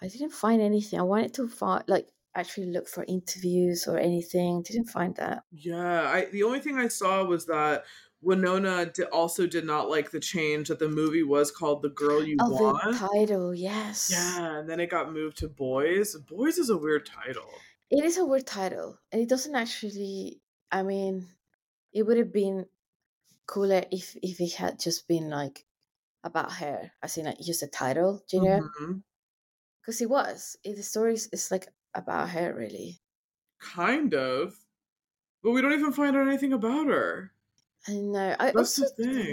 I 0.00 0.08
didn't 0.08 0.32
find 0.32 0.60
anything. 0.62 0.98
I 0.98 1.02
wanted 1.02 1.34
to 1.34 1.48
find 1.48 1.84
like 1.88 2.08
actually 2.34 2.66
look 2.66 2.86
for 2.88 3.04
interviews 3.04 3.86
or 3.86 3.98
anything. 3.98 4.62
Didn't 4.62 4.88
find 4.88 5.14
that. 5.16 5.44
Yeah, 5.52 6.02
I 6.08 6.26
the 6.26 6.42
only 6.42 6.60
thing 6.60 6.78
I 6.78 6.88
saw 6.88 7.24
was 7.24 7.46
that 7.46 7.84
Winona 8.22 8.90
also 9.12 9.46
did 9.46 9.64
not 9.64 9.88
like 9.90 10.10
the 10.10 10.20
change 10.20 10.68
that 10.68 10.78
the 10.78 10.88
movie 10.88 11.22
was 11.22 11.50
called 11.50 11.82
"The 11.82 11.90
Girl 11.90 12.24
You 12.24 12.36
Oh, 12.40 12.50
Want." 12.50 12.82
the 12.84 12.98
title, 12.98 13.54
yes. 13.54 14.10
yeah, 14.12 14.58
and 14.58 14.68
then 14.68 14.80
it 14.80 14.90
got 14.90 15.12
moved 15.12 15.38
to 15.38 15.48
"Boys." 15.48 16.16
"Boys" 16.16 16.58
is 16.58 16.70
a 16.70 16.76
weird 16.76 17.06
title. 17.06 17.50
It 17.90 18.04
is 18.04 18.16
a 18.18 18.24
weird 18.24 18.46
title, 18.46 18.98
and 19.12 19.20
it 19.22 19.28
doesn't 19.28 19.54
actually. 19.54 20.40
I 20.72 20.82
mean, 20.82 21.28
it 21.92 22.02
would 22.02 22.16
have 22.18 22.32
been 22.32 22.66
cooler 23.46 23.84
if 23.92 24.16
if 24.22 24.40
it 24.40 24.54
had 24.54 24.80
just 24.80 25.06
been 25.06 25.30
like 25.30 25.64
about 26.24 26.52
her, 26.54 26.90
as 27.02 27.16
in 27.18 27.26
like 27.26 27.38
just 27.40 27.62
a 27.62 27.68
title, 27.68 28.22
you 28.32 28.40
know? 28.42 28.60
Mm-hmm. 28.60 28.98
Because 29.80 30.00
it 30.00 30.10
was. 30.10 30.56
It, 30.64 30.74
the 30.76 30.82
story 30.82 31.14
is 31.14 31.28
is, 31.32 31.50
like 31.50 31.68
about 31.94 32.30
her, 32.30 32.52
really. 32.52 33.00
Kind 33.60 34.14
of, 34.14 34.56
but 35.42 35.52
we 35.52 35.62
don't 35.62 35.72
even 35.72 35.92
find 35.92 36.16
out 36.16 36.26
anything 36.26 36.52
about 36.52 36.88
her. 36.88 37.32
I 37.88 37.94
know. 37.94 38.36
I 38.38 38.52
That's 38.52 38.78
also 38.80 38.84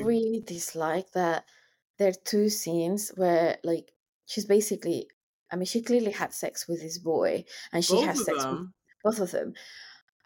really 0.04 0.44
dislike 0.46 1.12
that 1.14 1.46
there 1.98 2.10
are 2.10 2.26
two 2.26 2.50
scenes 2.50 3.12
where 3.16 3.58
like 3.64 3.92
she's 4.26 4.46
basically. 4.46 5.08
I 5.52 5.56
mean, 5.56 5.68
she 5.68 5.84
clearly 5.84 6.10
had 6.10 6.34
sex 6.34 6.68
with 6.68 6.82
this 6.82 6.98
boy, 6.98 7.46
and 7.72 7.86
she 7.86 7.94
Both 7.94 8.06
has 8.06 8.26
sex 8.26 8.44
with 8.44 8.70
both 9.04 9.20
of 9.20 9.30
them. 9.30 9.54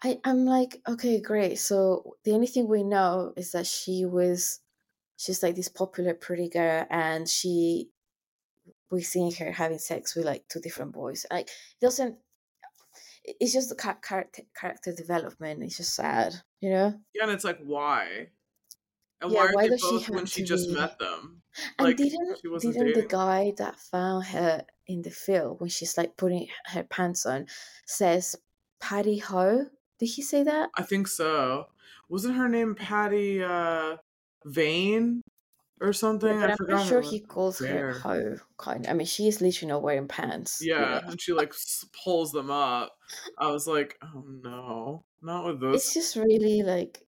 I, 0.02 0.18
I'm 0.24 0.46
like, 0.46 0.80
okay, 0.88 1.20
great. 1.20 1.58
So 1.58 2.16
the 2.24 2.32
only 2.32 2.46
thing 2.46 2.66
we 2.66 2.82
know 2.82 3.34
is 3.36 3.52
that 3.52 3.66
she 3.66 4.06
was, 4.06 4.60
she's 5.18 5.42
like 5.42 5.54
this 5.54 5.68
popular 5.68 6.14
pretty 6.14 6.48
girl, 6.48 6.86
and 6.88 7.28
she, 7.28 7.90
we 8.90 9.02
seen 9.02 9.34
her 9.34 9.52
having 9.52 9.78
sex 9.78 10.16
with 10.16 10.24
like 10.24 10.44
two 10.48 10.60
different 10.60 10.92
boys. 10.92 11.26
Like, 11.30 11.48
it 11.48 11.80
doesn't, 11.82 12.16
it's 13.22 13.52
just 13.52 13.68
the 13.68 13.74
character 13.74 14.44
character 14.58 14.94
development. 14.94 15.62
It's 15.62 15.76
just 15.76 15.94
sad, 15.94 16.32
you 16.60 16.70
know. 16.70 16.94
Yeah, 17.14 17.24
and 17.24 17.32
it's 17.32 17.44
like 17.44 17.58
why? 17.62 18.28
And 19.20 19.32
Yeah, 19.32 19.38
why 19.38 19.46
are 19.46 19.52
why 19.52 19.62
they 19.64 19.68
does 19.70 19.80
she 19.80 19.90
both 19.90 20.10
when 20.10 20.26
she 20.26 20.42
just 20.44 20.68
be- 20.68 20.74
met 20.74 20.98
them? 20.98 21.42
And 21.78 21.86
Like, 21.88 21.96
didn't 21.96 22.38
she 22.40 22.48
wasn't 22.48 22.74
didn't 22.74 22.88
the 22.88 22.94
dating 23.02 23.08
guy 23.08 23.52
that 23.58 23.76
found 23.80 24.26
her 24.26 24.64
in 24.86 25.02
the 25.02 25.10
field 25.10 25.60
when 25.60 25.70
she's 25.70 25.98
like 25.98 26.16
putting 26.16 26.46
her 26.66 26.84
pants 26.84 27.26
on 27.26 27.46
says 27.86 28.36
Patty 28.80 29.18
Ho? 29.18 29.66
Did 29.98 30.06
he 30.06 30.22
say 30.22 30.44
that? 30.44 30.70
I 30.76 30.82
think 30.82 31.08
so. 31.08 31.66
Wasn't 32.08 32.36
her 32.36 32.48
name 32.48 32.74
Patty 32.76 33.42
uh 33.42 33.96
Vane 34.44 35.22
or 35.80 35.92
something? 35.92 36.28
Yeah, 36.28 36.40
but 36.40 36.48
I 36.50 36.52
I'm 36.52 36.56
forgot. 36.56 36.74
pretty 36.76 36.88
sure 36.88 37.00
he 37.00 37.18
calls 37.20 37.58
There. 37.58 37.94
her 37.94 37.98
Ho. 37.98 38.36
Kind. 38.56 38.86
Of. 38.86 38.90
I 38.92 38.94
mean, 38.94 39.06
she 39.08 39.26
is 39.26 39.40
literally 39.40 39.72
not 39.72 39.82
wearing 39.82 40.06
pants. 40.06 40.60
Yeah, 40.62 41.00
know. 41.02 41.08
and 41.10 41.20
she 41.20 41.32
like 41.32 41.52
pulls 42.04 42.30
them 42.30 42.50
up. 42.52 42.92
I 43.36 43.50
was 43.50 43.66
like, 43.66 43.96
oh 44.02 44.24
no, 44.44 45.04
not 45.22 45.44
with 45.44 45.60
those. 45.60 45.76
It's 45.76 45.94
just 45.94 46.16
really 46.16 46.62
like. 46.62 47.06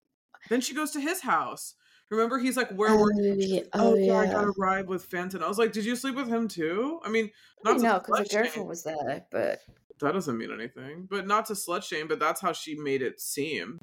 Then 0.49 0.61
she 0.61 0.73
goes 0.73 0.91
to 0.91 1.01
his 1.01 1.21
house. 1.21 1.75
Remember, 2.09 2.37
he's 2.39 2.57
like, 2.57 2.71
"Where 2.71 2.95
were 2.97 3.13
you?" 3.13 3.63
Oh, 3.73 3.91
Oh, 3.91 3.95
yeah, 3.95 4.17
I 4.17 4.25
got 4.27 4.43
a 4.43 4.53
ride 4.57 4.87
with 4.87 5.05
Fenton. 5.05 5.41
I 5.43 5.47
was 5.47 5.57
like, 5.57 5.71
"Did 5.71 5.85
you 5.85 5.95
sleep 5.95 6.15
with 6.15 6.27
him 6.27 6.47
too?" 6.47 6.99
I 7.03 7.09
mean, 7.09 7.31
I 7.65 7.71
not 7.71 7.77
to 7.79 7.83
know 7.83 7.99
because 8.05 8.27
girlfriend 8.27 8.67
was 8.67 8.83
there, 8.83 9.25
but 9.31 9.59
That 10.01 10.13
doesn't 10.13 10.37
mean 10.37 10.51
anything, 10.51 11.07
but 11.09 11.27
not 11.27 11.45
to 11.47 11.53
slut 11.53 11.83
shame. 11.83 12.07
But 12.07 12.19
that's 12.19 12.41
how 12.41 12.53
she 12.53 12.75
made 12.75 13.01
it 13.01 13.21
seem, 13.21 13.79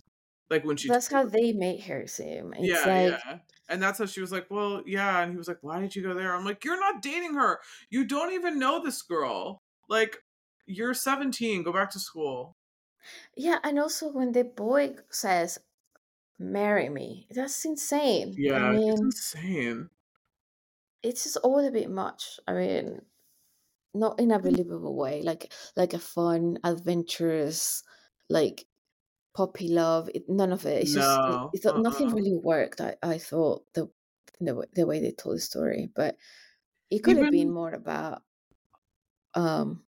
like 0.50 0.64
when 0.64 0.76
she. 0.76 0.88
that's 0.88 1.08
how 1.08 1.24
they 1.24 1.52
made 1.52 1.82
her 1.84 2.06
seem. 2.06 2.54
It's 2.58 2.84
yeah, 2.84 2.86
like 2.86 3.20
yeah. 3.24 3.38
And 3.68 3.82
that's 3.82 3.98
how 3.98 4.06
she 4.06 4.20
was 4.20 4.32
like, 4.32 4.46
"Well, 4.50 4.82
yeah." 4.86 5.20
And 5.22 5.30
he 5.32 5.38
was 5.38 5.48
like, 5.48 5.58
"Why 5.62 5.80
did 5.80 5.96
you 5.96 6.02
go 6.02 6.14
there?" 6.14 6.34
I'm 6.34 6.44
like, 6.44 6.64
"You're 6.64 6.80
not 6.80 7.02
dating 7.02 7.34
her. 7.34 7.60
You 7.90 8.04
don't 8.04 8.32
even 8.34 8.58
know 8.58 8.82
this 8.82 9.02
girl. 9.02 9.62
Like, 9.88 10.18
you're 10.66 10.94
17. 10.94 11.62
Go 11.62 11.72
back 11.72 11.90
to 11.92 12.00
school." 12.00 12.57
Yeah, 13.36 13.58
and 13.64 13.78
also 13.78 14.10
when 14.12 14.32
the 14.32 14.44
boy 14.44 14.96
says, 15.10 15.58
"Marry 16.38 16.88
me," 16.90 17.28
that's 17.30 17.64
insane. 17.64 18.44
Yeah, 18.48 18.54
I 18.54 18.72
it's 18.76 19.02
mean, 19.02 19.14
insane. 19.34 19.90
it's 21.02 21.24
just 21.24 21.36
all 21.38 21.58
a 21.64 21.70
bit 21.70 21.90
much. 21.90 22.40
I 22.46 22.52
mean, 22.54 23.02
not 23.94 24.20
in 24.20 24.32
a 24.32 24.40
believable 24.40 24.96
way, 24.96 25.22
like 25.22 25.52
like 25.76 25.94
a 25.94 25.98
fun, 25.98 26.58
adventurous, 26.64 27.84
like 28.30 28.66
puppy 29.34 29.68
love. 29.68 30.10
It, 30.14 30.28
none 30.28 30.52
of 30.52 30.66
it. 30.66 30.82
It's 30.82 30.94
just 30.94 31.22
it, 31.26 31.42
No, 31.42 31.54
it, 31.54 31.62
thought 31.64 31.78
nothing 31.78 32.10
uh-uh. 32.10 32.14
really 32.14 32.36
worked. 32.36 32.80
I, 32.82 32.96
I 33.02 33.18
thought 33.18 33.66
the 33.74 33.90
the 34.40 34.68
the 34.74 34.86
way 34.86 35.00
they 35.00 35.12
told 35.12 35.36
the 35.38 35.40
story, 35.42 35.90
but 35.94 36.16
it 36.90 37.00
could 37.00 37.18
have 37.18 37.30
been 37.30 37.50
Even 37.50 37.54
more 37.54 37.72
about 37.72 38.22
um 39.34 39.84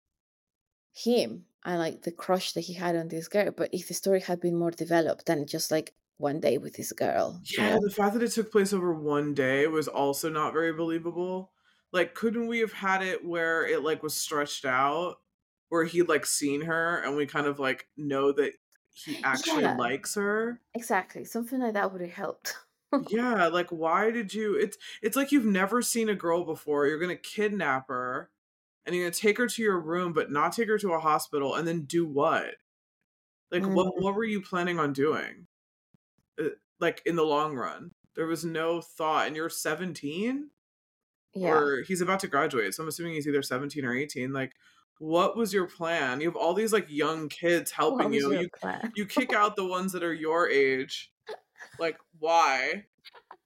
him 0.95 1.47
and 1.67 1.79
like 1.81 2.03
the 2.03 2.13
crush 2.13 2.53
that 2.55 2.63
he 2.63 2.75
had 2.75 2.97
on 2.97 3.09
this 3.09 3.29
girl. 3.29 3.51
But 3.53 3.71
if 3.75 3.89
the 3.89 3.95
story 3.95 4.21
had 4.23 4.41
been 4.41 4.57
more 4.57 4.71
developed 4.73 5.27
than 5.27 5.47
just 5.47 5.71
like 5.71 5.95
one 6.19 6.41
day 6.41 6.59
with 6.59 6.77
this 6.77 6.93
girl, 6.95 7.43
you 7.57 7.59
Yeah, 7.59 7.65
know? 7.65 7.81
the 7.81 7.91
fact 7.91 8.15
that 8.15 8.23
it 8.23 8.33
took 8.33 8.51
place 8.51 8.73
over 8.73 8.93
one 8.93 9.35
day 9.35 9.67
was 9.67 9.87
also 9.89 10.29
not 10.29 10.53
very 10.53 10.73
believable. 10.73 11.53
Like, 11.93 12.15
couldn't 12.15 12.49
we 12.49 12.59
have 12.61 12.73
had 12.73 13.03
it 13.03 13.25
where 13.25 13.65
it 13.67 13.83
like 13.83 14.03
was 14.03 14.17
stretched 14.17 14.65
out, 14.65 15.21
where 15.69 15.85
he'd 15.85 16.09
like 16.09 16.27
seen 16.27 16.63
her 16.63 16.99
and 17.03 17.17
we 17.17 17.27
kind 17.27 17.47
of 17.47 17.59
like 17.59 17.89
know 17.97 18.33
that 18.33 18.55
he 18.93 19.21
actually 19.23 19.67
Yeah. 19.67 19.77
likes 19.79 20.15
her? 20.17 20.61
exactly 20.75 21.25
something 21.25 21.61
like 21.61 21.75
that 21.75 21.93
would 21.93 22.01
have 22.03 22.13
helped. 22.13 22.57
Yeah, 22.99 23.49
like 23.49 23.69
why 23.71 24.11
did 24.11 24.33
you 24.33 24.55
it's 24.57 24.79
it's 25.03 25.17
like 25.17 25.31
you've 25.31 25.45
never 25.45 25.83
seen 25.83 26.09
a 26.09 26.15
girl 26.15 26.45
before. 26.45 26.87
You're 26.87 26.99
gonna 26.99 27.17
kidnap 27.17 27.89
her 27.89 28.31
and 28.87 28.95
you're 28.95 29.05
gonna 29.07 29.15
take 29.15 29.39
her 29.39 29.47
to 29.49 29.63
your 29.63 29.81
room, 29.81 30.13
but 30.13 30.31
not 30.31 30.53
take 30.53 30.69
her 30.69 30.79
to 30.79 30.93
a 30.95 31.01
hospital, 31.01 31.55
and 31.57 31.67
then 31.67 31.83
do 31.83 32.07
what? 32.07 32.57
Like 33.51 33.67
what 33.67 33.89
Mm, 33.89 34.03
what 34.03 34.15
were 34.15 34.25
you 34.25 34.41
planning 34.43 34.79
on 34.79 34.93
doing? 34.93 35.47
Uh, 36.41 36.51
like 36.81 37.03
in 37.07 37.17
the 37.17 37.25
long 37.25 37.57
run. 37.57 37.93
There 38.15 38.27
was 38.27 38.45
no 38.45 38.81
thought, 38.81 39.27
and 39.27 39.37
you're 39.37 39.49
17? 39.51 40.51
yeah. 41.35 41.51
Or 41.53 41.83
he's 41.83 42.01
about 42.01 42.21
to 42.21 42.29
graduate, 42.29 42.75
so 42.75 42.83
I'm 42.83 42.89
assuming 42.89 43.15
he's 43.15 43.29
either 43.29 43.43
17 43.43 43.85
or 43.85 43.95
18. 43.95 44.33
Like, 44.33 44.53
what 44.99 45.37
was 45.37 45.53
your 45.53 45.67
plan? 45.67 46.21
You 46.21 46.29
have 46.29 46.37
all 46.37 46.55
these 46.55 46.73
like 46.73 46.87
young 46.89 47.29
kids 47.29 47.71
helping 47.71 48.13
you. 48.13 48.33
You 48.33 48.49
plan? 48.59 48.93
you 48.97 49.07
kick 49.07 49.33
out 49.35 49.57
the 49.57 49.67
ones 49.67 49.93
that 49.93 50.03
are 50.03 50.15
your 50.15 50.49
age. 50.49 51.13
Like, 51.79 51.99
why? 52.19 52.87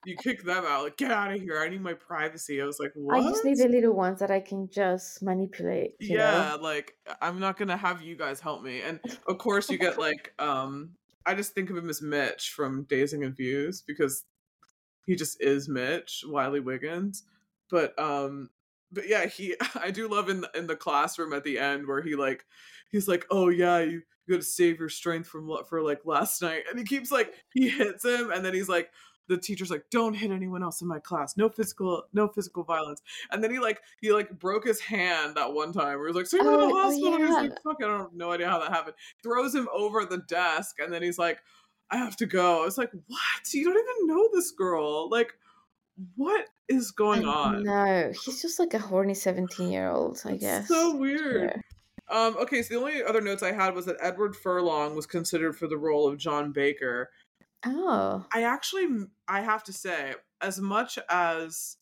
You 0.04 0.16
kick 0.16 0.44
them 0.44 0.64
out. 0.64 0.84
Like, 0.84 0.96
get 0.96 1.10
out 1.10 1.32
of 1.32 1.40
here. 1.40 1.60
I 1.60 1.68
need 1.68 1.82
my 1.82 1.92
privacy. 1.92 2.60
I 2.62 2.64
was 2.64 2.80
like, 2.80 2.92
I 3.12 3.20
just 3.20 3.44
need 3.44 3.58
the 3.58 3.68
little 3.68 3.92
ones 3.92 4.20
that 4.20 4.30
I 4.30 4.40
can 4.40 4.68
just 4.70 5.22
manipulate, 5.22 5.96
you 5.98 6.16
know? 6.16 6.24
Yeah, 6.24 6.56
like 6.60 6.94
I'm 7.20 7.38
not 7.38 7.58
gonna 7.58 7.76
have 7.76 8.00
you 8.00 8.16
guys 8.16 8.40
help 8.40 8.62
me. 8.62 8.80
And 8.80 8.98
of 9.28 9.38
course 9.38 9.68
you 9.68 9.78
get 9.78 9.98
like 9.98 10.32
um 10.38 10.92
I 11.26 11.34
just 11.34 11.52
think 11.52 11.68
of 11.68 11.76
him 11.76 11.90
as 11.90 12.00
Mitch 12.00 12.50
from 12.50 12.84
Dazed 12.84 13.12
and 13.12 13.22
Confused 13.22 13.84
because 13.86 14.24
he 15.06 15.16
just 15.16 15.40
is 15.42 15.68
Mitch, 15.68 16.24
Wiley 16.26 16.60
Wiggins. 16.60 17.24
But 17.70 17.98
um 17.98 18.48
but 18.92 19.08
yeah, 19.08 19.26
he 19.26 19.54
I 19.74 19.90
do 19.90 20.08
love 20.08 20.28
in 20.28 20.42
the, 20.42 20.50
in 20.54 20.66
the 20.66 20.76
classroom 20.76 21.32
at 21.32 21.44
the 21.44 21.58
end 21.58 21.86
where 21.86 22.02
he 22.02 22.14
like 22.16 22.44
he's 22.90 23.08
like, 23.08 23.26
"Oh 23.30 23.48
yeah, 23.48 23.80
you, 23.80 24.02
you 24.26 24.34
got 24.34 24.40
to 24.40 24.42
save 24.42 24.78
your 24.78 24.88
strength 24.88 25.28
from 25.28 25.50
for 25.68 25.82
like 25.82 26.00
last 26.04 26.42
night." 26.42 26.64
And 26.68 26.78
he 26.78 26.84
keeps 26.84 27.10
like 27.10 27.34
he 27.52 27.68
hits 27.68 28.04
him 28.04 28.30
and 28.30 28.44
then 28.44 28.54
he's 28.54 28.68
like 28.68 28.90
the 29.30 29.38
teacher's 29.38 29.70
like, 29.70 29.84
"Don't 29.90 30.12
hit 30.14 30.30
anyone 30.30 30.62
else 30.62 30.82
in 30.82 30.88
my 30.88 30.98
class. 30.98 31.36
No 31.38 31.48
physical 31.48 32.02
no 32.12 32.28
physical 32.28 32.64
violence." 32.64 33.00
And 33.30 33.42
then 33.42 33.50
he 33.50 33.58
like 33.58 33.80
he 34.02 34.12
like 34.12 34.38
broke 34.38 34.66
his 34.66 34.80
hand 34.80 35.36
that 35.36 35.52
one 35.54 35.72
time 35.72 35.98
where 35.98 36.08
he 36.08 36.12
was 36.12 36.16
like, 36.16 36.28
"Take 36.28 36.42
me 36.46 36.52
to 36.52 36.56
the 36.58 36.64
Oh, 36.64 36.70
oh 36.72 36.82
hospital." 36.82 37.16
He's 37.18 37.30
like, 37.50 37.62
"Fuck, 37.62 37.76
I 37.82 37.86
don't 37.86 38.00
have 38.00 38.12
no 38.12 38.32
idea 38.32 38.48
how 38.50 38.58
that 38.58 38.70
happened." 38.70 38.96
Throws 39.22 39.54
him 39.54 39.68
over 39.72 40.04
the 40.04 40.18
desk 40.18 40.76
and 40.80 40.92
then 40.92 41.02
he's 41.02 41.18
like, 41.18 41.38
"I 41.90 41.96
have 41.96 42.16
to 42.16 42.26
go." 42.26 42.64
It's 42.64 42.76
like, 42.76 42.90
"What? 43.06 43.52
You 43.54 43.64
don't 43.72 43.78
even 43.78 44.06
know 44.14 44.28
this 44.34 44.50
girl. 44.50 45.08
Like 45.08 45.32
what 46.16 46.46
is 46.68 46.92
I 46.92 46.96
going 46.96 47.24
on?" 47.24 47.62
No, 47.64 48.12
He's 48.24 48.42
just 48.42 48.58
like 48.58 48.74
a 48.74 48.78
horny 48.78 49.14
17 49.14 49.70
year 49.70 49.88
old, 49.90 50.20
I 50.24 50.32
It's 50.32 50.40
guess. 50.42 50.68
so 50.68 50.96
weird. 50.96 51.50
Yeah. 51.54 51.60
Um, 52.08 52.36
okay, 52.38 52.60
so 52.62 52.74
the 52.74 52.80
only 52.80 53.04
other 53.04 53.20
notes 53.20 53.42
I 53.42 53.52
had 53.52 53.72
was 53.72 53.86
that 53.86 53.96
Edward 54.00 54.34
Furlong 54.34 54.96
was 54.96 55.06
considered 55.06 55.56
for 55.56 55.68
the 55.68 55.78
role 55.78 56.08
of 56.08 56.18
John 56.18 56.50
Baker. 56.50 57.10
Oh. 57.64 58.26
I 58.32 58.42
actually, 58.44 59.06
I 59.28 59.42
have 59.42 59.64
to 59.64 59.72
say, 59.72 60.14
as 60.40 60.60
much 60.60 60.98
as 61.08 61.76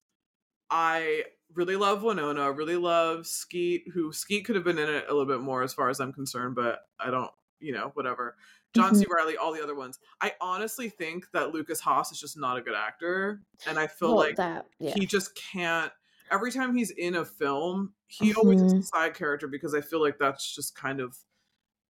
I 0.70 1.24
really 1.54 1.76
love 1.76 2.02
Winona, 2.02 2.52
really 2.52 2.76
love 2.76 3.26
Skeet, 3.26 3.84
who 3.94 4.12
Skeet 4.12 4.44
could 4.44 4.56
have 4.56 4.64
been 4.64 4.78
in 4.78 4.88
it 4.88 5.06
a 5.08 5.12
little 5.14 5.26
bit 5.26 5.40
more 5.40 5.62
as 5.62 5.74
far 5.74 5.88
as 5.90 6.00
I'm 6.00 6.12
concerned, 6.12 6.54
but 6.56 6.80
I 7.00 7.10
don't, 7.10 7.30
you 7.60 7.72
know, 7.72 7.90
whatever. 7.94 8.36
John 8.74 8.94
Mhm. 8.94 8.96
C. 8.96 9.06
Reilly, 9.08 9.36
all 9.36 9.52
the 9.52 9.62
other 9.62 9.74
ones. 9.74 9.98
I 10.20 10.34
honestly 10.40 10.90
think 10.90 11.30
that 11.32 11.52
Lukas 11.52 11.80
Haas 11.80 12.12
is 12.12 12.20
just 12.20 12.36
not 12.38 12.58
a 12.58 12.62
good 12.62 12.74
actor, 12.74 13.42
and 13.66 13.78
I 13.78 13.86
feel 13.86 14.14
Well, 14.14 14.18
like 14.18 14.36
that, 14.36 14.68
yeah. 14.78 14.94
he 14.94 15.06
just 15.06 15.34
can't. 15.34 15.92
Every 16.30 16.52
time 16.52 16.74
he's 16.76 16.90
in 16.90 17.16
a 17.16 17.24
film, 17.24 17.94
he 18.08 18.34
always 18.34 18.60
is 18.62 18.74
a 18.74 18.76
Mhm. 18.76 18.84
side 18.84 19.14
character 19.14 19.48
because 19.48 19.74
I 19.74 19.80
feel 19.80 20.00
like 20.02 20.18
that's 20.18 20.54
just 20.54 20.74
kind 20.76 21.00
of 21.00 21.18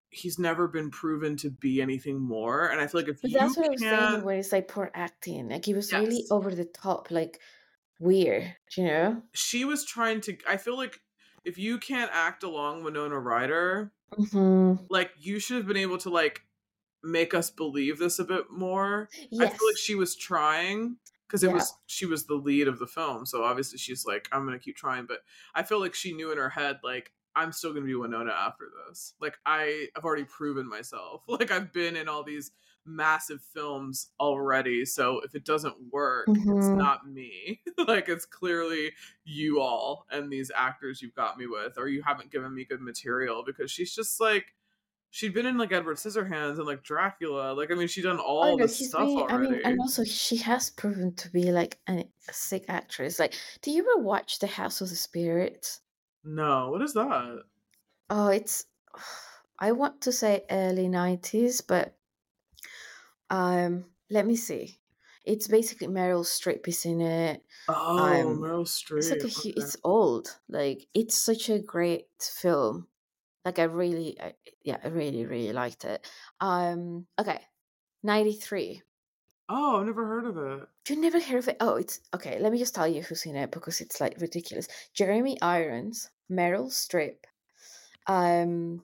he's 0.09 0.39
never 0.39 0.67
been 0.67 0.91
proven 0.91 1.37
to 1.37 1.49
be 1.49 1.81
anything 1.81 2.19
more. 2.19 2.67
And 2.67 2.79
I 2.81 2.87
feel 2.87 3.01
like 3.01 3.09
if 3.09 3.21
But 3.21 3.31
you 3.31 3.39
that's 3.39 3.57
what 3.57 3.67
I 3.67 3.69
was 3.69 3.87
saying 3.87 4.23
when 4.23 4.37
it's 4.39 4.51
like 4.51 4.67
poor 4.67 4.91
acting. 4.93 5.49
Like 5.49 5.65
he 5.65 5.73
was 5.73 5.93
really 5.93 6.25
over 6.31 6.53
the 6.53 6.65
top, 6.65 7.11
like 7.11 7.39
weird, 7.99 8.55
you 8.75 8.85
know? 8.85 9.23
she 9.33 9.65
was 9.65 9.85
trying 9.85 10.21
to. 10.21 10.37
I 10.47 10.57
feel 10.57 10.77
like 10.77 11.01
if 11.45 11.57
you 11.57 11.77
can't 11.79 12.11
act 12.13 12.43
along 12.43 12.83
Winona 12.83 13.19
Ryder, 13.19 13.93
hmm 14.17 14.87
like 14.89 15.11
you 15.19 15.39
should 15.39 15.57
have 15.57 15.67
been 15.67 15.77
able 15.77 15.97
to 15.99 16.09
like 16.09 16.41
make 17.03 17.33
us 17.33 17.49
believe 17.51 17.99
this 17.99 18.19
a 18.19 18.25
bit 18.25 18.51
more. 18.51 19.09
I 19.39 19.47
feel 19.47 19.67
like 19.67 19.77
she 19.77 19.95
was 19.95 20.15
trying 20.15 20.97
because 21.27 21.43
it 21.43 21.47
Yeah. 21.47 21.53
was 21.53 21.73
she 21.87 22.05
was 22.05 22.27
the 22.27 22.35
lead 22.35 22.67
of 22.69 22.79
the 22.79 22.87
film, 22.87 23.25
so 23.25 23.43
obviously 23.43 23.79
she's 23.79 24.05
like, 24.05 24.29
I'm 24.33 24.45
gonna 24.45 24.59
keep 24.59 24.77
trying. 24.77 25.05
But 25.07 25.21
I 25.55 25.63
feel 25.63 25.79
like 25.79 25.95
she 25.95 26.13
knew 26.13 26.31
in 26.31 26.37
her 26.39 26.49
head, 26.51 26.79
like, 26.83 27.13
I'm 27.37 27.51
still 27.51 27.73
gonna 27.73 27.85
be 27.85 27.95
Winona 27.95 28.31
after 28.31 28.69
this. 28.87 29.13
Like 29.21 29.37
I 29.45 29.87
have 29.95 30.05
already 30.05 30.25
proven 30.25 30.67
myself. 30.67 31.23
Like 31.29 31.51
I've 31.51 31.71
been 31.71 31.95
in 31.95 32.07
all 32.09 32.23
these 32.23 32.51
massive 32.85 33.41
films 33.43 34.09
already. 34.19 34.85
So 34.85 35.19
if 35.21 35.35
it 35.35 35.45
doesn't 35.45 35.75
work, 35.91 36.39
it's 36.49 36.71
hmm 36.71 36.79
not 36.79 37.07
me. 37.07 37.61
like 37.87 38.09
it's 38.09 38.25
clearly 38.25 38.93
you 39.23 39.61
all 39.61 40.05
and 40.11 40.31
these 40.31 40.51
actors 40.55 41.01
you've 41.01 41.15
got 41.15 41.37
me 41.37 41.47
with, 41.47 41.77
or 41.77 41.87
you 41.87 42.01
haven't 42.03 42.31
given 42.31 42.53
me 42.55 42.65
good 42.65 42.81
material 42.81 43.43
because 43.45 43.71
she's 43.71 43.93
just 43.93 44.19
like 44.19 44.55
she'd 45.11 45.33
been 45.33 45.45
in 45.45 45.57
like 45.57 45.71
Edward 45.73 45.97
Scissorhands 45.97 46.57
and 46.57 46.65
like 46.67 46.83
Dracula. 46.83 47.53
Like 47.53 47.71
I 47.71 47.75
mean, 47.75 47.87
she'd 47.87 48.03
done 48.03 48.19
Oh 48.41 48.51
all 48.51 48.57
this 48.57 48.77
stuff 48.77 49.15
really. 49.15 49.25
I 49.29 49.37
mean, 49.37 49.59
already. 49.59 49.63
and 49.63 49.79
also 49.79 50.03
she 50.03 50.37
has 50.37 50.69
proven 50.69 51.13
to 51.15 51.29
be 51.31 51.51
like 51.51 51.79
an, 51.87 52.11
a 52.27 52.33
sick 52.33 52.65
actress. 52.67 53.19
Like, 53.19 53.33
do 53.61 53.71
you 53.71 53.81
ever 53.81 54.01
watch 54.03 54.39
The 54.39 54.47
House 54.47 54.81
of 54.81 54.89
the 54.89 54.95
Spirits? 54.95 55.81
No, 56.27 56.69
what 56.71 56.81
is 56.81 56.93
that? 56.93 57.43
Oh, 58.09 58.27
it's. 58.27 58.65
I 59.59 59.71
want 59.71 60.01
to 60.01 60.11
say 60.11 60.45
early 60.51 60.87
nineties, 60.87 61.61
but 61.61 61.97
um, 63.31 63.85
let 64.11 64.27
me 64.27 64.35
see. 64.35 64.77
It's 65.25 65.47
basically 65.47 65.87
Meryl 65.87 66.23
Streep 66.23 66.67
is 66.67 66.85
in 66.85 67.01
it. 67.01 67.43
Oh, 67.67 67.97
Um, 67.97 68.37
Meryl 68.37 68.61
it's 68.61 69.09
like 69.09 69.21
a 69.21 69.27
Streep. 69.27 69.39
Okay. 69.39 69.53
it's 69.57 69.77
old. 69.83 70.37
Like 70.47 70.87
it's 70.93 71.15
such 71.15 71.49
a 71.49 71.59
great 71.59 72.07
film. 72.19 72.87
Like 73.43 73.59
I 73.59 73.63
really, 73.63 74.19
I, 74.21 74.33
yeah, 74.63 74.77
I 74.83 74.89
really, 74.89 75.25
really 75.25 75.53
liked 75.53 75.85
it. 75.85 76.07
Um, 76.39 77.07
okay, 77.19 77.39
ninety 78.03 78.33
three. 78.33 78.83
Oh, 79.49 79.79
I've 79.79 79.85
never 79.85 80.05
heard 80.05 80.25
of 80.25 80.37
it. 80.37 80.67
You 80.89 80.97
never 81.01 81.19
heard 81.19 81.39
of 81.39 81.47
it? 81.47 81.57
Oh, 81.61 81.75
it's 81.77 82.01
okay. 82.13 82.37
Let 82.39 82.51
me 82.51 82.59
just 82.59 82.75
tell 82.75 82.87
you 82.87 83.01
who's 83.01 83.25
in 83.25 83.35
it 83.35 83.51
because 83.51 83.81
it's 83.81 83.99
like 83.99 84.19
ridiculous. 84.19 84.67
Jeremy 84.93 85.39
Irons, 85.41 86.09
Meryl 86.29 86.67
Streep, 86.69 87.17
um, 88.07 88.83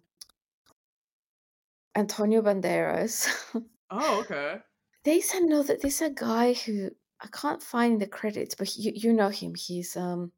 Antonio 1.96 2.42
Banderas. 2.42 3.28
Oh, 3.96 4.22
okay. 4.22 4.58
there's 5.04 5.32
another. 5.36 5.78
There's 5.80 6.02
a 6.02 6.10
guy 6.10 6.54
who 6.54 6.90
I 7.22 7.28
can't 7.28 7.62
find 7.62 8.02
the 8.02 8.08
credits, 8.08 8.56
but 8.56 8.76
you 8.76 8.92
you 8.96 9.14
know 9.14 9.30
him. 9.30 9.54
He's 9.54 9.96
um 9.96 10.32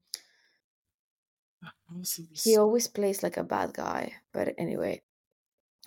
the 1.89 2.27
he 2.33 2.57
always 2.57 2.87
plays 2.87 3.23
like 3.23 3.37
a 3.37 3.43
bad 3.45 3.73
guy. 3.73 4.13
But 4.33 4.55
anyway, 4.57 5.03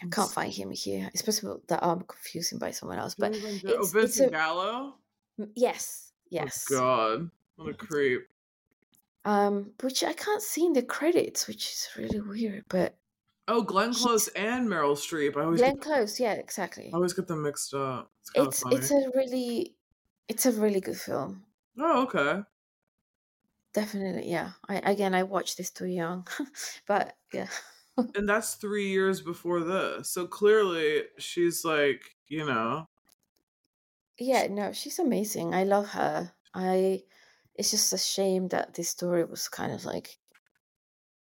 I 0.03 0.07
can't 0.07 0.31
find 0.31 0.51
him 0.53 0.71
here. 0.71 1.11
It's 1.13 1.21
possible 1.23 1.61
that 1.69 1.85
I'm 1.85 2.01
confusing 2.03 2.59
by 2.59 2.71
someone 2.71 2.99
else, 2.99 3.15
but 3.15 3.35
Oh, 3.35 3.37
it's 3.37 3.67
it's 3.67 3.93
Vincent 3.93 4.29
a 4.29 4.33
Gallo. 4.33 4.95
m- 5.39 5.53
yes, 5.55 6.13
Oh 6.15 6.31
yes. 6.31 6.67
God, 6.71 7.31
what 7.57 7.69
a 7.69 7.75
creep. 7.75 8.29
Um, 9.29 9.73
which 9.83 10.03
I 10.03 10.15
can't 10.15 10.41
see 10.41 10.65
in 10.65 10.73
the 10.73 10.83
credits, 10.83 11.47
which 11.47 11.71
is 11.71 11.89
really 11.99 12.21
weird. 12.21 12.65
But 12.71 12.97
Oh, 13.47 13.61
Glenn 13.61 13.93
Close 13.93 14.29
and 14.29 14.67
Meryl 14.67 14.97
Streep. 14.97 15.37
I 15.37 15.45
always 15.45 15.61
get 15.61 15.81
Glenn 15.81 15.83
Close, 15.83 16.19
yeah, 16.19 16.33
exactly. 16.33 16.91
I 16.91 16.97
always 16.97 17.13
get 17.13 17.27
them 17.27 17.43
mixed 17.43 17.75
up. 17.75 18.11
It's 18.35 18.63
It's 18.65 18.75
it's 18.75 18.91
a 18.91 19.11
really 19.15 19.75
it's 20.29 20.47
a 20.47 20.53
really 20.53 20.81
good 20.81 20.97
film. 20.97 21.45
Oh, 21.79 22.05
okay. 22.05 22.43
Definitely, 23.75 24.31
yeah. 24.31 24.53
I 24.67 24.77
again 24.77 25.15
I 25.15 25.25
watched 25.25 25.59
this 25.59 25.71
too 25.71 25.89
young. 25.89 26.27
but 26.87 27.15
yeah. 27.33 27.49
And 28.15 28.29
that's 28.29 28.55
three 28.55 28.89
years 28.89 29.21
before 29.21 29.61
this. 29.61 30.09
So 30.11 30.27
clearly 30.27 31.03
she's 31.19 31.65
like, 31.65 32.01
you 32.29 32.47
know. 32.47 32.89
Yeah, 34.19 34.47
no, 34.49 34.73
she's 34.73 35.01
amazing. 35.01 35.53
I 35.53 35.65
love 35.65 35.89
her. 35.89 36.33
I 36.55 37.03
it's 37.59 37.71
just 37.73 37.93
a 37.93 37.99
shame 37.99 38.49
that 38.49 38.75
this 38.75 38.91
story 38.91 39.25
was 39.25 39.49
kind 39.49 39.73
of 39.73 39.85
like 39.85 40.19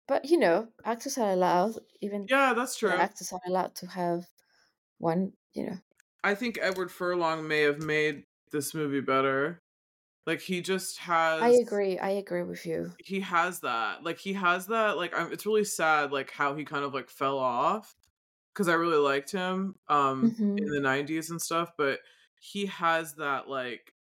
but 0.07 0.25
you 0.27 0.39
know, 0.39 0.73
actors 0.85 1.19
are 1.19 1.31
allowed 1.31 1.79
even 2.01 2.29
Yeah, 2.29 2.55
that's 2.55 2.77
true. 2.77 3.09
actors 3.09 3.33
are 3.33 3.41
allowed 3.47 3.75
to 3.77 3.87
have 3.89 4.31
one, 4.99 5.35
you 5.55 5.67
know. 5.67 5.79
I 6.23 6.35
think 6.35 6.59
Edward 6.61 6.91
Furlong 6.91 7.47
may 7.47 7.61
have 7.63 7.79
made 7.79 8.25
this 8.51 8.75
movie 8.75 9.01
better. 9.01 9.63
Like 10.27 10.41
he 10.43 10.63
just 10.63 10.99
has 11.01 11.39
I 11.39 11.51
agree. 11.63 11.97
I 11.97 12.09
agree 12.11 12.43
with 12.43 12.67
you. 12.67 12.97
he 12.99 13.21
has 13.21 13.61
that. 13.61 14.03
Like 14.05 14.19
he 14.19 14.33
has 14.35 14.67
that 14.69 14.97
like 14.97 15.17
I'm 15.17 15.33
it's 15.33 15.47
really 15.47 15.65
sad 15.65 16.13
like 16.13 16.31
how 16.31 16.55
he 16.57 16.65
kind 16.65 16.85
of 16.85 16.95
like 16.95 17.11
fell 17.11 17.39
off. 17.39 17.95
because 18.55 18.69
I 18.69 18.75
really 18.75 18.99
liked 18.99 19.33
him 19.33 19.77
um 19.89 20.39
hmm 20.47 20.69
in 20.69 20.75
the 20.75 20.81
90s 20.83 21.31
and 21.31 21.43
stuff, 21.43 21.73
but 21.79 22.01
he 22.41 22.67
has 22.69 23.17
that 23.17 23.49
like 23.51 23.94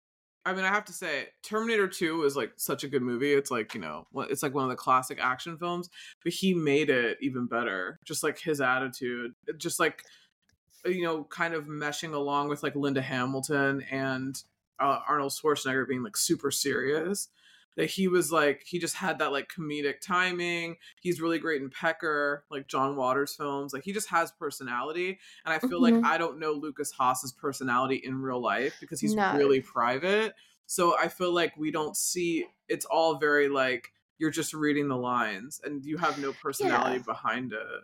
I 0.45 0.53
mean, 0.53 0.65
I 0.65 0.69
have 0.69 0.85
to 0.85 0.93
say, 0.93 1.27
Terminator 1.41 1.87
2 1.87 2.23
is 2.23 2.35
like 2.35 2.51
such 2.57 2.83
a 2.83 2.89
good 2.89 3.01
movie. 3.01 3.33
It's 3.33 3.49
like, 3.49 3.73
you 3.73 3.79
know, 3.79 4.07
it's 4.29 4.43
like 4.43 4.53
one 4.53 4.65
of 4.65 4.69
the 4.69 4.75
classic 4.75 5.19
action 5.21 5.57
films, 5.57 5.89
but 6.23 6.33
he 6.33 6.53
made 6.53 6.89
it 6.89 7.17
even 7.21 7.45
better. 7.45 7.99
Just 8.03 8.23
like 8.23 8.37
his 8.39 8.59
attitude, 8.59 9.33
just 9.57 9.79
like, 9.79 10.03
you 10.85 11.03
know, 11.03 11.23
kind 11.23 11.53
of 11.53 11.65
meshing 11.65 12.13
along 12.13 12.49
with 12.49 12.61
like 12.61 12.75
Linda 12.75 13.01
Hamilton 13.01 13.85
and 13.89 14.41
uh, 14.81 14.99
Arnold 15.07 15.31
Schwarzenegger 15.31 15.87
being 15.87 16.03
like 16.03 16.17
super 16.17 16.51
serious. 16.51 17.29
That 17.75 17.89
he 17.89 18.07
was 18.07 18.31
like, 18.31 18.63
he 18.65 18.77
just 18.79 18.95
had 18.95 19.19
that 19.19 19.31
like 19.31 19.49
comedic 19.49 19.99
timing. 20.01 20.77
He's 21.01 21.19
really 21.21 21.39
great 21.39 21.61
in 21.61 21.69
Pecker, 21.69 22.45
like 22.51 22.67
John 22.67 22.95
Waters 22.95 23.35
films. 23.35 23.73
Like 23.73 23.83
he 23.83 23.93
just 23.93 24.09
has 24.09 24.31
personality. 24.31 25.19
And 25.45 25.53
I 25.53 25.59
feel 25.59 25.81
like 25.81 25.95
hmm 25.95 26.03
I 26.03 26.17
don't 26.17 26.39
know 26.39 26.51
Lukas 26.53 26.91
Haas's 26.91 27.31
personality 27.31 27.95
in 27.95 28.21
real 28.21 28.41
life 28.41 28.75
because 28.79 28.99
he's 29.01 29.17
No. 29.17 29.31
really 29.31 29.61
private. 29.61 30.35
So 30.65 30.97
I 30.97 31.07
feel 31.07 31.33
like 31.33 31.55
we 31.57 31.71
don't 31.71 31.97
see 31.97 32.47
it's 32.67 32.85
all 32.85 33.17
very 33.17 33.49
like 33.49 33.91
you're 34.17 34.29
just 34.31 34.53
reading 34.53 34.87
the 34.87 34.97
lines 34.97 35.59
and 35.63 35.83
you 35.83 35.97
have 35.97 36.17
no 36.17 36.33
personality 36.33 36.99
Yeah. 36.99 37.03
behind 37.05 37.53
it. 37.53 37.81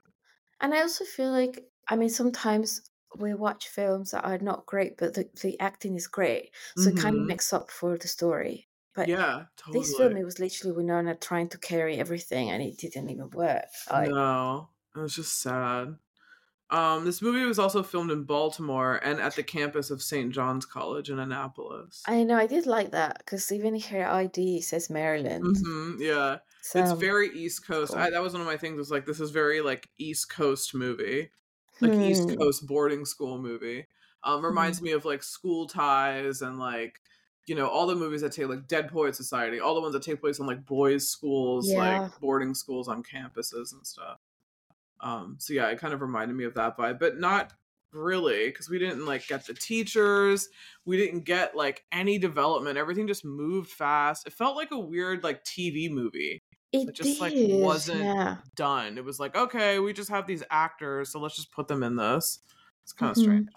And 0.62 0.73
I 0.73 0.82
also 0.82 1.04
feel 1.06 1.32
like, 1.32 1.69
I 1.88 1.95
mean, 1.95 2.10
sometimes 2.10 2.89
we 3.17 3.34
watch 3.34 3.67
films 3.67 4.12
that 4.12 4.23
are 4.25 4.38
not 4.38 4.65
great, 4.65 4.97
but 4.97 5.13
the, 5.13 5.30
the 5.41 5.60
acting 5.60 5.95
is 5.95 6.08
great. 6.08 6.54
So 6.75 6.89
it 6.89 6.95
kind 6.95 7.15
of 7.17 7.21
hmm 7.21 7.28
makes 7.28 7.52
up 7.54 7.69
for 7.71 7.97
the 7.97 8.08
story. 8.08 8.68
But 8.99 9.12
Yeah, 9.12 9.47
this 9.71 9.95
film, 9.95 10.17
it 10.17 10.25
was 10.25 10.39
literally 10.39 10.75
Winona 10.75 11.15
trying 11.15 11.49
to 11.49 11.57
carry 11.57 11.97
everything 11.99 12.49
and 12.51 12.62
it 12.63 12.77
didn't 12.77 13.09
even 13.09 13.29
work. 13.31 13.67
Like, 13.91 14.15
No, 14.15 14.69
it 14.95 14.99
was 14.99 15.15
just 15.15 15.38
sad. 15.41 15.97
Um, 16.71 17.05
this 17.05 17.21
movie 17.21 17.45
was 17.45 17.59
also 17.59 17.83
filmed 17.83 18.12
in 18.12 18.25
Baltimore 18.25 18.97
and 19.03 19.19
at 19.21 19.35
the 19.35 19.43
campus 19.43 19.91
of 19.91 20.03
St. 20.03 20.33
John's 20.33 20.65
College 20.65 21.09
in 21.12 21.19
Annapolis. 21.19 22.09
I 22.09 22.23
know, 22.25 22.35
I 22.35 22.45
did 22.45 22.65
like 22.65 22.91
that 22.91 23.19
because 23.19 23.53
even 23.53 23.79
her 23.79 24.05
ID 24.05 24.59
says 24.59 24.89
Maryland. 24.89 25.63
hmm 25.63 25.95
yeah. 25.99 26.39
So 26.62 26.79
It's 26.79 26.91
very 26.91 27.29
East 27.29 27.65
Coast. 27.65 27.95
cool. 27.95 27.97
I, 27.97 28.09
that 28.12 28.21
was 28.21 28.33
one 28.33 28.41
of 28.41 28.47
my 28.47 28.57
things. 28.57 28.77
Was 28.77 28.91
like 28.91 29.05
this 29.05 29.19
is 29.19 29.31
very 29.31 29.62
like 29.62 29.89
East 29.97 30.29
Coast 30.29 30.73
movie, 30.75 31.31
like 31.81 31.99
East 31.99 32.23
Hmm. 32.23 32.39
Coast 32.39 32.67
boarding 32.67 33.05
school 33.05 33.38
movie. 33.39 33.88
Um, 34.23 34.43
Hmm. 34.47 34.73
reminds 34.73 34.81
me 34.81 34.91
of 34.91 35.05
like 35.05 35.23
School 35.23 35.65
Ties 35.67 36.41
and 36.41 36.59
like 36.59 37.01
you 37.49 37.55
know 37.55 37.67
all 37.67 37.88
the 37.88 37.95
movies 37.95 38.21
that 38.21 38.33
take 38.33 38.47
like 38.49 38.67
Dead 38.67 38.89
Poet 38.89 39.15
Society, 39.15 39.59
all 39.59 39.75
the 39.75 39.81
ones 39.81 39.93
that 39.93 40.03
take 40.03 40.21
place 40.21 40.39
in 40.39 40.45
like 40.47 40.65
boys' 40.65 41.09
schools, 41.09 41.67
Yeah. 41.69 41.77
like 41.77 42.19
boarding 42.21 42.53
schools 42.55 42.88
on 42.88 43.03
campuses 43.03 43.73
and 43.73 43.85
stuff. 43.85 44.17
Um, 45.01 45.38
so 45.39 45.53
yeah, 45.53 45.67
it 45.69 45.79
kind 45.79 45.93
of 45.93 46.01
reminded 46.01 46.35
me 46.35 46.43
of 46.45 46.53
that 46.55 46.77
vibe, 46.77 46.99
but 46.99 47.19
not 47.19 47.53
really 47.93 48.47
because 48.49 48.69
we 48.69 48.77
didn't 48.77 49.05
like 49.05 49.25
get 49.27 49.43
the 49.47 49.53
teachers 49.55 50.47
we 50.85 50.95
didn't 50.95 51.21
get 51.21 51.55
like 51.55 51.83
any 51.91 52.19
development 52.19 52.77
everything 52.77 53.07
just 53.07 53.25
moved 53.25 53.71
fast 53.71 54.27
it 54.27 54.33
felt 54.33 54.55
like 54.55 54.69
a 54.69 54.77
weird 54.79 55.23
like 55.23 55.43
tv 55.43 55.89
movie 55.89 56.39
It 56.71 56.89
it 56.89 56.93
just 56.93 57.19
like 57.19 57.33
wasn't 57.41 57.99
yeah. 58.03 58.38
done. 58.55 58.99
It 58.99 59.03
was 59.05 59.19
like, 59.19 59.35
okay, 59.35 59.79
we 59.79 59.91
just 59.93 60.09
have 60.12 60.27
these 60.27 60.43
actors, 60.51 61.12
so 61.12 61.19
let's 61.19 61.35
just 61.35 61.51
put 61.51 61.67
them 61.67 61.81
in 61.81 61.95
this. 61.95 62.39
It's 62.83 62.93
kind 62.93 63.09
of 63.12 63.17
Mhm. 63.17 63.21
strange. 63.21 63.49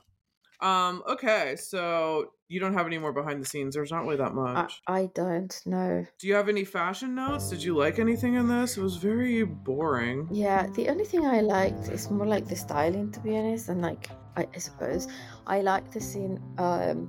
Um, 0.60 1.02
okay, 1.06 1.56
so 1.56 2.34
you 2.52 2.60
don't 2.60 2.74
have 2.74 2.86
any 2.86 2.98
more 2.98 3.12
behind 3.12 3.40
the 3.40 3.46
scenes. 3.46 3.74
There's 3.74 3.90
not 3.90 4.02
really 4.04 4.16
that 4.16 4.34
much. 4.34 4.82
I 4.86 5.08
don't 5.14 5.54
know. 5.64 6.04
Do 6.18 6.26
you 6.28 6.34
have 6.34 6.48
any 6.50 6.64
fashion 6.64 7.14
notes? 7.14 7.48
Did 7.48 7.62
you 7.64 7.74
like 7.74 7.98
anything 7.98 8.34
in 8.34 8.46
this? 8.46 8.76
It 8.76 8.82
was 8.82 8.96
very 8.96 9.42
boring. 9.44 10.28
Yeah, 10.30 10.66
the 10.78 10.88
only 10.90 11.04
thing 11.04 11.24
I 11.26 11.40
liked 11.40 11.88
is 11.88 12.10
more 12.10 12.26
like 12.26 12.46
the 12.46 12.56
styling, 12.56 13.10
to 13.12 13.20
be 13.20 13.36
honest, 13.38 13.70
and 13.70 13.80
like 13.80 14.10
I, 14.36 14.46
I 14.54 14.58
suppose 14.58 15.08
I 15.46 15.62
like 15.62 15.90
the 15.90 16.00
scene 16.00 16.38
um 16.58 17.08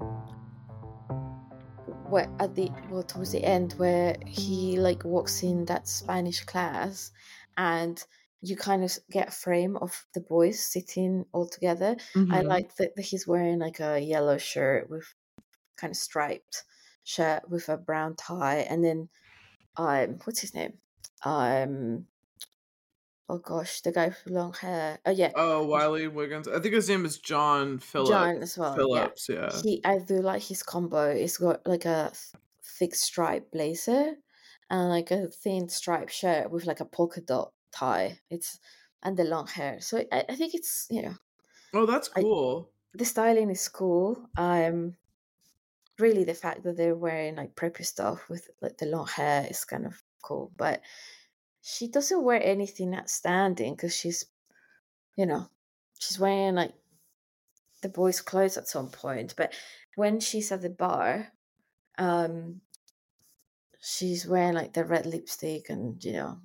where 2.10 2.30
at 2.40 2.56
the 2.56 2.70
well 2.90 3.04
towards 3.04 3.32
the 3.32 3.44
end 3.44 3.74
where 3.74 4.16
he 4.26 4.78
like 4.80 5.04
walks 5.04 5.44
in 5.44 5.66
that 5.66 5.88
Spanish 5.88 6.44
class 6.46 7.12
and 7.58 8.04
you 8.42 8.56
kind 8.58 8.84
of 8.84 8.98
get 9.10 9.30
a 9.30 9.32
frame 9.32 9.78
of 9.78 10.06
the 10.14 10.20
boys 10.20 10.60
sitting 10.60 11.26
all 11.32 11.48
together. 11.48 11.96
I 12.16 12.42
Mhm. 12.42 12.48
like 12.48 12.76
that 12.76 12.92
he's 13.00 13.26
wearing 13.28 13.60
like 13.60 13.80
a 13.80 14.00
yellow 14.00 14.38
shirt 14.38 14.90
with 14.90 15.08
kind 15.78 15.92
of 15.92 15.98
striped 15.98 16.64
shirt 17.04 17.50
with 17.50 17.68
a 17.70 17.78
brown 17.78 18.16
tie 18.16 18.60
and 18.70 18.84
then 18.84 19.10
um 19.78 20.20
what's 20.24 20.40
his 20.42 20.54
name? 20.54 20.74
Um 21.26 22.06
oh 23.30 23.38
gosh, 23.38 23.82
the 23.82 23.92
guy 23.92 24.08
with 24.08 24.22
long 24.28 24.54
hair. 24.54 25.00
Oh 25.06 25.12
yeah, 25.12 25.32
Oh, 25.36 25.66
Wiley 25.66 26.08
Wiggins. 26.08 26.48
I 26.48 26.60
think 26.60 26.76
his 26.76 26.90
name 26.90 27.06
is 27.06 27.18
John 27.18 27.80
Phillips. 27.80 28.10
John 28.10 28.38
as 28.44 28.58
well. 28.58 28.76
Phillips, 28.76 29.30
yeah. 29.30 29.50
Yeah, 29.54 29.62
he. 29.64 29.82
I 29.86 30.00
do 30.00 30.22
like 30.22 30.44
his 30.44 30.64
combo. 30.64 31.10
It's 31.10 31.38
got 31.38 31.66
like 31.66 31.86
a 31.86 32.12
th- 32.14 32.42
thick 32.64 32.96
stripe 32.96 33.52
blazer 33.52 34.14
and 34.70 34.90
like 34.90 35.12
a 35.12 35.28
thin 35.30 35.70
striped 35.70 36.12
shirt 36.12 36.52
with 36.52 36.66
like 36.66 36.80
a 36.80 36.86
polka 36.86 37.22
dot 37.22 37.52
tie. 37.72 38.20
It's 38.30 38.60
and 39.02 39.18
the 39.18 39.24
long 39.26 39.48
hair. 39.48 39.80
So 39.82 40.04
I, 40.12 40.26
I 40.30 40.36
think 40.36 40.54
it's 40.54 40.88
you 40.90 41.02
know 41.04 41.16
Oh, 41.74 41.86
that's 41.86 42.10
I- 42.16 42.22
cool. 42.22 42.70
the 42.94 43.06
styling 43.06 43.50
is 43.50 43.68
cool. 43.68 44.30
Um, 44.38 44.96
really 46.04 46.26
the 46.26 46.34
fact 46.46 46.63
that 46.63 46.78
they're 46.78 46.96
wearing 47.08 47.36
like 47.42 47.56
preppy 47.56 47.86
stuff 47.86 48.30
with 48.30 48.44
like 48.62 48.78
the 48.78 48.86
long 48.88 49.08
hair 49.08 49.48
is 49.50 49.66
kind 49.66 49.86
of 49.86 49.96
cool. 50.24 50.52
But 50.58 50.82
she 51.62 51.88
doesn't 51.88 52.24
wear 52.24 52.42
anything 52.44 52.94
outstanding 52.96 53.76
because 53.76 53.96
she's, 53.96 54.26
you 55.18 55.26
know, 55.26 55.44
she's 56.00 56.20
wearing 56.20 56.56
like 56.56 56.74
the 57.82 57.89
boys' 57.89 58.22
clothes 58.22 58.58
at 58.58 58.68
some 58.68 58.89
point. 58.89 59.36
But 59.38 59.54
when 59.96 60.20
she's 60.20 60.52
at 60.52 60.62
the 60.62 60.70
bar, 60.70 61.34
um, 61.98 62.62
she's 63.82 64.26
wearing 64.26 64.54
like 64.54 64.74
the 64.74 64.84
red 64.86 65.06
lipstick 65.06 65.70
and 65.70 66.04
you 66.04 66.13
know, 66.13 66.42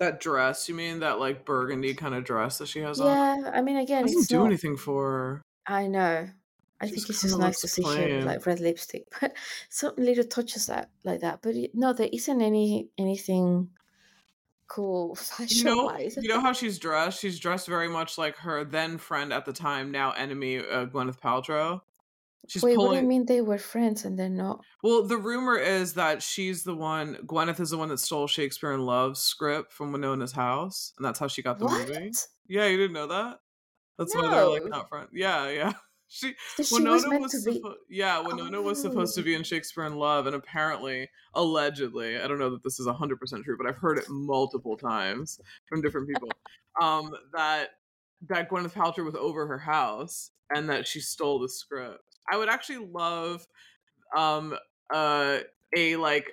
That 0.00 0.20
dress, 0.20 0.68
you 0.68 0.74
mean 0.74 1.00
that 1.00 1.18
like 1.20 1.44
burgundy 1.44 1.94
kind 1.94 2.14
of 2.14 2.24
dress 2.24 2.58
that 2.58 2.66
she 2.68 2.80
has 2.80 3.00
on? 3.00 3.16
yeah. 3.16 3.50
I 3.52 3.60
mean, 3.62 3.76
again, 3.76 4.02
Doesn't 4.04 4.18
it's 4.20 4.28
do 4.28 4.38
not. 4.38 4.46
anything 4.46 4.76
for 4.76 5.10
her. 5.10 5.42
I 5.66 5.86
know. 5.86 6.30
I 6.80 6.86
She 6.86 6.94
think 6.94 7.10
it's 7.10 7.22
just 7.22 7.38
nice 7.38 7.60
to 7.60 7.68
see 7.68 7.82
her 7.82 8.22
like 8.22 8.46
red 8.46 8.60
lipstick, 8.60 9.06
but 9.20 9.34
some 9.68 9.94
little 9.96 10.24
touches 10.24 10.66
that 10.66 10.90
like 11.04 11.20
that. 11.20 11.42
But 11.42 11.56
it, 11.56 11.74
no, 11.74 11.92
there 11.92 12.08
isn't 12.12 12.40
any 12.40 12.88
anything 12.96 13.70
cool 14.68 15.08
You 15.16 15.24
fashion 15.24 15.64
know, 15.64 15.84
wise. 15.84 16.16
you 16.16 16.28
know 16.28 16.40
how 16.40 16.52
she's 16.52 16.78
dressed. 16.78 17.20
She's 17.20 17.38
dressed 17.40 17.66
very 17.66 17.88
much 17.88 18.18
like 18.18 18.36
her 18.36 18.64
then 18.64 18.98
friend 18.98 19.32
at 19.32 19.44
the 19.44 19.52
time, 19.52 19.90
now 19.90 20.12
enemy, 20.12 20.58
uh, 20.58 20.86
Gwyneth 20.86 21.20
Paltrow. 21.20 21.80
She's 22.46 22.62
Wait, 22.62 22.78
what 22.78 22.94
do 22.94 22.96
you 23.00 23.02
mean 23.02 23.26
they 23.26 23.42
were 23.42 23.58
friends 23.58 24.04
and 24.04 24.18
they're 24.18 24.28
not? 24.30 24.64
Well, 24.82 25.02
the 25.02 25.18
rumor 25.18 25.56
is 25.58 25.94
that 25.94 26.22
she's 26.22 26.62
the 26.64 26.74
one. 26.74 27.16
Gwyneth 27.26 27.60
is 27.60 27.70
the 27.70 27.76
one 27.76 27.88
that 27.90 27.98
stole 27.98 28.26
Shakespeare 28.26 28.72
in 28.72 28.80
Love's 28.86 29.20
script 29.20 29.72
from 29.72 29.92
Winona's 29.92 30.32
house, 30.32 30.92
and 30.96 31.04
that's 31.04 31.18
how 31.18 31.28
she 31.28 31.42
got 31.42 31.58
the 31.58 31.66
What? 31.66 31.88
movie. 31.88 32.12
Yeah, 32.46 32.66
you 32.66 32.78
didn't 32.78 32.94
know 32.94 33.08
that? 33.08 33.40
That's 33.98 34.14
why 34.14 34.28
they're 34.28 34.46
like 34.46 34.62
No. 34.62 34.68
not 34.68 34.88
friends. 34.88 35.10
Yeah, 35.12 35.50
yeah. 35.50 35.72
She 36.08 36.34
she 36.56 36.60
was 36.60 36.72
Winona 36.72 37.20
was, 37.20 37.32
to 37.44 37.50
be. 37.50 37.62
Yeah, 37.90 38.20
Winona 38.20 38.62
was 38.62 38.80
supposed 38.80 39.14
to 39.16 39.20
Oh. 39.20 39.24
be 39.24 39.34
in 39.34 39.42
Shakespeare 39.42 39.84
in 39.84 39.96
Love, 39.96 40.26
and 40.26 40.34
apparently, 40.34 41.10
allegedly, 41.34 42.18
I 42.18 42.26
don't 42.26 42.38
know 42.38 42.50
that 42.50 42.62
this 42.64 42.80
is 42.80 42.86
hundred 42.86 43.20
percent 43.20 43.44
true, 43.44 43.56
but 43.58 43.66
I've 43.66 43.76
heard 43.76 43.98
it 43.98 44.08
multiple 44.08 44.76
times 44.76 45.38
from 45.68 45.82
different 45.82 46.08
people. 46.08 46.30
Um, 46.80 47.14
that 47.34 47.70
that 48.28 48.50
Gwyneth 48.50 48.72
Paltrow 48.72 49.04
was 49.04 49.14
over 49.14 49.46
her 49.46 49.58
house 49.58 50.30
and 50.54 50.68
that 50.70 50.86
she 50.86 51.00
stole 51.00 51.38
the 51.38 51.48
script. 51.48 52.02
I 52.30 52.36
would 52.36 52.48
actually 52.48 52.86
love 52.86 53.46
um 54.16 54.56
uh 54.90 55.38
a 55.76 55.96
like 55.96 56.32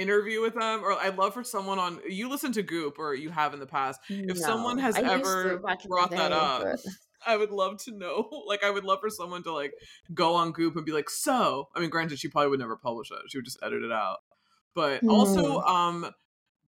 interview 0.00 0.40
with 0.40 0.54
them 0.54 0.84
or 0.84 0.92
I'd 0.92 1.16
love 1.16 1.34
for 1.34 1.42
someone 1.42 1.78
on 1.78 2.00
you 2.08 2.28
listen 2.28 2.52
to 2.52 2.62
Goop 2.62 2.98
or 2.98 3.14
you 3.14 3.30
have 3.30 3.54
in 3.54 3.60
the 3.60 3.66
past. 3.66 4.00
If 4.08 4.38
someone 4.38 4.78
has 4.78 4.96
I 4.96 5.00
ever 5.14 5.56
to 5.56 5.58
back 5.58 5.84
in 5.84 5.88
the 5.88 5.88
brought 5.88 6.10
that 6.12 6.28
day, 6.28 6.34
up, 6.34 6.62
but 6.62 6.80
I 7.26 7.36
would 7.36 7.50
love 7.50 7.78
to 7.84 7.92
know. 7.92 8.28
Like 8.46 8.62
I 8.64 8.70
would 8.70 8.84
love 8.84 9.00
for 9.00 9.10
someone 9.10 9.42
to 9.44 9.52
like 9.52 9.72
go 10.14 10.34
on 10.34 10.52
Goop 10.52 10.76
and 10.76 10.86
be 10.86 10.92
like, 10.92 11.10
so 11.10 11.68
I 11.74 11.80
mean 11.80 11.90
granted 11.90 12.18
she 12.18 12.28
probably 12.28 12.50
would 12.50 12.60
never 12.60 12.76
publish 12.76 13.10
it. 13.10 13.18
She 13.28 13.38
would 13.38 13.44
just 13.44 13.58
edit 13.62 13.82
it 13.82 13.92
out. 13.92 14.18
But 14.74 15.02
also 15.08 15.60
Hmm. 15.60 15.68
um 16.04 16.10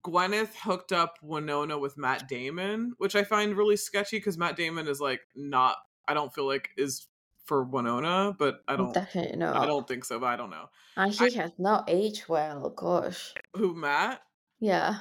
Gwyneth 0.04 0.54
hooked 0.62 0.92
up 0.92 1.18
Winona 1.22 1.78
with 1.78 1.98
Matt 1.98 2.28
Damon, 2.28 2.94
which 2.98 3.14
I 3.16 3.24
find 3.24 3.56
really 3.56 3.76
sketchy 3.76 4.16
because 4.18 4.38
Matt 4.38 4.56
Damon 4.56 4.88
is 4.88 5.00
like 5.00 5.20
not 5.34 5.76
I 6.06 6.14
don't 6.14 6.32
feel 6.34 6.46
like 6.46 6.70
is 6.76 7.06
for 7.44 7.64
Winona, 7.64 8.34
but 8.38 8.60
I 8.68 8.76
don't 8.76 8.92
definitely 8.94 9.36
no. 9.38 9.52
I 9.54 9.66
don't 9.66 9.86
think 9.88 10.04
so, 10.04 10.18
but 10.18 10.26
I 10.26 10.36
don't 10.36 10.50
know. 10.50 10.66
And 10.96 11.12
he 11.12 11.32
has 11.34 11.52
not 11.58 11.84
aged 11.88 12.28
well. 12.28 12.70
Gosh, 12.70 13.34
Who 13.56 13.74
Matt? 13.74 14.20
yeah. 14.60 14.96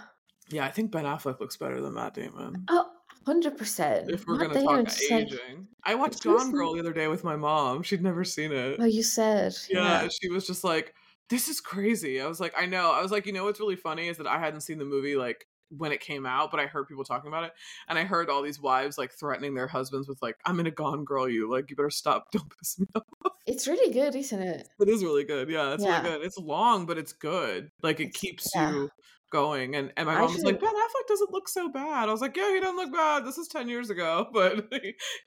Yeah, 0.50 0.66
I 0.66 0.72
think 0.72 0.92
Ben 0.92 1.04
Affleck 1.04 1.42
looks 1.42 1.58
better 1.58 1.82
than 1.82 1.94
Matt 1.96 2.14
Damon. 2.14 2.64
Oh, 2.70 2.86
100 3.28 3.58
percent. 3.58 4.10
If 4.10 4.26
we're 4.26 4.38
Matt 4.38 4.54
gonna 4.54 4.64
talk 4.64 4.86
just 4.86 5.12
like 5.12 5.24
aging, 5.26 5.68
I 5.84 5.96
watched 5.96 6.24
Gone 6.24 6.52
Girl 6.52 6.74
the 6.74 6.80
other 6.80 6.94
day 6.94 7.08
with 7.08 7.24
my 7.24 7.36
mom. 7.36 7.84
She'd 7.84 8.02
never 8.02 8.24
seen 8.24 8.52
it. 8.52 8.78
oh, 8.80 8.86
you 8.86 9.04
said 9.04 9.54
Yeah, 9.70 10.04
yeah. 10.04 10.08
she 10.10 10.30
was 10.30 10.48
just 10.48 10.64
like, 10.64 10.94
"This 11.30 11.48
is 11.48 11.60
crazy." 11.62 12.22
I 12.22 12.28
was 12.28 12.40
like, 12.40 12.54
"I 12.58 12.66
know." 12.66 12.92
I 12.92 13.02
was 13.02 13.12
like, 13.12 13.26
"You 13.26 13.34
know 13.34 13.44
what's 13.46 13.60
really 13.60 13.76
funny 13.76 14.08
is 14.08 14.18
that 14.18 14.28
I 14.28 14.40
hadn't 14.40 14.62
seen 14.62 14.78
the 14.78 14.86
movie 14.86 15.16
like 15.16 15.46
when 15.70 15.92
it 15.92 16.00
came 16.00 16.26
out, 16.26 16.50
but 16.50 16.62
I 16.62 16.66
heard 16.66 16.88
people 16.88 17.04
talking 17.04 17.28
about 17.28 17.44
it, 17.44 17.52
and 17.90 18.00
I 18.00 18.06
heard 18.06 18.30
all 18.30 18.42
these 18.42 18.62
wives 18.62 18.98
like 18.98 19.12
threatening 19.12 19.54
their 19.54 19.68
husbands 19.68 20.08
with 20.08 20.22
like, 20.22 20.38
"I'm 20.46 20.56
gonna 20.56 20.72
gone 20.72 21.04
girl 21.04 21.28
you, 21.28 21.50
like 21.52 21.70
you 21.70 21.76
better 21.76 21.90
stop, 21.90 22.28
don't 22.32 22.50
piss 22.58 22.80
me 22.80 22.88
off." 22.96 23.34
It's 23.46 23.68
really 23.68 23.94
good, 23.94 24.16
isn't 24.16 24.42
it? 24.42 24.68
It 24.80 24.88
is 24.90 25.04
really 25.04 25.24
good, 25.26 25.50
yeah, 25.50 25.74
it's 25.74 25.84
Yeah. 25.84 26.02
really 26.02 26.18
good. 26.20 26.26
It's 26.26 26.38
long, 26.38 26.86
but 26.86 26.98
it's 26.98 27.12
good. 27.14 27.72
Like 27.84 28.00
it 28.00 28.08
It's 28.08 28.20
keeps 28.20 28.50
yeah. 28.56 28.72
you 28.72 28.90
going. 29.30 29.76
And 29.76 29.92
and 29.98 30.06
my 30.08 30.16
I 30.16 30.18
mom 30.18 30.34
was 30.34 30.44
like, 30.44 30.60
"Ben 30.60 30.74
Affleck 30.74 31.08
doesn't 31.08 31.32
look 31.32 31.48
so 31.50 31.70
bad." 31.70 32.10
I 32.10 32.12
was 32.12 32.22
like, 32.22 32.36
"Yeah, 32.38 32.54
he 32.54 32.60
doesn't 32.60 32.76
look 32.78 32.94
bad. 32.94 33.26
This 33.26 33.38
is 33.38 33.48
ten 33.48 33.68
years 33.70 33.90
ago, 33.90 34.30
but 34.34 34.72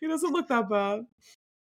he 0.01 0.07
doesn't 0.09 0.33
look 0.33 0.49
that 0.49 0.69
bad." 0.69 1.01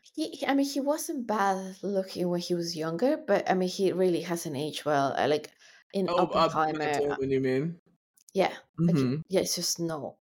he, 0.01 0.43
I 0.47 0.53
mean 0.53 0.65
he 0.65 0.79
wasn't 0.79 1.27
bad 1.27 1.77
looking 1.83 2.29
when 2.29 2.39
he 2.41 2.55
was 2.55 2.75
younger, 2.75 3.17
but 3.17 3.49
I 3.49 3.53
mean 3.53 3.69
he 3.69 3.91
really 3.91 4.21
hasn't 4.21 4.55
aged 4.57 4.85
well. 4.85 5.13
Like 5.17 5.51
in 5.93 6.07
Oh, 6.07 6.27
uh, 6.27 6.49
Oppenheimer, 6.49 6.83
uh, 7.11 7.15
you 7.21 7.39
mean? 7.39 7.79
yeah. 8.33 8.53
Like 8.87 8.97
hmm 8.97 9.21
yeah, 9.29 9.41
it's 9.41 9.55
just 9.55 9.79
no. 9.79 10.17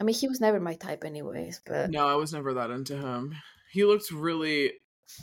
I 0.00 0.04
mean 0.04 0.14
he 0.14 0.28
was 0.28 0.40
never 0.40 0.60
my 0.60 0.74
type 0.74 1.04
anyways, 1.04 1.60
but 1.64 1.90
No, 1.90 2.06
I 2.06 2.14
was 2.16 2.32
never 2.32 2.54
that 2.54 2.70
into 2.70 2.96
him. 2.96 3.34
He 3.70 3.84
looked 3.84 4.10
really 4.10 4.72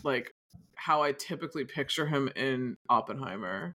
like 0.03 0.32
how 0.75 1.01
I 1.03 1.12
typically 1.13 1.65
picture 1.65 2.06
him 2.08 2.29
in 2.36 2.77
Oppenheimer. 2.89 3.75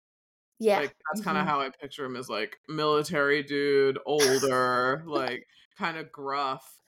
Yeah. 0.59 0.79
Like 0.79 0.95
that's 1.11 1.23
kind 1.23 1.37
of 1.37 1.45
how 1.45 1.61
I 1.61 1.69
picture 1.69 2.05
him 2.05 2.15
as 2.15 2.29
like 2.29 2.57
military 2.67 3.43
dude, 3.43 3.99
older, 4.05 5.03
like 5.05 5.47
kind 5.77 5.97
of 5.97 6.11
gruff. 6.11 6.79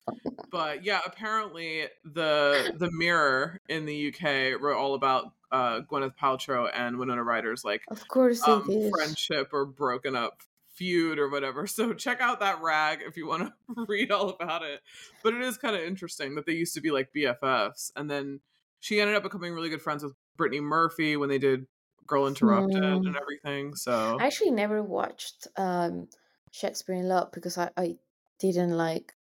But 0.52 0.86
yeah, 0.86 1.02
apparently 1.06 1.86
the 2.06 2.74
the 2.78 2.90
Mirror 2.92 3.60
in 3.68 3.86
the 3.86 4.08
UK 4.08 4.60
wrote 4.62 4.78
all 4.78 4.94
about 4.94 5.34
uh 5.52 5.82
Gwyneth 5.82 6.16
Paltrow 6.18 6.70
and 6.74 6.98
Winona 6.98 7.24
Ryder's 7.24 7.66
like 7.66 7.82
Of 7.90 8.08
course 8.08 8.46
um 8.48 8.70
friendship 8.92 9.50
or 9.52 9.66
broken 9.66 10.16
up 10.16 10.42
feud 10.74 11.20
or 11.20 11.30
whatever. 11.30 11.68
So 11.68 11.94
check 11.94 12.22
out 12.22 12.40
that 12.40 12.62
rag 12.62 13.00
if 13.06 13.18
you 13.18 13.28
want 13.28 13.44
to 13.44 13.86
read 13.88 14.12
all 14.12 14.30
about 14.30 14.64
it. 14.64 14.82
But 15.24 15.34
it 15.34 15.42
is 15.42 15.58
kind 15.58 15.76
of 15.76 15.82
interesting 15.82 16.36
that 16.36 16.46
they 16.46 16.54
used 16.54 16.76
to 16.76 16.82
be 16.82 16.92
like 16.92 17.10
BFFs 17.14 17.92
and 17.96 18.10
then 18.10 18.40
she 18.80 19.02
ended 19.02 19.16
up 19.16 19.24
becoming 19.24 19.54
really 19.54 19.70
good 19.70 19.82
friends 19.82 20.04
with 20.04 20.14
Brittany 20.38 20.62
Murphy 20.62 21.18
when 21.18 21.30
they 21.30 21.40
did 21.40 21.66
Girl 22.08 22.28
Interrupted 22.28 22.78
Hmm. 22.84 23.06
and 23.06 23.16
everything. 23.18 23.76
So 23.76 24.18
I 24.20 24.28
actually 24.28 24.52
never 24.52 24.82
watched 24.84 25.48
um 25.58 26.08
Shakespeare 26.52 26.96
in 26.96 27.08
Love 27.08 27.32
because 27.32 27.58
I, 27.58 27.70
I 27.78 27.98
didn't 28.40 28.72
like 28.78 29.14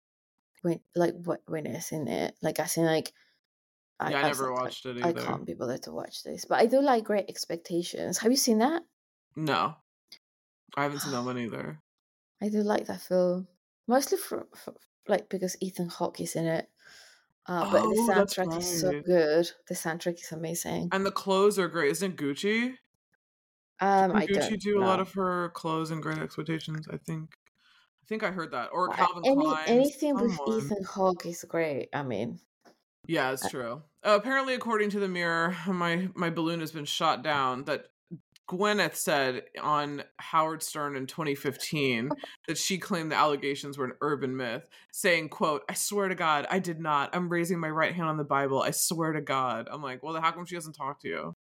when 0.62 0.80
like 0.94 1.14
what 1.24 1.44
Gwyneth 1.46 1.92
in 1.92 2.08
it. 2.08 2.36
Like 2.42 2.60
I 2.60 2.66
seen 2.66 2.84
like 2.86 3.12
I, 3.98 4.10
yeah, 4.10 4.18
I 4.20 4.24
I 4.24 4.28
was 4.28 4.38
never 4.38 4.52
like, 4.52 4.62
watched 4.62 4.86
it 4.86 5.04
I, 5.04 5.08
I 5.08 5.12
can't 5.12 5.46
be 5.46 5.54
bothered 5.54 5.82
to 5.84 5.92
watch 5.92 6.22
this. 6.22 6.44
But 6.44 6.58
I 6.60 6.66
do 6.66 6.80
like 6.82 7.04
Great 7.04 7.28
Expectations. 7.28 8.18
Have 8.18 8.30
you 8.30 8.36
seen 8.36 8.58
that? 8.58 8.82
No. 9.34 9.76
I 10.76 10.82
haven't 10.82 11.00
seen 11.00 11.12
that 11.12 11.24
one 11.24 11.38
either. 11.38 11.80
I 12.42 12.48
do 12.48 12.62
like 12.62 12.86
that 12.86 13.00
film. 13.00 13.48
Mostly 13.88 14.18
for, 14.18 14.46
for 14.54 14.74
like 15.08 15.28
because 15.28 15.56
Ethan 15.60 15.88
Hawke 15.88 16.20
is 16.20 16.36
in 16.36 16.46
it. 16.46 16.68
Uh, 17.48 17.70
but 17.70 17.82
the 17.82 17.94
Oh, 17.98 18.06
that's 18.08 18.34
soundtrack 18.36 18.58
is 18.58 18.80
so 18.80 18.90
good. 19.02 19.50
The 19.68 19.74
soundtrack 19.74 20.14
is 20.20 20.32
amazing. 20.32 20.88
And 20.92 21.06
the 21.06 21.12
clothes 21.12 21.58
are 21.58 21.68
great. 21.68 21.90
Isn't 21.92 22.16
Gucci? 22.16 22.76
Um, 23.80 24.12
Didn't 24.12 24.16
I 24.16 24.26
Gucci 24.26 24.58
do 24.60 24.78
a 24.78 24.84
lot 24.84 25.00
of 25.00 25.12
her 25.12 25.50
clothes 25.50 25.90
and 25.90 26.02
Great 26.02 26.18
Expectations? 26.18 26.86
I 26.90 26.96
think. 26.96 27.36
I 28.02 28.06
think 28.08 28.22
I 28.22 28.30
heard 28.30 28.52
that. 28.52 28.70
Or 28.72 28.88
Calvin 28.88 29.22
Any 29.26 29.44
Klein. 29.44 29.64
anything 29.68 30.14
with. 30.14 30.38
Ethan 30.48 30.84
Hawke 30.84 31.26
is 31.26 31.44
great. 31.48 31.88
I 31.92 32.02
mean, 32.02 32.40
Yeah, 33.06 33.32
it's 33.32 33.48
true. 33.48 33.82
Uh, 34.04 34.16
apparently, 34.20 34.54
according 34.54 34.90
to 34.90 35.00
the 35.00 35.08
Mirror, 35.08 35.56
my 35.68 36.08
my 36.14 36.30
balloon 36.30 36.60
has 36.60 36.72
been 36.72 36.84
shot 36.84 37.22
down. 37.22 37.64
That 37.64 37.86
Gwyneth 38.48 38.94
said 38.94 39.44
on 39.60 40.04
Howard 40.18 40.62
Stern 40.62 40.96
in 40.96 41.06
2015 41.06 42.10
that 42.48 42.58
she 42.58 42.78
claimed 42.78 43.10
the 43.12 43.16
allegations 43.16 43.76
were 43.78 43.86
an 43.86 43.92
urban 44.00 44.36
myth, 44.36 44.68
saying, 44.92 45.28
"quote 45.30 45.62
I 45.68 45.74
swear 45.74 46.08
to 46.08 46.14
God, 46.14 46.46
I 46.50 46.58
did 46.58 46.80
not. 46.80 47.14
I'm 47.14 47.28
raising 47.28 47.58
my 47.58 47.70
right 47.70 47.94
hand 47.94 48.08
on 48.08 48.16
the 48.16 48.24
Bible. 48.24 48.62
I 48.62 48.70
swear 48.72 49.12
to 49.12 49.20
God." 49.20 49.68
I'm 49.70 49.82
like, 49.82 50.02
well, 50.02 50.20
how 50.20 50.32
come 50.32 50.46
she 50.46 50.54
doesn't 50.54 50.74
talk 50.74 51.00
to 51.00 51.08
you? 51.08 51.34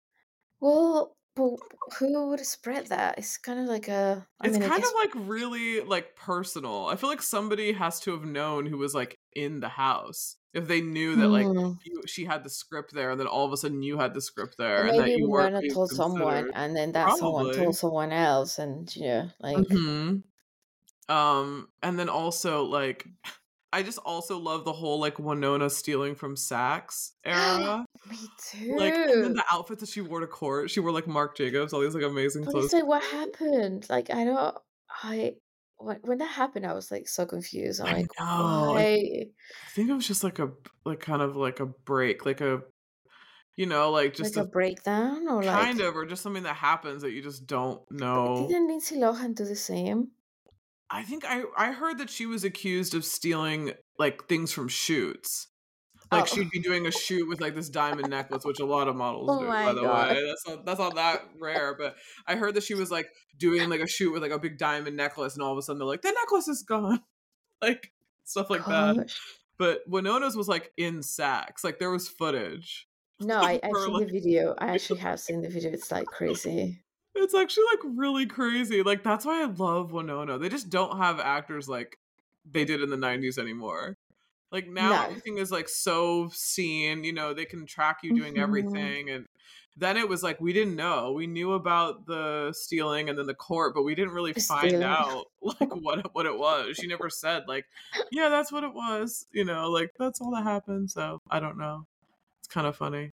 well, 0.61 1.17
but 1.35 1.57
who 1.99 2.29
would 2.29 2.39
have 2.41 2.47
spread 2.47 2.87
that? 2.89 3.19
It's 3.19 3.37
kind 3.39 3.59
of 3.61 3.67
like 3.67 3.89
a. 3.89 4.27
I 4.41 4.49
It's 4.49 4.59
mean, 4.59 4.63
kind 4.63 4.83
guess 4.83 4.91
of 4.91 4.93
like 4.95 5.11
really 5.15 5.81
like 5.81 6.15
personal. 6.17 6.87
I 6.87 6.97
feel 6.97 7.09
like 7.11 7.23
somebody 7.23 7.73
has 7.73 8.01
to 8.01 8.13
have 8.13 8.25
known 8.25 8.67
who 8.67 8.79
was 8.79 8.95
like 8.95 9.19
in 9.35 9.61
the 9.61 9.69
house 9.69 10.37
if 10.55 10.69
they 10.69 10.81
knew 10.81 11.17
that 11.17 11.31
like 11.31 11.49
Hmm. 11.49 11.73
you, 11.85 12.03
she 12.07 12.25
had 12.25 12.45
the 12.45 12.51
script 12.51 12.93
there, 12.93 13.11
and 13.11 13.21
then 13.21 13.27
all 13.27 13.45
of 13.47 13.53
a 13.53 13.57
sudden 13.57 13.83
you 13.83 13.99
had 13.99 14.15
the 14.15 14.21
script 14.21 14.57
there, 14.59 14.85
Or 14.85 14.87
and 14.87 14.99
that 14.99 15.17
you 15.17 15.29
weren't 15.31 15.69
told 15.71 15.91
someone, 15.91 16.51
and 16.53 16.77
then 16.77 16.93
that 16.93 17.13
someone 17.13 17.51
told 17.51 17.75
someone 17.77 18.13
else, 18.13 18.59
and 18.59 18.95
you 18.97 19.05
know, 19.07 19.31
like 19.41 19.79
hmm 19.79 20.17
Um, 21.09 21.69
and 21.83 21.99
then 21.99 22.09
also 22.09 22.65
like, 22.65 23.07
I 23.73 23.83
just 23.83 23.99
also 23.99 24.39
love 24.39 24.65
the 24.65 24.73
whole 24.73 25.01
like 25.01 25.19
Winona 25.19 25.71
stealing 25.71 26.15
from 26.15 26.37
Saks 26.37 27.13
era. 27.25 27.85
me 28.07 28.29
too. 28.39 28.75
like, 28.79 28.97
and 29.13 29.25
then 29.25 29.35
the 29.35 29.45
outfits 29.53 29.81
that 29.83 29.91
she 29.91 30.01
wore 30.03 30.21
to 30.21 30.27
court, 30.27 30.71
she 30.71 30.81
wore 30.81 30.93
like 30.93 31.07
Marc 31.09 31.37
Jacobs, 31.37 31.73
all 31.73 31.81
these 31.81 31.95
like 31.95 32.05
amazing 32.05 32.45
but 32.45 32.55
clothes. 32.55 32.73
like, 32.73 32.87
what 32.87 33.03
happened? 33.03 33.89
Like, 33.89 34.11
I 34.11 34.25
don't. 34.25 34.59
I 35.03 35.37
when 35.85 35.99
when 36.03 36.19
that 36.19 36.27
happened, 36.31 36.67
I 36.67 36.75
was 36.75 36.91
like 36.91 37.09
so 37.09 37.27
confused. 37.27 37.81
I'm 37.81 37.89
I 37.89 37.93
like, 37.93 38.07
know. 38.19 38.25
I 38.75 38.75
why? 38.75 39.27
I 39.67 39.71
think 39.75 39.91
it 39.91 39.95
was 39.95 40.07
just 40.07 40.25
like 40.25 40.39
a 40.39 40.51
like 40.85 41.01
kind 41.01 41.23
of 41.23 41.37
like 41.37 41.61
a 41.61 41.67
break, 41.67 42.27
like 42.27 42.41
a 42.41 42.63
you 43.57 43.67
know, 43.67 43.91
like 43.91 44.15
just 44.15 44.37
Like 44.37 44.45
a 44.45 44.47
a 44.47 44.51
breakdown, 44.51 45.29
or 45.29 45.43
like 45.43 45.61
kind 45.63 45.79
like 45.79 45.89
of, 45.89 45.97
or 45.97 46.07
just 46.07 46.23
something 46.23 46.45
that 46.45 46.57
happens 46.57 47.03
that 47.03 47.13
you 47.13 47.23
just 47.23 47.47
don't 47.47 47.83
know. 47.91 48.47
didn't 48.49 48.69
Lindsay 48.69 48.97
Lohan 48.97 49.35
do 49.35 49.45
the 49.45 49.57
same? 49.57 50.13
I 50.91 51.03
think 51.03 51.25
I 51.27 51.45
I 51.57 51.73
heard 51.73 51.99
that 51.99 52.11
she 52.11 52.27
was 52.27 52.45
accused 52.45 52.95
of 52.95 53.05
stealing 53.05 53.73
like 53.99 54.27
things 54.29 54.53
from 54.53 54.69
shoots. 54.69 55.49
Like 56.13 56.23
Oh. 56.25 56.27
she'd 56.27 56.51
be 56.51 56.61
doing 56.61 56.87
a 56.87 56.91
shoot 56.93 57.29
with 57.29 57.41
like 57.41 57.55
this 57.55 57.69
diamond 57.69 58.11
necklace, 58.11 58.45
which 58.45 58.61
a 58.61 58.65
lot 58.65 58.87
of 58.89 58.95
models 58.97 59.29
Oh 59.31 59.41
do, 59.41 59.47
by 59.47 59.73
the 59.73 59.81
God. 59.83 60.11
way. 60.17 60.25
That's 60.27 60.47
not 60.47 60.65
that's 60.67 60.79
not 60.79 60.95
that 60.97 61.23
rare. 61.41 61.75
But 61.77 61.97
I 62.27 62.37
heard 62.37 62.55
that 62.55 62.63
she 62.63 62.75
was 62.75 62.91
like 62.91 63.09
doing 63.39 63.69
like 63.71 63.81
a 63.81 63.87
shoot 63.87 64.13
with 64.13 64.23
like 64.23 64.31
a 64.33 64.39
big 64.39 64.59
diamond 64.59 64.97
necklace, 64.97 65.35
and 65.35 65.43
all 65.43 65.53
of 65.53 65.59
a 65.59 65.63
sudden 65.63 65.79
they're 65.79 65.87
like, 65.89 66.03
the 66.03 66.13
necklace 66.13 66.47
is 66.49 66.63
gone. 66.63 67.01
like 67.63 67.93
stuff 68.25 68.51
like 68.51 68.65
that. 68.67 69.11
But 69.59 69.81
Winona's 69.89 70.37
was 70.37 70.49
like 70.49 70.73
in 70.77 71.01
Saks. 71.01 71.65
Like 71.65 71.79
there 71.79 71.91
was 71.91 72.09
footage. 72.09 72.89
No, 73.21 73.37
I 73.41 73.61
I've 73.63 73.71
seen 73.85 73.93
like- 73.93 74.07
the 74.07 74.13
video. 74.13 74.55
I 74.59 74.69
actually 74.75 75.01
have 75.01 75.21
seen 75.21 75.43
the 75.43 75.49
video. 75.49 75.71
It's 75.73 75.91
like 75.91 76.07
crazy. 76.07 76.79
It's 77.15 77.35
actually 77.35 77.65
like 77.73 77.95
really 77.97 78.27
crazy. 78.27 78.83
Like 78.83 79.05
that's 79.05 79.25
why 79.27 79.43
I 79.43 79.45
love 79.47 79.93
Winona. 79.93 80.39
They 80.39 80.49
just 80.49 80.71
don't 80.71 80.97
have 80.99 81.21
actors 81.21 81.69
like 81.69 81.99
they 82.51 82.65
did 82.65 82.81
in 82.83 82.91
the 82.91 82.97
90s 82.97 83.39
anymore. 83.39 83.97
Like 84.53 84.69
now 84.69 84.91
No. 84.91 85.03
everything 85.05 85.39
is 85.39 85.51
like 85.51 85.69
so 85.69 86.29
seen, 86.33 87.03
you 87.05 87.13
know, 87.13 87.33
they 87.35 87.47
can 87.47 87.67
track 87.67 88.01
you 88.03 88.15
doing 88.15 88.35
Mhm. 88.35 88.43
everything 88.43 89.11
and 89.11 89.27
then 89.79 89.97
it 89.97 90.07
was 90.07 90.23
like 90.23 90.39
we 90.39 90.53
didn't 90.53 90.77
know. 90.77 91.13
We 91.13 91.27
knew 91.27 91.53
about 91.55 92.05
the 92.07 92.53
stealing 92.53 93.09
and 93.09 93.19
then 93.19 93.25
the 93.27 93.35
court, 93.35 93.75
but 93.75 93.85
we 93.85 93.95
didn't 93.95 94.13
really 94.13 94.35
find 94.35 94.69
stealing. 94.69 94.83
out 94.85 95.25
like 95.41 95.75
what 95.75 96.01
it- 96.01 96.07
what 96.13 96.27
it 96.27 96.37
was. 96.37 96.77
She 96.77 96.87
never 96.87 97.09
said 97.09 97.45
like, 97.49 97.65
yeah, 98.13 98.29
that's 98.29 98.53
what 98.53 98.63
it 98.65 98.75
was, 98.75 99.27
you 99.33 99.45
know, 99.47 99.71
like 99.71 99.93
that's 99.99 100.21
all 100.21 100.31
that 100.33 100.45
happened. 100.45 100.91
So, 100.91 101.23
I 101.31 101.41
don't 101.41 101.57
know. 101.57 101.87
It's 102.41 102.49
kind 102.49 102.67
of 102.67 102.77
funny. 102.77 103.13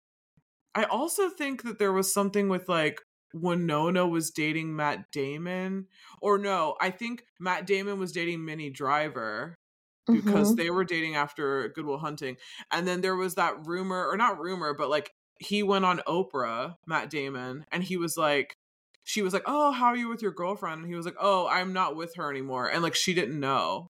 I 0.74 0.84
also 0.84 1.28
think 1.28 1.62
that 1.64 1.78
there 1.78 1.92
was 1.92 2.10
something 2.12 2.48
with 2.48 2.68
like 2.68 3.02
Winona 3.34 4.06
was 4.06 4.30
dating 4.30 4.74
Matt 4.74 5.10
Damon, 5.10 5.88
or 6.22 6.38
no, 6.38 6.76
I 6.80 6.90
think 6.90 7.24
Matt 7.38 7.66
Damon 7.66 7.98
was 7.98 8.12
dating 8.12 8.44
Minnie 8.46 8.70
Driver 8.70 9.58
because 10.06 10.52
Mhm. 10.52 10.56
they 10.56 10.70
were 10.70 10.84
dating 10.84 11.16
after 11.16 11.68
Good 11.68 11.84
Will 11.86 11.98
Hunting, 11.98 12.36
and 12.70 12.86
then 12.86 13.00
there 13.00 13.16
was 13.16 13.34
that 13.36 13.66
rumor, 13.66 14.06
or 14.08 14.16
not 14.16 14.38
rumor, 14.40 14.74
but 14.74 14.88
like 14.90 15.12
he 15.38 15.62
went 15.62 15.84
on 15.84 15.98
Oprah, 16.06 16.76
Matt 16.86 17.10
Damon, 17.10 17.64
and 17.70 17.82
he 17.84 17.96
was 17.96 18.16
like, 18.16 18.56
she 19.04 19.22
was 19.22 19.32
like, 19.34 19.44
"Oh, 19.46 19.70
how 19.72 19.86
are 19.86 19.96
you 19.96 20.08
with 20.08 20.22
your 20.22 20.32
girlfriend?" 20.32 20.80
And 20.82 20.88
he 20.90 20.96
was 20.96 21.06
like, 21.06 21.16
"Oh, 21.20 21.46
I'm 21.48 21.72
not 21.72 21.94
with 21.96 22.14
her 22.16 22.30
anymore," 22.30 22.68
and 22.70 22.82
like 22.82 22.94
she 22.94 23.14
didn't 23.14 23.38
know. 23.38 23.88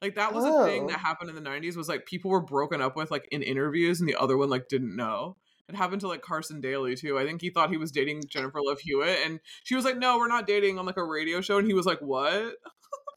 Like 0.00 0.14
that 0.14 0.32
was 0.32 0.44
a 0.44 0.64
thing 0.64 0.84
Oh. 0.84 0.88
that 0.88 1.00
happened 1.00 1.28
in 1.30 1.34
the 1.36 1.42
90s 1.42 1.76
was 1.76 1.88
like 1.88 2.06
people 2.06 2.30
were 2.30 2.40
broken 2.40 2.80
up 2.80 2.96
with 2.96 3.10
like 3.10 3.26
in 3.32 3.42
interviews 3.42 4.00
and 4.00 4.08
the 4.08 4.14
other 4.16 4.36
one 4.36 4.48
like 4.48 4.68
didn't 4.68 4.94
know. 4.96 5.36
It 5.68 5.74
happened 5.74 6.00
to 6.02 6.08
like 6.08 6.22
Carson 6.22 6.60
Daly 6.60 6.94
too. 6.96 7.18
I 7.18 7.26
think 7.26 7.40
he 7.42 7.50
thought 7.50 7.70
he 7.70 7.76
was 7.76 7.90
dating 7.92 8.22
Jennifer 8.28 8.60
Love 8.62 8.78
Hewitt 8.80 9.18
and 9.26 9.40
she 9.64 9.74
was 9.74 9.84
like, 9.84 9.98
"No, 9.98 10.16
we're 10.18 10.28
not 10.28 10.46
dating" 10.46 10.78
on 10.78 10.86
like 10.86 10.96
a 10.96 11.04
radio 11.04 11.40
show 11.40 11.58
and 11.58 11.66
he 11.66 11.74
was 11.74 11.84
like, 11.84 11.98
"What?" 12.00 12.54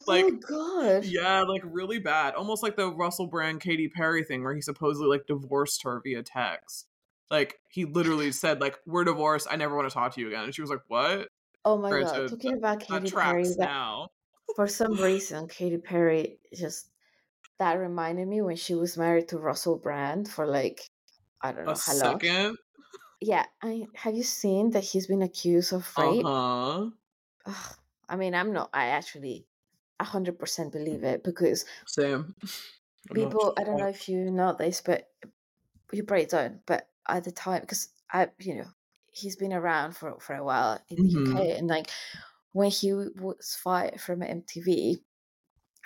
Like 0.08 0.26
oh 0.26 0.32
god. 0.47 1.06
yeah, 1.06 1.41
like 1.41 1.62
really 1.66 1.99
bad. 1.99 2.36
Almost 2.36 2.64
like 2.64 2.76
the 2.76 2.91
Russell 2.91 3.28
Brand 3.28 3.62
Katy 3.62 3.89
Perry 3.89 4.24
thing 4.24 4.43
where 4.43 4.54
he 4.56 4.62
supposedly 4.62 5.08
like 5.08 5.28
divorced 5.28 5.84
her 5.84 6.02
via 6.04 6.24
text. 6.24 6.88
Like 7.30 7.60
he 7.70 7.86
literally 7.86 8.32
said 8.32 8.60
like, 8.62 8.78
"We're 8.86 9.04
divorced. 9.06 9.47
I 9.49 9.56
never 9.56 9.76
want 9.76 9.88
to 9.89 9.93
talk 9.93 10.14
to 10.16 10.22
you 10.22 10.28
again." 10.28 10.43
And 10.43 10.54
she 10.56 10.62
was 10.62 10.70
like, 10.72 10.82
"What?" 10.88 11.28
Oh 11.64 11.78
my 11.78 11.89
god. 11.89 12.30
Talking 12.30 12.58
about 12.58 12.80
Katy 12.80 13.12
Perry, 13.12 13.43
that 13.43 13.58
now. 13.60 14.10
for 14.56 14.68
some 14.68 14.93
reason 14.93 15.47
Katy 15.47 15.78
Perry 15.78 16.39
just 16.54 16.89
that 17.60 17.76
reminded 17.76 18.28
me 18.28 18.41
when 18.41 18.56
she 18.56 18.74
was 18.76 18.97
married 18.97 19.28
to 19.30 19.38
Russell 19.38 19.78
Brand 19.78 20.28
for 20.28 20.45
like 20.47 20.82
I 21.41 21.52
don't 21.52 21.66
know 21.66 21.72
A 21.72 21.76
how 21.76 21.93
long. 21.93 22.20
second. 22.20 22.58
Yeah, 23.22 23.45
I 23.62 23.86
have 23.95 24.16
you 24.16 24.24
seen 24.24 24.72
that 24.72 24.84
he's 24.84 25.08
been 25.08 25.22
accused 25.22 25.74
of 25.74 25.88
Uh 25.95 26.02
rape? 26.02 26.24
huh. 26.26 26.86
Ugh, 27.45 27.76
I 28.10 28.16
mean, 28.16 28.34
I'm 28.34 28.52
not. 28.52 28.72
I 28.74 28.88
actually, 28.88 29.45
hundred 30.08 30.39
percent 30.39 30.72
believe 30.74 31.04
it 31.04 31.24
because 31.24 31.66
Same. 31.86 32.36
I'm 33.12 33.20
not 33.20 33.38
people. 33.38 33.54
I 33.58 33.64
don't 33.64 33.80
know 33.80 33.88
if 33.88 34.08
you 34.10 34.32
know 34.32 34.54
this, 34.54 34.82
but 34.82 35.10
you 35.93 36.04
probably 36.04 36.28
don't. 36.28 36.66
But 36.68 36.89
at 37.08 37.24
the 37.26 37.32
time, 37.32 37.62
because 37.62 37.89
I, 38.12 38.30
you 38.39 38.56
know, 38.58 38.70
he's 39.12 39.36
been 39.38 39.54
around 39.54 39.93
for 39.97 40.20
for 40.20 40.36
a 40.36 40.43
while 40.43 40.80
in 40.89 41.02
the 41.02 41.08
Mhm. 41.08 41.43
UK, 41.43 41.58
and 41.58 41.68
like 41.68 41.91
when 42.54 42.72
he 42.72 42.93
was 42.93 43.56
fired 43.64 44.02
from 44.02 44.24
MTV, 44.24 45.06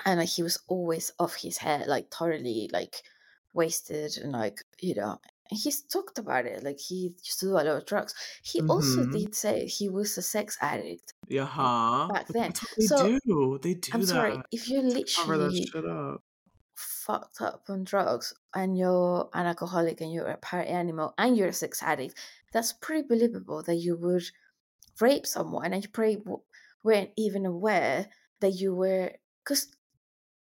and 0.05 0.19
like 0.21 0.29
he 0.29 0.43
was 0.43 0.59
always 0.67 1.13
off 1.19 1.35
his 1.37 1.59
head, 1.59 1.87
like 1.87 2.11
totally 2.11 2.69
like 2.73 3.03
wasted, 3.53 4.17
and 4.19 4.33
like 4.33 4.59
you 4.81 4.95
know. 4.95 5.19
He's 5.51 5.81
talked 5.83 6.17
about 6.17 6.45
it, 6.45 6.63
like 6.63 6.79
he 6.79 7.13
used 7.23 7.39
to 7.39 7.45
do 7.47 7.51
a 7.53 7.55
lot 7.55 7.67
of 7.67 7.85
drugs. 7.85 8.15
He 8.43 8.61
also 8.63 9.05
Mhm. 9.05 9.05
did 9.05 9.35
say 9.35 9.67
he 9.67 9.89
was 9.89 10.17
a 10.17 10.21
sex 10.23 10.57
addict 10.61 11.13
Yeah, 11.27 11.45
huh? 11.45 12.13
back 12.13 12.27
then. 12.29 12.53
they 12.77 12.87
So 12.87 13.19
do. 13.27 13.59
They 13.61 13.73
do 13.75 13.91
I'm 13.93 14.03
sorry, 14.03 14.45
if 14.51 14.69
you're 14.69 14.83
literally 14.83 15.75
up. 15.89 16.23
fucked 16.75 17.41
up 17.41 17.65
on 17.69 17.83
drugs 17.85 18.33
and 18.53 18.77
you're 18.77 19.29
an 19.33 19.45
alcoholic 19.45 20.01
and 20.01 20.11
you're 20.11 20.27
a 20.27 20.37
party 20.37 20.69
animal 20.69 21.13
and 21.17 21.37
you're 21.37 21.47
a 21.49 21.53
sex 21.53 21.81
addict, 21.81 22.19
that's 22.51 22.73
pretty 22.73 23.07
believable 23.07 23.63
that 23.63 23.75
you 23.75 23.95
would 23.97 24.23
rape 25.01 25.25
someone 25.27 25.73
and 25.73 25.83
you 25.83 25.89
probably 25.89 26.23
weren't 26.83 27.11
even 27.17 27.45
aware 27.45 28.09
that 28.41 28.51
you 28.53 28.75
were. 28.75 29.13
Because, 29.43 29.71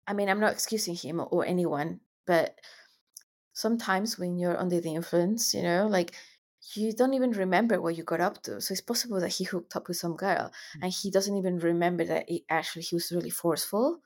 I 0.07 0.14
mean, 0.14 0.28
I'm 0.28 0.40
not 0.40 0.53
excusing 0.53 0.97
him 0.97 1.20
or 1.20 1.45
anyone, 1.47 2.01
but 2.26 2.59
sometimes 3.53 4.19
when 4.19 4.39
you're 4.39 4.59
under 4.59 4.81
the 4.81 4.95
influence, 4.95 5.55
you 5.55 5.63
know, 5.63 5.87
like 5.87 6.15
you 6.75 6.93
don't 6.93 7.15
even 7.15 7.33
remember 7.33 7.81
what 7.81 7.97
you 7.97 8.05
got 8.05 8.21
up 8.21 8.43
to. 8.45 8.61
So 8.61 8.73
it's 8.73 8.81
possible 8.81 9.21
that 9.21 9.29
he 9.33 9.45
hooked 9.45 9.75
up 9.77 9.89
with 9.89 9.97
some 9.97 10.17
girl 10.17 10.53
and 10.81 10.93
he 10.93 11.11
doesn't 11.11 11.37
even 11.37 11.59
remember 11.59 12.05
that 12.05 12.31
it, 12.31 12.43
actually 12.49 12.83
he 12.83 12.95
was 12.95 13.11
really 13.13 13.31
forceful. 13.31 14.01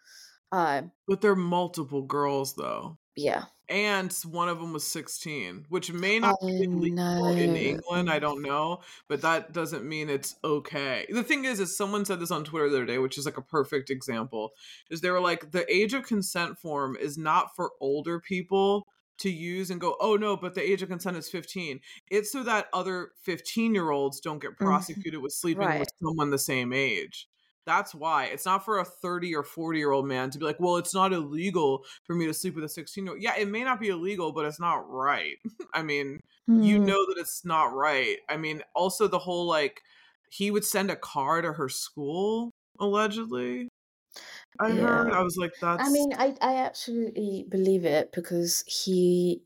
Um, 0.53 0.93
But 1.07 1.21
they're 1.21 1.35
multiple 1.37 2.03
girls 2.03 2.55
though. 2.55 2.99
yeah. 3.17 3.45
And 3.69 4.13
one 4.31 4.49
of 4.49 4.61
them 4.61 4.73
was 4.73 4.87
16, 4.87 5.67
which 5.69 5.93
may 5.93 6.21
not 6.21 6.37
I 6.41 6.47
be 6.47 6.63
illegal 6.63 7.27
in. 7.27 7.57
England. 7.57 8.09
I 8.09 8.21
don't 8.21 8.41
know, 8.41 8.79
but 9.09 9.23
that 9.23 9.53
doesn't 9.53 9.85
mean 9.85 10.09
it's 10.09 10.37
okay. 10.45 11.05
The 11.11 11.25
thing 11.25 11.45
is, 11.45 11.59
is 11.59 11.77
someone 11.77 12.05
said 12.05 12.21
this 12.21 12.31
on 12.31 12.45
Twitter 12.45 12.69
the 12.69 12.77
other 12.77 12.87
day, 12.87 12.99
which 12.99 13.19
is 13.19 13.25
like 13.27 13.39
a 13.39 13.43
perfect 13.43 13.91
example. 13.91 14.53
Is 14.89 15.01
they 15.01 15.11
were 15.11 15.21
like, 15.21 15.51
the 15.51 15.69
age 15.69 15.95
of 15.95 16.07
consent 16.07 16.59
form 16.61 16.97
is 16.97 17.19
not 17.19 17.57
for 17.57 17.73
older 17.81 18.21
people 18.21 18.87
to 19.19 19.31
use 19.31 19.71
and 19.71 19.81
go, 19.81 19.97
oh 20.01 20.17
no, 20.17 20.37
but 20.37 20.55
the 20.55 20.63
age 20.63 20.83
of 20.83 20.89
consent 20.89 21.17
is 21.17 21.29
15. 21.29 21.81
It's 22.11 22.33
so 22.33 22.43
that 22.45 22.69
other 22.73 23.13
15 23.23 23.75
year 23.75 23.91
olds 23.91 24.21
don't 24.21 24.41
get 24.41 24.57
Mhm. 24.61 25.05
prosecuted 25.05 25.21
with 25.23 25.33
sleeping 25.33 25.75
Right. 25.75 25.79
with 25.79 25.89
someone 26.03 26.31
the 26.31 26.39
same 26.39 26.73
age. 26.73 27.29
That's 27.65 27.95
why 27.95 28.27
it's 28.27 28.45
not 28.47 28.65
for 28.65 28.79
a 28.79 28.85
30 28.85 29.35
or 29.35 29.43
40 29.43 29.79
year 29.79 29.91
old 29.91 30.07
man 30.07 30.31
to 30.31 30.39
be 30.39 30.45
like, 30.45 30.61
well, 30.61 30.77
it's 30.77 30.95
not 30.95 31.13
illegal 31.13 31.85
for 32.05 32.15
me 32.15 32.27
to 32.27 32.35
sleep 32.35 32.55
with 32.55 32.65
a 32.65 32.69
16 32.69 33.05
year 33.07 33.15
old. 33.15 33.23
Yeah, 33.23 33.37
it 33.37 33.49
may 33.49 33.65
not 33.65 33.81
be 33.81 33.89
illegal, 33.89 34.33
but 34.33 34.45
it's 34.47 34.61
not 34.61 34.89
right. 34.89 35.37
I 35.75 35.83
mean, 35.83 36.21
you 36.55 36.79
Mm, 36.79 36.87
know 36.87 37.05
that 37.09 37.17
it's 37.19 37.45
not 37.45 37.75
right. 37.75 38.19
I 38.29 38.37
mean, 38.37 38.63
also 38.75 39.09
the 39.09 39.19
whole 39.19 39.47
like, 39.47 39.83
he 40.31 40.51
would 40.51 40.65
send 40.65 40.91
a 40.91 40.97
car 40.97 41.43
to 41.43 41.53
her 41.55 41.69
school, 41.69 42.51
allegedly. 42.79 43.69
I 44.59 44.75
heard. 44.75 45.09
I 45.13 45.23
was 45.23 45.37
like, 45.39 45.53
that's. 45.61 45.89
I 45.89 45.91
mean, 45.91 46.13
I 46.15 46.37
I 46.41 46.57
absolutely 46.59 47.47
believe 47.49 47.85
it 47.85 48.13
because 48.13 48.63
he 48.67 49.45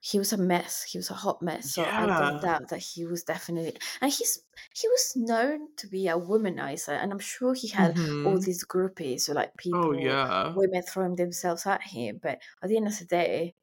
he 0.00 0.18
was 0.18 0.32
a 0.32 0.38
mess. 0.38 0.84
He 0.84 0.98
was 0.98 1.10
a 1.10 1.14
hot 1.14 1.42
mess. 1.42 1.68
So 1.70 1.92
I 1.96 2.08
don't 2.08 2.40
doubt 2.40 2.68
that 2.70 2.80
he 2.80 3.06
was 3.06 3.24
definitely 3.24 3.76
and 4.00 4.12
he's 4.12 4.44
he 4.74 4.88
was 4.88 5.14
known 5.16 5.74
to 5.76 5.88
be 5.88 6.08
a 6.08 6.14
womanizer, 6.18 6.90
and 6.94 7.12
I'm 7.12 7.18
sure 7.20 7.54
he 7.54 7.68
had 7.68 7.98
all 8.24 8.38
hmm 8.38 8.40
these 8.40 8.64
groupies 8.66 9.28
or 9.28 9.34
like 9.34 9.56
people, 9.58 9.82
Oh, 9.82 9.92
people, 9.92 10.18
yeah. 10.32 10.54
women 10.54 10.82
throwing 10.82 11.16
themselves 11.16 11.66
at 11.66 11.82
him. 11.82 12.18
But 12.22 12.40
at 12.62 12.68
the 12.70 12.76
end 12.78 12.88
of 12.88 12.98
the 12.98 13.06
day, 13.06 13.56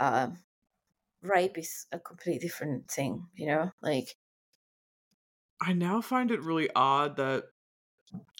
um, 0.00 0.44
rape 1.22 1.58
is 1.58 1.86
a 1.92 2.00
completely 2.00 2.40
different 2.40 2.90
thing. 2.90 3.28
You 3.36 3.46
know, 3.48 3.72
like 3.82 4.16
I 5.60 5.72
now 5.72 6.00
find 6.00 6.30
it 6.30 6.42
really 6.42 6.68
odd 6.74 7.16
that 7.16 7.44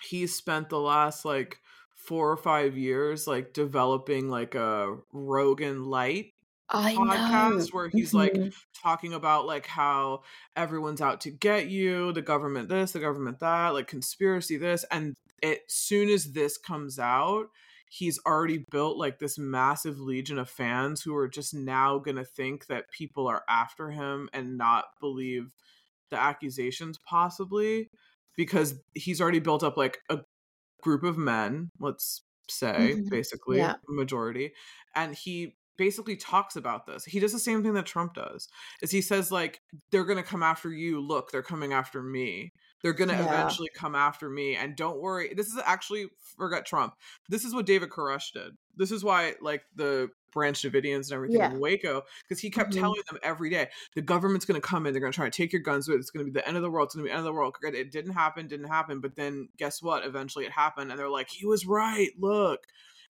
he's 0.02 0.34
spent 0.34 0.68
the 0.68 0.78
last 0.80 1.24
like 1.24 1.60
four 1.94 2.30
or 2.30 2.36
five 2.36 2.76
years 2.76 3.26
like 3.26 3.52
developing 3.52 4.28
like 4.28 4.54
a 4.54 4.96
Rogan 5.12 5.84
light 5.84 6.32
I 6.68 6.98
know. 6.98 7.08
podcast 7.08 7.72
where 7.72 7.88
he's 7.88 8.14
like 8.14 8.34
hmm 8.34 8.48
talking 8.82 9.14
about 9.14 9.46
like 9.46 9.66
how 9.66 10.22
everyone's 10.56 11.00
out 11.00 11.20
to 11.22 11.30
get 11.30 11.68
you, 11.68 12.12
the 12.12 12.22
government 12.22 12.68
this, 12.68 12.92
the 12.92 13.00
government 13.00 13.38
that, 13.40 13.70
like 13.70 13.86
conspiracy 13.86 14.56
this, 14.56 14.84
and 14.90 15.16
as 15.42 15.58
soon 15.68 16.08
as 16.08 16.32
this 16.32 16.58
comes 16.58 16.98
out, 16.98 17.46
he's 17.88 18.18
already 18.26 18.58
built 18.70 18.96
like 18.96 19.18
this 19.18 19.38
massive 19.38 20.00
legion 20.00 20.38
of 20.38 20.48
fans 20.50 21.02
who 21.02 21.14
are 21.16 21.28
just 21.28 21.54
now 21.54 21.98
gonna 21.98 22.24
think 22.24 22.66
that 22.66 22.90
people 22.90 23.26
are 23.28 23.44
after 23.48 23.90
him 23.90 24.28
and 24.32 24.56
not 24.58 24.86
believe 25.00 25.52
the 26.10 26.18
accusations 26.18 26.98
possibly 27.06 27.90
because 28.36 28.74
he's 28.94 29.20
already 29.20 29.40
built 29.40 29.62
up 29.62 29.76
like 29.76 29.98
a 30.10 30.20
group 30.82 31.02
of 31.04 31.16
men, 31.18 31.70
let's 31.80 32.22
say, 32.48 32.94
hmm 32.94 33.08
basically, 33.10 33.58
Yeah. 33.58 33.74
majority, 33.88 34.52
and 34.94 35.14
he 35.14 35.56
basically 35.78 36.16
talks 36.16 36.54
about 36.56 36.86
this. 36.86 37.04
He 37.04 37.18
does 37.18 37.32
the 37.32 37.38
same 37.38 37.62
thing 37.62 37.74
that 37.74 37.86
Trump 37.86 38.14
does. 38.14 38.48
Is 38.82 38.90
he 38.90 39.00
says 39.00 39.32
like 39.32 39.60
they're 39.90 40.04
going 40.04 40.18
to 40.18 40.22
come 40.22 40.42
after 40.42 40.70
you, 40.70 41.00
look, 41.00 41.30
they're 41.30 41.42
coming 41.42 41.72
after 41.72 42.02
me. 42.02 42.52
They're 42.82 42.92
going 42.92 43.08
to 43.08 43.14
Yeah. 43.14 43.24
eventually 43.24 43.68
come 43.74 43.94
after 43.94 44.28
me 44.28 44.56
and 44.56 44.76
don't 44.76 45.00
worry. 45.00 45.32
This 45.34 45.46
is 45.48 45.58
actually 45.64 46.08
forget 46.36 46.66
Trump. 46.66 46.94
This 47.28 47.44
is 47.44 47.54
what 47.54 47.66
David 47.66 47.90
Koresh 47.90 48.32
did. 48.32 48.52
This 48.76 48.90
is 48.90 49.04
why 49.04 49.34
like 49.40 49.62
the 49.74 50.10
Branch 50.32 50.60
Davidians 50.60 51.06
and 51.06 51.12
everything 51.12 51.40
Yeah. 51.40 51.50
in 51.52 51.60
Waco 51.60 52.02
because 52.22 52.40
he 52.40 52.50
kept 52.50 52.72
hmm 52.72 52.78
telling 52.80 53.00
them 53.10 53.18
every 53.22 53.50
day 53.50 53.68
the 53.94 54.02
government's 54.02 54.44
going 54.44 54.60
to 54.60 54.66
come 54.66 54.86
in 54.86 54.92
they're 54.92 55.00
going 55.00 55.12
to 55.12 55.16
try 55.16 55.28
to 55.28 55.36
take 55.36 55.52
your 55.52 55.62
guns 55.62 55.88
it's 55.88 56.10
going 56.10 56.24
to 56.26 56.30
be 56.32 56.38
the 56.38 56.46
end 56.46 56.56
of 56.56 56.62
the 56.62 56.70
world 56.70 56.86
it's 56.86 56.94
going 56.94 57.04
to 57.04 57.08
be 57.08 57.10
the 57.10 57.16
end 57.16 57.26
of 57.26 57.32
the 57.32 57.32
world. 57.32 57.54
It 57.62 57.92
didn't 57.92 58.12
happen 58.12 58.48
didn't 58.48 58.68
happen 58.68 59.00
but 59.00 59.16
then 59.16 59.48
guess 59.58 59.82
what? 59.82 60.04
Eventually 60.04 60.44
it 60.44 60.52
happened 60.52 60.90
and 60.90 60.98
they're 60.98 61.08
like 61.08 61.28
he 61.30 61.46
was 61.46 61.66
right 61.66 62.10
look. 62.18 62.60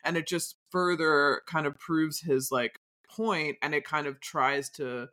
And 0.04 0.16
it 0.16 0.26
just 0.26 0.56
further 0.70 1.42
kind 1.46 1.66
of 1.66 1.78
proves 1.78 2.20
his 2.20 2.50
like 2.50 2.80
point 3.08 3.56
and 3.62 3.74
it 3.74 3.84
kind 3.84 4.06
of 4.06 4.20
tries 4.20 4.68
to 4.70 5.08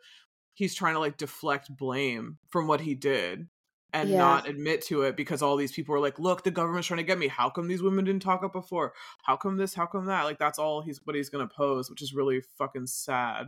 he's 0.53 0.75
trying 0.75 0.93
to 0.95 0.99
like 0.99 1.17
deflect 1.17 1.69
blame 1.75 2.37
from 2.49 2.67
what 2.67 2.81
he 2.81 2.95
did 2.95 3.47
and 3.93 4.09
Yeah. 4.09 4.17
not 4.19 4.47
admit 4.47 4.83
to 4.83 5.01
it 5.03 5.15
because 5.15 5.41
all 5.41 5.55
these 5.55 5.71
people 5.71 5.95
are 5.95 5.99
like 5.99 6.19
look 6.19 6.43
the 6.43 6.51
government's 6.51 6.87
trying 6.87 6.97
to 6.99 7.03
get 7.03 7.17
me 7.17 7.27
how 7.27 7.49
come 7.49 7.67
these 7.67 7.81
women 7.81 8.05
didn't 8.05 8.21
talk 8.21 8.43
up 8.43 8.53
before 8.53 8.93
how 9.23 9.35
come 9.35 9.57
this 9.57 9.73
how 9.73 9.85
come 9.85 10.05
that 10.05 10.23
like 10.23 10.37
that's 10.37 10.59
all 10.59 10.81
he's 10.81 10.99
what 11.05 11.15
he's 11.15 11.29
going 11.29 11.47
to 11.47 11.53
pose 11.53 11.89
which 11.89 12.01
is 12.01 12.13
really 12.13 12.41
fucking 12.57 12.85
sad 12.87 13.47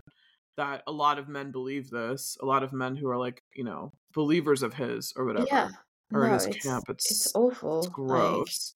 that 0.58 0.82
a 0.88 0.92
lot 0.92 1.20
of 1.20 1.28
men 1.28 1.52
believe 1.52 1.89
this 1.89 2.38
a 2.42 2.46
lot 2.46 2.64
of 2.64 2.74
men 2.74 2.96
who 2.96 3.08
are 3.08 3.18
like 3.18 3.44
you 3.54 3.64
know 3.64 3.92
believers 4.14 4.64
of 4.64 4.74
his 4.74 5.14
or 5.16 5.26
whatever 5.26 5.48
Yeah. 5.50 5.70
or 6.12 6.26
in 6.26 6.34
his 6.34 6.46
it's 6.48 6.66
camp 6.66 6.86
it's 6.89 7.10
it's 7.12 7.26
it's 7.28 7.36
awful. 7.36 7.82
Like 7.84 7.92
gross 7.92 8.74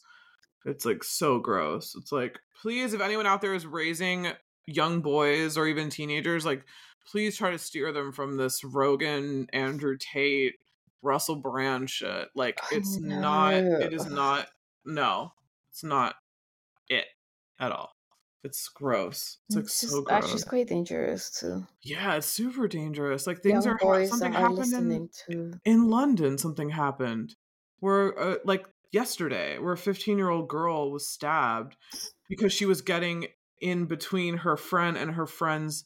it's 0.65 0.85
like 0.85 1.03
so 1.03 1.39
gross 1.39 1.95
it's 1.95 2.11
like 2.11 2.39
please 2.61 2.93
if 2.93 3.01
anyone 3.01 3.25
out 3.27 3.41
there 3.41 3.53
is 3.55 3.65
raising 3.65 4.27
young 4.67 5.01
boys 5.01 5.57
or 5.57 5.67
even 5.67 5.89
teenagers 5.89 6.45
like 6.45 6.63
please 7.11 7.35
try 7.37 7.51
to 7.51 7.57
steer 7.59 7.91
them 7.91 8.11
from 8.11 8.35
this 8.37 8.63
rogan 8.63 9.47
andrew 9.53 9.95
tate 9.99 10.55
russell 11.01 11.35
brand 11.35 11.89
shit 11.89 12.27
like 12.35 12.59
it's 12.71 12.99
not 12.99 13.53
it 13.53 13.93
is 13.93 14.05
not 14.07 14.47
no 14.85 15.31
it's 15.69 15.83
not 15.83 16.15
it 16.89 17.05
at 17.59 17.71
all 17.71 17.91
it's 18.43 18.67
gross 18.69 19.37
it's 19.47 19.55
like 19.55 19.63
It's 19.65 19.73
so 19.73 19.87
just 20.01 20.11
actually 20.11 20.33
it's 20.33 20.43
quite 20.43 20.67
dangerous 20.67 21.31
too. 21.39 21.65
yeah 21.81 22.15
it's 22.15 22.27
super 22.27 22.67
dangerous 22.67 23.25
like 23.27 23.41
things 23.41 23.65
young 23.65 23.77
are 23.81 24.05
something 24.05 24.33
happened 24.33 24.73
in 24.73 25.09
to. 25.27 25.53
in 25.65 25.89
London, 25.89 26.37
something 26.37 26.69
happened 26.69 27.35
where, 27.79 28.17
uh, 28.19 28.35
like 28.45 28.65
yesterday, 28.91 29.57
where 29.59 29.73
a 29.73 29.77
15 29.77 30.17
year 30.17 30.29
old 30.29 30.47
girl 30.47 30.91
was 30.91 31.07
stabbed 31.07 31.75
because 32.29 32.53
she 32.53 32.65
was 32.65 32.81
getting 32.81 33.27
in 33.61 33.85
between 33.85 34.37
her 34.37 34.57
friend 34.57 34.97
and 34.97 35.11
her 35.11 35.25
friend's 35.25 35.83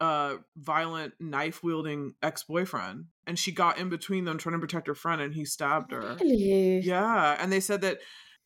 uh 0.00 0.34
violent 0.56 1.14
knife 1.18 1.62
wielding 1.62 2.14
ex-boyfriend 2.22 3.06
and 3.26 3.38
she 3.38 3.50
got 3.50 3.78
in 3.78 3.88
between 3.88 4.24
them 4.24 4.36
trying 4.38 4.54
to 4.54 4.58
protect 4.58 4.86
her 4.86 4.94
friend 4.94 5.20
and 5.22 5.34
he 5.34 5.44
stabbed 5.44 5.90
her 5.92 6.16
Really? 6.20 6.80
yeah 6.80 7.36
and 7.40 7.50
they 7.50 7.60
said 7.60 7.80
that 7.80 7.98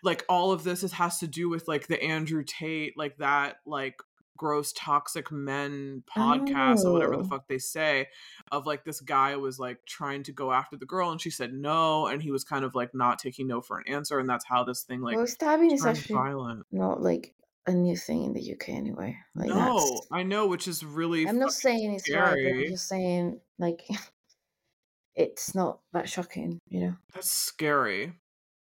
like 0.03 0.25
all 0.29 0.53
of 0.53 0.63
this 0.65 0.83
is, 0.83 0.93
has 0.93 1.19
to 1.19 1.27
do 1.27 1.49
with 1.49 1.67
like 1.67 1.89
the 1.89 2.01
andrew 2.03 2.45
tate 2.47 2.97
like 2.97 3.17
that 3.19 3.57
like 3.67 3.97
gross 4.37 4.73
toxic 4.75 5.31
men 5.31 6.03
podcast 6.17 6.85
or 6.85 6.93
whatever 6.93 7.17
the 7.17 7.25
Oh. 7.25 7.29
fuck 7.29 7.47
they 7.49 7.59
say 7.59 8.07
of 8.51 8.65
like 8.65 8.85
this 8.85 9.01
guy 9.01 9.37
was 9.37 9.59
like 9.59 9.79
trying 9.87 10.23
to 10.23 10.33
go 10.33 10.51
after 10.53 10.77
the 10.79 10.87
girl 10.87 11.11
and 11.11 11.21
she 11.21 11.29
said 11.31 11.53
no 11.53 12.07
and 12.07 12.23
he 12.23 12.31
was 12.31 12.43
kind 12.45 12.65
of 12.65 12.75
like 12.75 12.95
not 12.95 13.19
taking 13.19 13.49
no 13.49 13.61
for 13.61 13.77
an 13.77 13.85
answer 13.87 14.19
and 14.19 14.27
that's 14.29 14.47
how 14.47 14.65
this 14.65 14.83
thing 14.83 15.01
like 15.03 15.17
Well, 15.17 15.27
stabbing 15.27 15.73
is 15.73 15.85
actually 15.85 16.15
violent 16.15 16.65
not 16.73 17.03
like 17.03 17.35
a 17.67 17.73
new 17.73 17.97
thing 17.97 18.25
in 18.25 18.33
the 18.33 18.53
UK 18.53 18.71
anyway. 18.71 19.17
Like 19.35 19.49
no 19.49 20.01
i 20.11 20.23
know 20.23 20.47
which 20.47 20.67
is 20.67 20.85
really 20.85 21.27
I'm 21.29 21.39
not 21.39 21.53
saying 21.53 21.95
it's 21.95 22.11
right, 22.11 22.37
but 22.43 22.53
I'm 22.53 22.67
just 22.67 22.89
saying 22.89 23.41
like 23.59 23.83
it's 25.15 25.55
not 25.55 25.81
that 25.93 26.09
shocking, 26.09 26.59
you 26.69 26.81
know. 26.81 26.95
that's 27.15 27.31
scary 27.31 28.13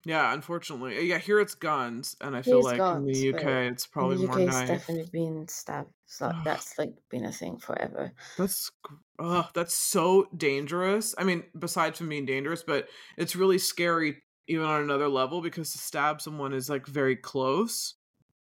Yeah, 0.04 0.32
unfortunately. 0.32 0.96
Uh, 0.96 1.00
yeah, 1.02 1.18
here 1.18 1.40
it's 1.40 1.54
guns, 1.54 2.16
and 2.20 2.34
I 2.36 2.42
feel 2.42 2.62
Here's 2.66 2.78
like 2.78 2.96
in 2.96 3.04
the 3.04 3.28
UK 3.34 3.44
it's 3.72 3.84
in 3.84 3.92
probably 3.92 4.16
the 4.16 4.26
more 4.26 4.36
UK 4.36 4.40
it's 4.42 4.56
knife. 4.56 4.68
definitely 4.68 5.10
been 5.12 5.48
stabbed. 5.48 5.90
So 6.06 6.32
that's 6.44 6.78
like 6.78 6.94
been 7.10 7.24
a 7.26 7.32
thing 7.32 7.58
forever. 7.58 8.12
that's 8.38 8.70
ugh, 9.18 9.46
that's 9.54 9.74
so 9.74 10.26
dangerous. 10.36 11.14
I 11.18 11.24
mean, 11.24 11.44
besides 11.58 11.98
from 11.98 12.08
being 12.08 12.26
dangerous, 12.26 12.62
but 12.62 12.88
it's 13.16 13.36
really 13.36 13.58
scary 13.58 14.22
even 14.46 14.64
on 14.64 14.80
another 14.82 15.08
level 15.08 15.42
because 15.42 15.72
to 15.72 15.78
stab 15.78 16.22
someone 16.22 16.54
is 16.54 16.70
like 16.70 16.86
very 16.86 17.16
close. 17.16 17.94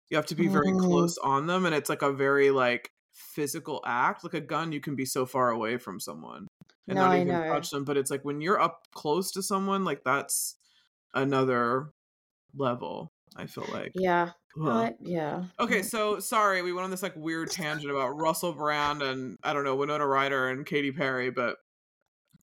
You 0.09 0.17
have 0.17 0.25
to 0.27 0.35
be 0.35 0.47
very 0.47 0.71
Mm, 0.71 0.79
close 0.79 1.17
on 1.19 1.47
them, 1.47 1.65
and 1.65 1.75
it's 1.75 1.89
like 1.89 2.01
a 2.01 2.11
very 2.13 2.51
like 2.51 2.91
physical 3.13 3.81
act. 3.85 4.23
Like 4.23 4.33
a 4.33 4.41
gun, 4.41 4.71
you 4.71 4.79
can 4.81 4.95
be 4.95 5.05
so 5.05 5.25
far 5.25 5.49
away 5.49 5.77
from 5.77 5.99
someone 5.99 6.47
and 6.87 6.97
no, 6.97 7.01
not 7.01 7.13
I 7.13 7.21
even 7.21 7.39
touch 7.51 7.69
them, 7.71 7.83
but 7.83 7.97
it's 7.97 8.11
like 8.11 8.23
when 8.23 8.41
you're 8.41 8.59
up 8.61 8.87
close 8.93 9.31
to 9.33 9.43
someone, 9.43 9.83
like 9.83 10.03
that's 10.03 10.55
another 11.13 11.91
level. 12.55 13.09
I 13.35 13.47
feel 13.47 13.65
like. 13.71 13.93
Yeah. 13.93 14.31
Yeah. 15.01 15.45
Okay, 15.59 15.81
so 15.81 16.19
sorry, 16.19 16.61
we 16.61 16.73
went 16.73 16.85
on 16.85 16.91
this 16.91 17.03
like 17.03 17.15
weird 17.15 17.49
tangent 17.51 17.91
about 17.91 18.09
Russell 18.17 18.53
Brand 18.53 19.01
and 19.01 19.37
I 19.43 19.53
don't 19.53 19.63
know 19.63 19.75
Winona 19.75 20.05
Ryder 20.07 20.49
and 20.49 20.65
Katy 20.65 20.91
Perry, 20.91 21.31
but 21.31 21.57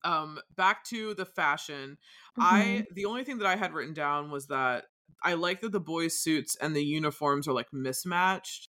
um 0.05 0.39
back 0.57 0.85
to 0.85 1.15
the 1.15 1.25
fashion. 1.27 1.99
I 2.39 2.85
Mhm. 2.85 2.95
the 2.95 3.07
only 3.07 3.25
thing 3.25 3.39
that 3.39 3.47
I 3.47 3.57
had 3.57 3.73
written 3.73 3.95
down 3.95 4.31
was 4.31 4.49
that 4.49 4.87
I 5.25 5.35
like 5.35 5.61
that 5.62 5.72
the 5.72 5.81
boys' 5.81 6.20
suits 6.20 6.57
and 6.57 6.77
the 6.77 6.85
uniforms 6.85 7.49
are 7.49 7.53
like 7.55 7.72
mismatched 7.72 8.68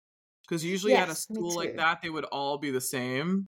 because 0.48 0.64
usually 0.64 0.96
at 0.96 1.09
a 1.11 1.14
school 1.14 1.55
like 1.57 1.76
that 1.76 2.03
they 2.03 2.11
would 2.11 2.24
all 2.26 2.59
be 2.59 2.70
the 2.70 2.80
same. 2.80 3.48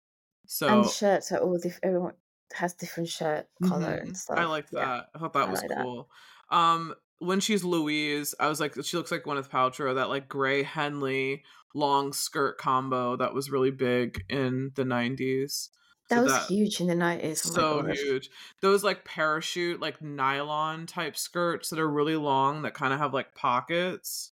And 0.67 0.85
So 0.85 0.87
shirts 0.87 1.31
are 1.31 1.39
all 1.39 1.57
different. 1.57 1.83
Everyone 1.85 2.15
has 2.53 2.73
different 2.73 3.09
shirt 3.09 3.47
color 3.61 3.93
and 3.95 4.15
Mhm. 4.15 4.17
I 4.35 4.45
stuff. 4.45 4.45
liked 4.45 4.71
Yeah, 4.71 4.91
that. 4.93 5.09
I 5.15 5.19
thought 5.19 5.33
that 5.33 5.47
I 5.47 5.49
was 5.49 5.61
like 5.61 5.69
that. 5.69 5.77
cool. 5.83 6.09
Um, 6.49 6.95
when 7.19 7.39
she's 7.39 7.63
Louise, 7.63 8.35
I 8.39 8.47
was 8.49 8.59
like, 8.59 8.75
she 8.83 8.97
looks 8.97 9.11
like 9.11 9.23
Gwyneth 9.23 9.49
Paltrow. 9.49 9.95
That 9.95 10.09
like 10.09 10.27
gray 10.27 10.63
Henley 10.63 11.43
long 11.73 12.13
skirt 12.13 12.57
combo 12.57 13.15
that 13.17 13.33
was 13.33 13.49
really 13.49 13.71
big 13.71 14.23
in 14.29 14.71
the 14.75 14.83
'90s. 14.85 15.69
That 16.15 16.23
was 16.23 16.33
that 16.33 16.47
huge 16.47 16.79
in 16.81 16.87
the 16.87 16.95
90s. 16.95 17.43
Oh 17.45 17.53
so 17.53 17.83
huge. 17.83 18.29
Those 18.61 18.83
like 18.83 19.05
parachute, 19.05 19.79
like 19.81 20.01
nylon 20.01 20.85
type 20.85 21.17
skirts 21.17 21.69
that 21.69 21.79
are 21.79 21.89
really 21.89 22.15
long 22.15 22.61
that 22.63 22.73
kind 22.73 22.93
of 22.93 22.99
have 22.99 23.13
like 23.13 23.35
pockets. 23.35 24.31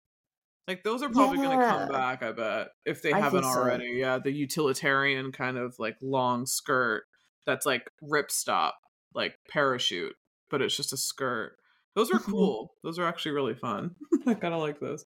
Like 0.67 0.84
those 0.84 1.01
are 1.03 1.09
probably 1.09 1.38
going 1.39 1.59
to 1.59 1.65
come 1.65 1.88
back, 1.88 2.23
I 2.23 2.32
bet, 2.32 2.69
if 2.86 3.01
they 3.01 3.13
I 3.13 3.19
haven't 3.19 3.41
think 3.41 3.45
so. 3.45 3.59
already. 3.59 3.95
Yeah, 3.97 4.19
the 4.19 4.32
utilitarian 4.32 5.32
kind 5.32 5.57
of 5.57 5.77
like 5.79 5.97
long 6.01 6.45
skirt 6.45 7.05
that's 7.45 7.65
like 7.65 7.89
ripstop, 8.03 8.73
like 9.13 9.39
parachute, 9.49 10.15
but 10.49 10.61
it's 10.61 10.75
just 10.77 10.93
a 10.93 10.97
skirt. 10.97 11.57
Those 11.95 12.11
are 12.11 12.19
Mhm. 12.19 12.32
cool. 12.32 12.75
Those 12.84 12.99
are 12.99 13.05
actually 13.05 13.32
really 13.34 13.55
fun. 13.55 13.95
I 14.27 14.34
kind 14.36 14.53
of 14.53 14.61
like 14.61 14.79
those. 14.79 15.05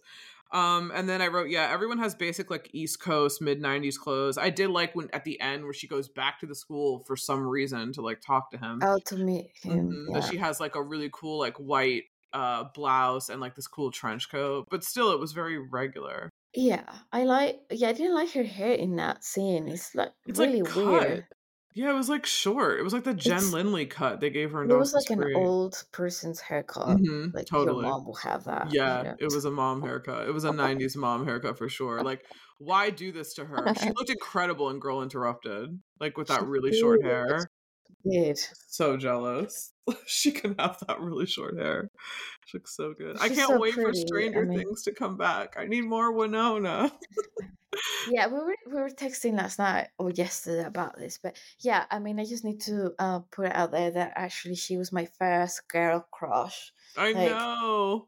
Um, 0.56 0.91
and 0.95 1.10
then 1.10 1.22
I 1.22 1.28
wrote, 1.28 1.49
yeah, 1.49 1.70
everyone 1.72 1.97
has 1.99 2.16
basic 2.16 2.49
like 2.49 2.70
East 2.74 2.99
Coast 3.01 3.41
mid 3.41 3.62
'90s 3.62 3.97
clothes. 3.99 4.38
I 4.38 4.49
did 4.49 4.70
like 4.70 4.95
when 4.95 5.10
at 5.12 5.26
the 5.26 5.39
end 5.41 5.64
where 5.66 5.74
she 5.74 5.88
goes 5.88 6.08
back 6.08 6.39
to 6.39 6.45
the 6.45 6.56
school 6.56 7.03
for 7.06 7.18
some 7.18 7.45
reason 7.45 7.91
to 7.93 8.01
like 8.01 8.22
talk 8.22 8.51
to 8.51 8.58
him. 8.58 8.80
Oh, 8.82 8.99
to 9.06 9.18
meet 9.18 9.51
him. 9.64 9.89
Mhm, 9.89 10.14
That 10.14 10.24
Yeah. 10.24 10.30
she 10.30 10.38
has 10.38 10.60
like 10.60 10.76
a 10.76 10.82
really 10.84 11.10
cool 11.12 11.39
like 11.39 11.58
white 11.58 12.03
uh 12.34 12.66
blouse 12.74 13.30
and 13.30 13.41
like 13.41 13.56
this 13.56 13.68
cool 13.68 13.91
trench 13.91 14.30
coat, 14.30 14.66
but 14.70 14.84
still 14.84 15.12
it 15.12 15.20
was 15.20 15.34
very 15.34 15.58
regular. 15.58 16.30
Yeah. 16.53 16.86
I 17.12 17.24
like, 17.26 17.60
yeah, 17.70 17.89
I 17.89 17.93
didn't 17.93 18.16
like 18.16 18.32
her 18.32 18.43
hair 18.43 18.74
in 18.74 18.95
that 18.95 19.24
scene. 19.24 19.68
It's 19.68 19.93
like 19.95 20.14
It's 20.28 20.39
really 20.39 20.62
like 20.62 20.76
weird. 20.76 21.26
Yeah, 21.76 21.89
it 21.91 21.93
was 21.93 22.09
like 22.09 22.26
short. 22.26 22.80
It 22.80 22.84
was 22.84 22.93
like 22.93 23.03
the 23.03 23.13
Jen 23.13 23.51
It's, 23.51 23.51
Lindley 23.51 23.86
cut 23.86 24.19
they 24.19 24.30
gave 24.30 24.51
her 24.51 24.63
in 24.63 24.69
it 24.69 24.73
was 24.76 24.93
like 24.93 25.09
an 25.11 25.23
old 25.34 25.84
person's 25.93 26.41
haircut. 26.41 27.01
hmm 27.01 27.30
Like 27.34 27.49
your 27.53 27.76
totally. 27.76 27.76
mom 27.76 28.05
will 28.05 28.15
have 28.15 28.43
that, 28.45 28.78
you 28.84 28.97
Yeah, 28.97 29.03
know. 29.03 29.17
it 29.19 29.30
was 29.30 29.45
a 29.45 29.51
mom 29.51 29.84
haircut. 29.84 30.28
It 30.28 30.34
was 30.34 30.45
a 30.45 30.51
90s 30.51 30.97
mom 30.97 31.26
haircut 31.26 31.57
for 31.57 31.69
sure. 31.69 32.03
Like, 32.03 32.26
why 32.59 32.89
do 32.91 33.11
this 33.11 33.34
to 33.36 33.45
her? 33.45 33.76
She 33.76 33.91
looked 33.97 34.09
incredible 34.11 34.69
in 34.71 34.80
Girl 34.80 35.03
Interrupted, 35.03 35.82
like 35.99 36.17
with 36.17 36.30
that 36.30 36.43
She 36.43 36.45
really 36.45 36.71
short 36.73 37.03
did. 37.03 37.05
hair. 37.05 37.51
Did. 38.03 38.39
So 38.67 38.97
jealous. 38.97 39.73
she 40.05 40.32
can 40.32 40.55
have 40.59 40.80
that 40.88 40.99
really 40.99 41.26
short 41.26 41.57
hair. 41.57 41.89
She 42.46 42.58
looks 42.58 42.76
so 42.76 42.93
good. 42.93 43.18
I 43.20 43.30
can't 43.30 43.50
so 43.50 43.60
wait 43.60 43.74
for 43.74 43.84
pretty. 43.84 44.00
I 44.00 44.06
Stranger 44.08 44.46
mean, 44.46 44.60
Things 44.60 44.84
to 44.84 44.93
come 44.93 45.18
back. 45.18 45.56
I 45.58 45.66
need 45.66 45.82
more 45.86 46.12
Winona. 46.12 46.91
yeah, 48.10 48.28
we 48.28 48.34
were 48.39 48.56
we 48.68 48.74
were 48.74 48.89
texting 48.89 49.36
last 49.36 49.60
night 49.60 49.88
or 49.98 50.12
yesterday 50.12 50.64
about 50.64 50.98
this, 50.98 51.18
but 51.22 51.38
yeah, 51.60 51.86
I 51.89 52.00
mean, 52.00 52.20
I 52.20 52.26
just 52.26 52.46
need 52.46 52.62
to 52.62 52.93
uh, 53.00 53.20
put 53.32 53.48
it 53.48 53.56
out 53.56 53.72
there 53.72 53.91
that 53.91 54.14
actually 54.16 54.56
she 54.56 54.78
was 54.78 54.91
my 54.93 55.06
first 55.20 55.68
girl 55.68 56.08
crush. 56.12 56.72
I 56.96 57.12
Like, 57.14 57.30
know. 57.32 58.08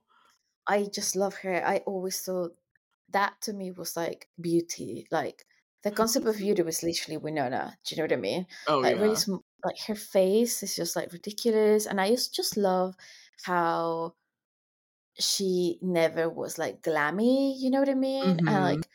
I 0.67 0.85
just 0.93 1.15
love 1.15 1.35
her. 1.37 1.65
I 1.65 1.77
always 1.85 2.19
thought 2.21 2.55
that 3.11 3.39
to 3.41 3.53
me 3.53 3.71
was 3.71 3.95
like 3.97 4.29
beauty. 4.39 5.07
Like 5.11 5.45
the 5.83 5.91
concept 5.91 6.25
of 6.27 6.37
beauty 6.37 6.61
was 6.61 6.83
literally 6.83 7.17
Winona. 7.17 7.77
Do 7.85 7.95
you 7.95 8.01
know 8.01 8.03
what 8.05 8.13
I 8.13 8.21
mean? 8.21 8.47
Oh 8.67 8.79
Like 8.79 8.95
really, 8.95 9.09
yeah. 9.09 9.15
sm- 9.15 9.45
like 9.63 9.79
her 9.87 9.95
face 9.95 10.63
is 10.63 10.75
just 10.75 10.95
like 10.95 11.11
ridiculous, 11.11 11.85
and 11.85 11.99
I 11.99 12.09
just 12.11 12.33
just 12.35 12.57
love 12.57 12.95
how 13.43 14.15
she 15.19 15.79
never 15.81 16.29
was 16.29 16.57
like 16.57 16.81
glammy. 16.81 17.55
You 17.57 17.69
know 17.71 17.79
what 17.79 17.89
I 17.89 17.93
mean? 17.95 18.39
And 18.47 18.63
hmm 18.63 18.81
like 18.81 18.87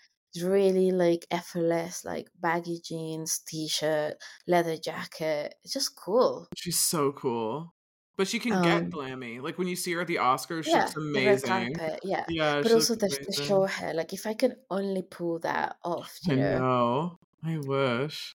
really 0.42 0.90
like 0.90 1.26
effortless, 1.30 2.04
like 2.04 2.30
baggy 2.34 2.80
jeans, 2.80 3.38
t-shirt, 3.40 4.16
leather 4.46 4.76
jacket. 4.76 5.54
It's 5.64 5.72
just 5.74 5.96
cool. 5.96 6.48
She's 6.54 6.78
so 6.78 7.12
cool. 7.12 7.74
But 8.16 8.28
she 8.28 8.38
can 8.38 8.60
get 8.60 8.84
Um, 8.84 8.90
glammy. 8.90 9.40
Like 9.42 9.58
when 9.58 9.68
you 9.68 9.76
see 9.76 9.92
her 9.92 10.02
at 10.02 10.06
the 10.06 10.16
Oscars, 10.16 10.64
she 10.64 10.78
yeah, 10.78 10.80
looks 10.80 10.96
the 11.14 11.36
amazing. 11.36 11.80
carpet, 11.80 12.00
yeah. 12.04 12.26
Yeah, 12.26 12.60
But 12.60 12.72
also 12.72 12.94
the 12.94 13.08
the 13.26 13.32
short 13.32 13.70
hair. 13.72 13.94
Like 13.94 14.12
if 14.12 14.26
I 14.26 14.34
could 14.34 14.56
only 14.70 15.02
pull 15.02 15.38
that 15.40 15.76
off, 15.84 16.18
I 16.28 16.34
you 16.34 16.36
know. 16.36 16.58
know. 16.58 17.20
I 17.44 17.58
wish. 17.58 18.34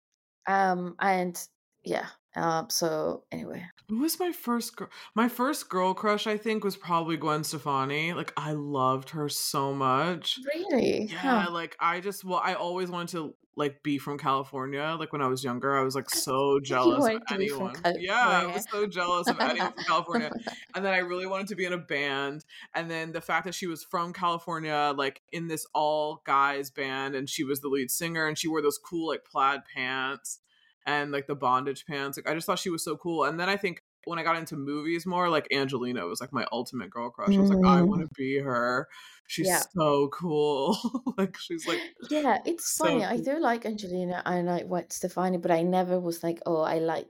Um, 0.48 0.96
and 1.00 1.40
yeah. 1.84 2.10
Um. 2.36 2.70
So 2.70 3.24
anyway, 3.32 3.66
Who 3.90 4.00
was 4.00 4.20
my 4.20 4.32
first 4.32 4.76
girl? 4.76 4.90
My 5.14 5.30
first 5.30 5.70
girl 5.70 5.94
crush, 5.94 6.28
I 6.28 6.38
think, 6.38 6.64
was 6.64 6.76
probably 6.76 7.18
Gwen 7.18 7.44
Stefani. 7.44 8.14
Like, 8.14 8.34
I 8.36 8.52
loved 8.54 9.12
her 9.12 9.30
so 9.30 9.74
much. 9.74 10.40
really, 10.54 11.06
Yeah, 11.12 11.44
huh? 11.44 11.52
like 11.52 11.76
I 11.80 12.00
just 12.00 12.24
well, 12.26 12.42
I 12.44 12.54
always 12.56 12.90
wanted 12.90 13.10
to 13.10 13.36
like 13.58 13.84
be 13.84 13.98
from 13.98 14.18
California. 14.18 14.96
Like 15.00 15.14
when 15.14 15.22
I 15.22 15.28
was 15.28 15.44
younger, 15.44 15.78
I 15.78 15.82
was 15.82 15.96
like 15.96 16.10
so 16.10 16.60
jealous 16.60 16.98
of 16.98 17.02
wanted 17.04 17.28
to 17.28 17.38
be 17.38 17.48
from 17.48 17.74
anyone. 17.86 18.02
Yeah, 18.02 18.20
I 18.20 18.46
was 18.48 18.66
so 18.70 18.86
jealous 18.86 19.28
of 19.28 19.40
anyone 19.40 19.72
from 19.74 19.84
California. 19.84 20.32
And 20.76 20.84
then 20.84 20.94
I 20.94 20.98
really 20.98 21.26
wanted 21.26 21.48
to 21.48 21.56
be 21.56 21.64
in 21.64 21.72
a 21.72 21.78
band. 21.78 22.44
And 22.74 22.92
then 22.92 23.14
the 23.14 23.22
fact 23.22 23.46
that 23.46 23.56
she 23.56 23.66
was 23.66 23.82
from 23.82 24.12
California, 24.12 24.94
like 24.96 25.22
in 25.32 25.48
this 25.48 25.66
all 25.74 26.22
guys 26.26 26.70
band, 26.70 27.16
and 27.16 27.30
she 27.30 27.46
was 27.46 27.62
the 27.62 27.70
lead 27.70 27.90
singer, 27.90 28.28
and 28.28 28.38
she 28.38 28.50
wore 28.50 28.62
those 28.62 28.78
cool 28.78 29.08
like 29.08 29.24
plaid 29.24 29.62
pants 29.74 30.40
and 30.86 31.12
like 31.12 31.28
the 31.28 31.36
bondage 31.36 31.86
pants. 31.86 32.18
Like 32.18 32.30
I 32.30 32.36
just 32.36 32.46
thought 32.48 32.60
she 32.60 32.70
was 32.70 32.84
so 32.84 32.98
cool. 32.98 33.26
And 33.26 33.40
then 33.40 33.50
I 33.50 33.58
think 33.58 33.84
when 34.06 34.20
I 34.20 34.24
got 34.24 34.38
into 34.38 34.56
movies 34.56 35.06
more, 35.06 35.30
like 35.30 35.48
Angelina 35.52 36.06
was 36.06 36.22
like 36.22 36.34
my 36.34 36.46
ultimate 36.52 36.90
girl 36.90 37.10
crush. 37.10 37.38
I 37.38 37.42
was 37.42 37.50
like, 37.50 37.60
I 37.64 37.82
want 37.84 38.02
Mm, 38.02 38.08
to 38.08 38.10
be 38.16 38.40
her. 38.40 38.88
She's 39.28 39.48
yeah. 39.48 39.64
so 39.76 40.10
cool. 40.10 40.78
like 41.18 41.38
she's 41.38 41.66
like 41.66 41.84
Yeah, 42.10 42.40
it's 42.46 42.78
so 42.78 42.88
funny. 42.90 43.04
I 43.04 43.18
do 43.18 43.40
like 43.40 43.66
Angelina 43.66 44.22
I 44.26 44.42
like 44.42 44.94
Stefani, 44.94 45.38
but 45.38 45.52
I 45.52 45.62
never 45.64 46.00
was 46.00 46.24
like, 46.24 46.42
oh, 46.46 46.62
I 46.62 46.80
like 46.80 47.08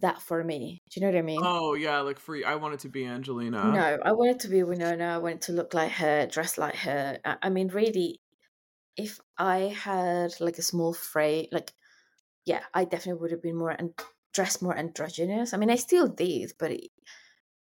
that 0.00 0.22
for 0.22 0.44
me. 0.44 0.82
Do 0.90 1.00
you 1.00 1.06
know 1.06 1.12
what 1.12 1.18
I 1.18 1.22
mean? 1.22 1.42
Oh 1.42 1.74
yeah, 1.74 2.00
like 2.00 2.18
free. 2.18 2.44
I 2.44 2.56
wanted 2.56 2.80
to 2.80 2.88
be 2.88 3.04
Angelina. 3.06 3.86
No, 3.86 3.98
I 4.04 4.12
wanted 4.12 4.40
to 4.40 4.48
be 4.48 4.62
Winona. 4.62 5.06
I 5.14 5.18
wanted 5.18 5.42
to 5.42 5.52
look 5.52 5.74
like 5.74 5.92
her, 5.92 6.26
dress 6.26 6.58
like 6.58 6.76
her. 6.76 7.18
I, 7.24 7.36
I 7.42 7.48
mean, 7.50 7.68
really, 7.68 8.20
if 8.96 9.20
I 9.38 9.58
had 9.86 10.40
like 10.40 10.58
a 10.58 10.62
small 10.62 10.94
fray, 10.94 11.48
like, 11.52 11.72
yeah, 12.44 12.62
I 12.74 12.84
definitely 12.84 13.20
would 13.20 13.30
have 13.32 13.42
been 13.42 13.56
more 13.56 13.70
and 13.70 13.92
dressed 14.32 14.62
more 14.62 14.76
androgynous. 14.76 15.54
I 15.54 15.56
mean, 15.58 15.70
I 15.70 15.76
still 15.76 16.08
did, 16.08 16.52
but 16.58 16.70
it, 16.72 16.90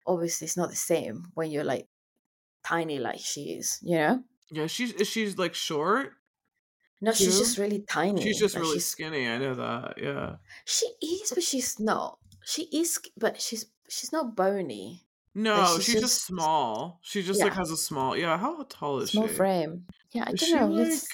obviously 0.05 0.45
it's 0.45 0.57
not 0.57 0.69
the 0.69 0.75
same 0.75 1.25
when 1.35 1.51
you're 1.51 1.63
like 1.63 1.87
tiny 2.63 2.99
like 2.99 3.19
she 3.19 3.53
is, 3.53 3.79
you 3.81 3.97
know? 3.97 4.23
Yeah, 4.51 4.67
she's 4.67 4.93
eh, 4.99 5.03
she's 5.03 5.37
like 5.37 5.53
short 5.55 6.13
No, 7.01 7.11
she's 7.11 7.37
just 7.37 7.57
really 7.57 7.81
tiny. 7.81 8.21
She's 8.21 8.39
just 8.39 8.55
Like 8.55 8.63
really 8.63 8.75
she's 8.77 8.85
skinny. 8.85 9.27
I 9.27 9.37
know 9.37 9.55
that. 9.55 9.95
Yeah. 10.01 10.37
she 10.65 10.87
is, 11.01 11.31
but 11.33 11.43
she's 11.43 11.79
not. 11.79 12.17
She 12.45 12.63
is, 12.73 12.99
but 13.17 13.41
she's 13.41 13.65
she's 13.89 14.11
not 14.11 14.35
bony. 14.35 15.05
Like 15.55 15.65
No, 15.65 15.65
she's 15.77 15.85
she's 15.85 15.99
just 15.99 16.01
just 16.01 16.25
small. 16.25 16.99
She 17.01 17.21
just 17.23 17.41
like 17.41 17.53
has 17.53 17.71
a 17.71 17.77
small. 17.77 18.15
Yeah. 18.17 18.37
How 18.37 18.63
tall 18.63 18.99
is 18.99 19.11
small 19.11 19.27
she? 19.27 19.33
Small 19.33 19.35
frame. 19.35 19.85
Yeah, 20.13 20.25
I 20.27 20.31
Is 20.31 20.39
don't 20.39 20.49
she 20.49 20.55
know. 20.55 20.67
like? 20.67 20.89
Let's 20.89 21.07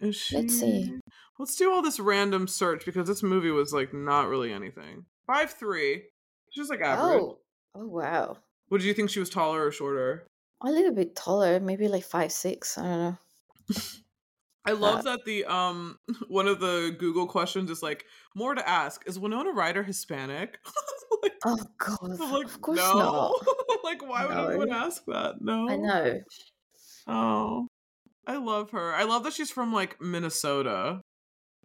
Is 0.00 0.32
let's 0.32 0.58
see. 0.58 1.00
Let's 1.40 1.56
do 1.56 1.72
all 1.72 1.80
this 1.80 1.98
random 1.98 2.46
search 2.46 2.84
because 2.84 3.08
this 3.08 3.22
movie 3.22 3.50
was 3.50 3.72
like 3.72 3.94
not 3.94 4.28
really 4.28 4.52
anything. 4.52 5.06
Five 5.26 5.50
three. 5.50 6.02
She's 6.50 6.68
like 6.68 6.82
average. 6.82 7.22
Oh, 7.22 7.38
oh 7.74 7.86
wow. 7.86 8.36
What 8.68 8.82
did 8.82 8.86
you 8.86 8.92
think 8.92 9.08
she 9.08 9.20
was 9.20 9.30
taller 9.30 9.64
or 9.64 9.72
shorter? 9.72 10.26
A 10.62 10.70
little 10.70 10.92
bit 10.92 11.16
taller, 11.16 11.58
maybe 11.58 11.88
like 11.88 12.04
five 12.04 12.30
six. 12.30 12.76
I 12.76 12.82
don't 12.82 12.98
know. 12.98 13.18
I 14.66 14.72
love 14.72 15.04
that 15.04 15.24
the 15.24 15.46
um 15.46 15.98
one 16.28 16.46
of 16.46 16.60
the 16.60 16.94
Google 16.98 17.26
questions 17.26 17.70
is 17.70 17.82
like 17.82 18.04
more 18.34 18.54
to 18.54 18.68
ask 18.68 19.02
is 19.06 19.18
Winona 19.18 19.52
Ryder 19.52 19.82
Hispanic? 19.82 20.58
like, 21.22 21.32
oh 21.46 21.56
god, 21.78 22.20
like, 22.20 22.44
of 22.44 22.60
course 22.60 22.76
no. 22.76 22.92
not. 22.98 23.46
like 23.82 24.06
why 24.06 24.24
No. 24.28 24.42
would 24.42 24.50
anyone 24.50 24.72
ask 24.74 25.02
that? 25.06 25.36
No. 25.40 25.70
I 25.70 25.76
know. 25.76 26.20
Oh. 27.06 27.66
I 28.26 28.36
love 28.36 28.72
her. 28.72 28.92
I 28.92 29.04
love 29.04 29.24
that 29.24 29.32
she's 29.32 29.50
from 29.50 29.72
like 29.72 30.02
Minnesota. 30.02 31.00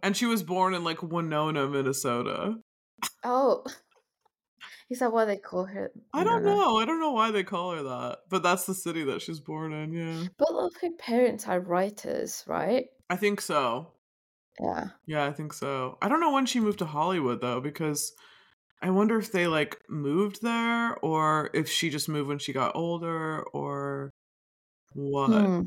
And 0.02 0.16
she 0.16 0.26
was 0.26 0.42
born 0.42 0.74
in 0.74 0.84
like 0.84 1.02
Winona, 1.02 1.66
Minnesota. 1.68 2.56
Oh, 3.24 3.64
is 4.88 5.00
that 5.00 5.12
why 5.12 5.24
they 5.24 5.36
call 5.36 5.64
her? 5.64 5.90
I 6.12 6.22
don't 6.22 6.44
Winona? 6.44 6.56
know. 6.56 6.76
I 6.78 6.84
don't 6.84 7.00
know 7.00 7.12
why 7.12 7.30
they 7.30 7.42
call 7.42 7.72
her 7.72 7.82
that. 7.82 8.18
But 8.28 8.42
that's 8.42 8.66
the 8.66 8.74
city 8.74 9.04
that 9.04 9.20
she's 9.20 9.40
born 9.40 9.72
in, 9.72 9.92
yeah. 9.92 10.28
Both 10.38 10.74
of 10.74 10.80
her 10.80 10.90
parents 10.98 11.48
are 11.48 11.60
writers, 11.60 12.44
right? 12.46 12.86
I 13.10 13.16
think 13.16 13.40
so. 13.40 13.92
Yeah. 14.60 14.88
Yeah, 15.06 15.24
I 15.24 15.32
think 15.32 15.52
so. 15.52 15.98
I 16.00 16.08
don't 16.08 16.20
know 16.20 16.32
when 16.32 16.46
she 16.46 16.60
moved 16.60 16.78
to 16.78 16.86
Hollywood 16.86 17.40
though, 17.40 17.60
because 17.60 18.12
I 18.80 18.90
wonder 18.90 19.18
if 19.18 19.32
they 19.32 19.46
like 19.46 19.80
moved 19.88 20.42
there 20.42 20.96
or 20.98 21.50
if 21.52 21.68
she 21.68 21.90
just 21.90 22.08
moved 22.08 22.28
when 22.28 22.38
she 22.38 22.52
got 22.52 22.76
older 22.76 23.42
or 23.52 24.10
what. 24.94 25.30
Hmm. 25.30 25.62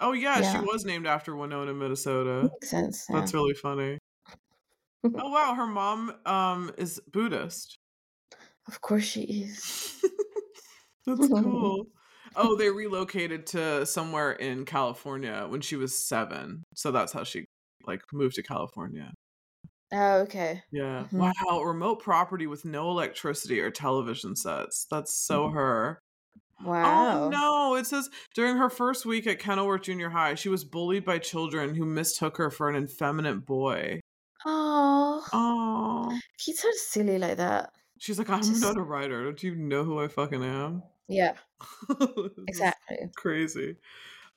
Oh 0.00 0.12
yeah, 0.12 0.40
Yeah. 0.40 0.52
she 0.52 0.66
was 0.66 0.84
named 0.84 1.06
after 1.06 1.36
Winona, 1.36 1.74
Minnesota. 1.74 2.48
Makes 2.52 2.70
sense. 2.70 3.06
Yeah. 3.08 3.20
That's 3.20 3.34
really 3.34 3.54
funny. 3.54 3.98
oh 5.04 5.10
wow, 5.30 5.54
her 5.54 5.66
mom 5.66 6.14
um 6.26 6.72
is 6.78 7.00
Buddhist. 7.12 7.76
Of 8.68 8.80
course 8.80 9.04
she 9.04 9.22
is. 9.22 10.02
That's 11.06 11.28
cool. 11.28 11.86
Oh, 12.36 12.56
they 12.56 12.70
relocated 12.70 13.46
to 13.48 13.84
somewhere 13.86 14.32
in 14.32 14.64
California 14.64 15.46
when 15.48 15.60
she 15.60 15.74
was 15.76 16.06
7. 16.06 16.62
So 16.76 16.92
that's 16.92 17.12
how 17.12 17.24
she 17.24 17.46
like 17.86 18.02
moved 18.12 18.36
to 18.36 18.42
California. 18.44 19.10
Oh, 19.92 20.18
okay. 20.20 20.62
Yeah. 20.70 21.06
Mhm. 21.12 21.32
Wow, 21.48 21.62
remote 21.64 22.00
property 22.00 22.46
with 22.46 22.64
no 22.64 22.90
electricity 22.90 23.58
or 23.60 23.72
television 23.72 24.36
sets. 24.36 24.86
That's 24.88 25.12
so 25.26 25.48
her. 25.48 25.98
Oh, 26.64 26.68
wow. 26.68 27.24
Oh 27.24 27.28
no, 27.30 27.74
it 27.76 27.86
says 27.86 28.08
during 28.34 28.56
her 28.56 28.68
first 28.70 29.06
week 29.06 29.26
at 29.26 29.38
Kenilworth 29.38 29.82
Junior 29.82 30.10
High, 30.10 30.34
she 30.34 30.48
was 30.48 30.64
bullied 30.64 31.04
by 31.04 31.18
children 31.18 31.74
who 31.74 31.84
mistook 31.86 32.36
her 32.36 32.50
for 32.50 32.68
an 32.68 32.84
effeminate 32.84 33.46
boy. 33.46 34.00
Oh, 34.46 35.24
Oh. 35.32 36.18
kids 36.38 36.64
are 36.64 36.72
silly 36.72 37.18
like 37.18 37.36
that. 37.38 37.72
She's 37.98 38.18
like, 38.18 38.30
I'm 38.30 38.40
Just- 38.42 38.62
not 38.62 38.76
a 38.78 38.82
writer. 38.82 39.24
Don't 39.24 39.42
you 39.42 39.54
know 39.54 39.84
who 39.84 40.00
I 40.00 40.08
fucking 40.08 40.42
am? 40.42 40.82
Yeah, 41.08 41.34
exactly. 42.48 42.98
Crazy. 43.16 43.76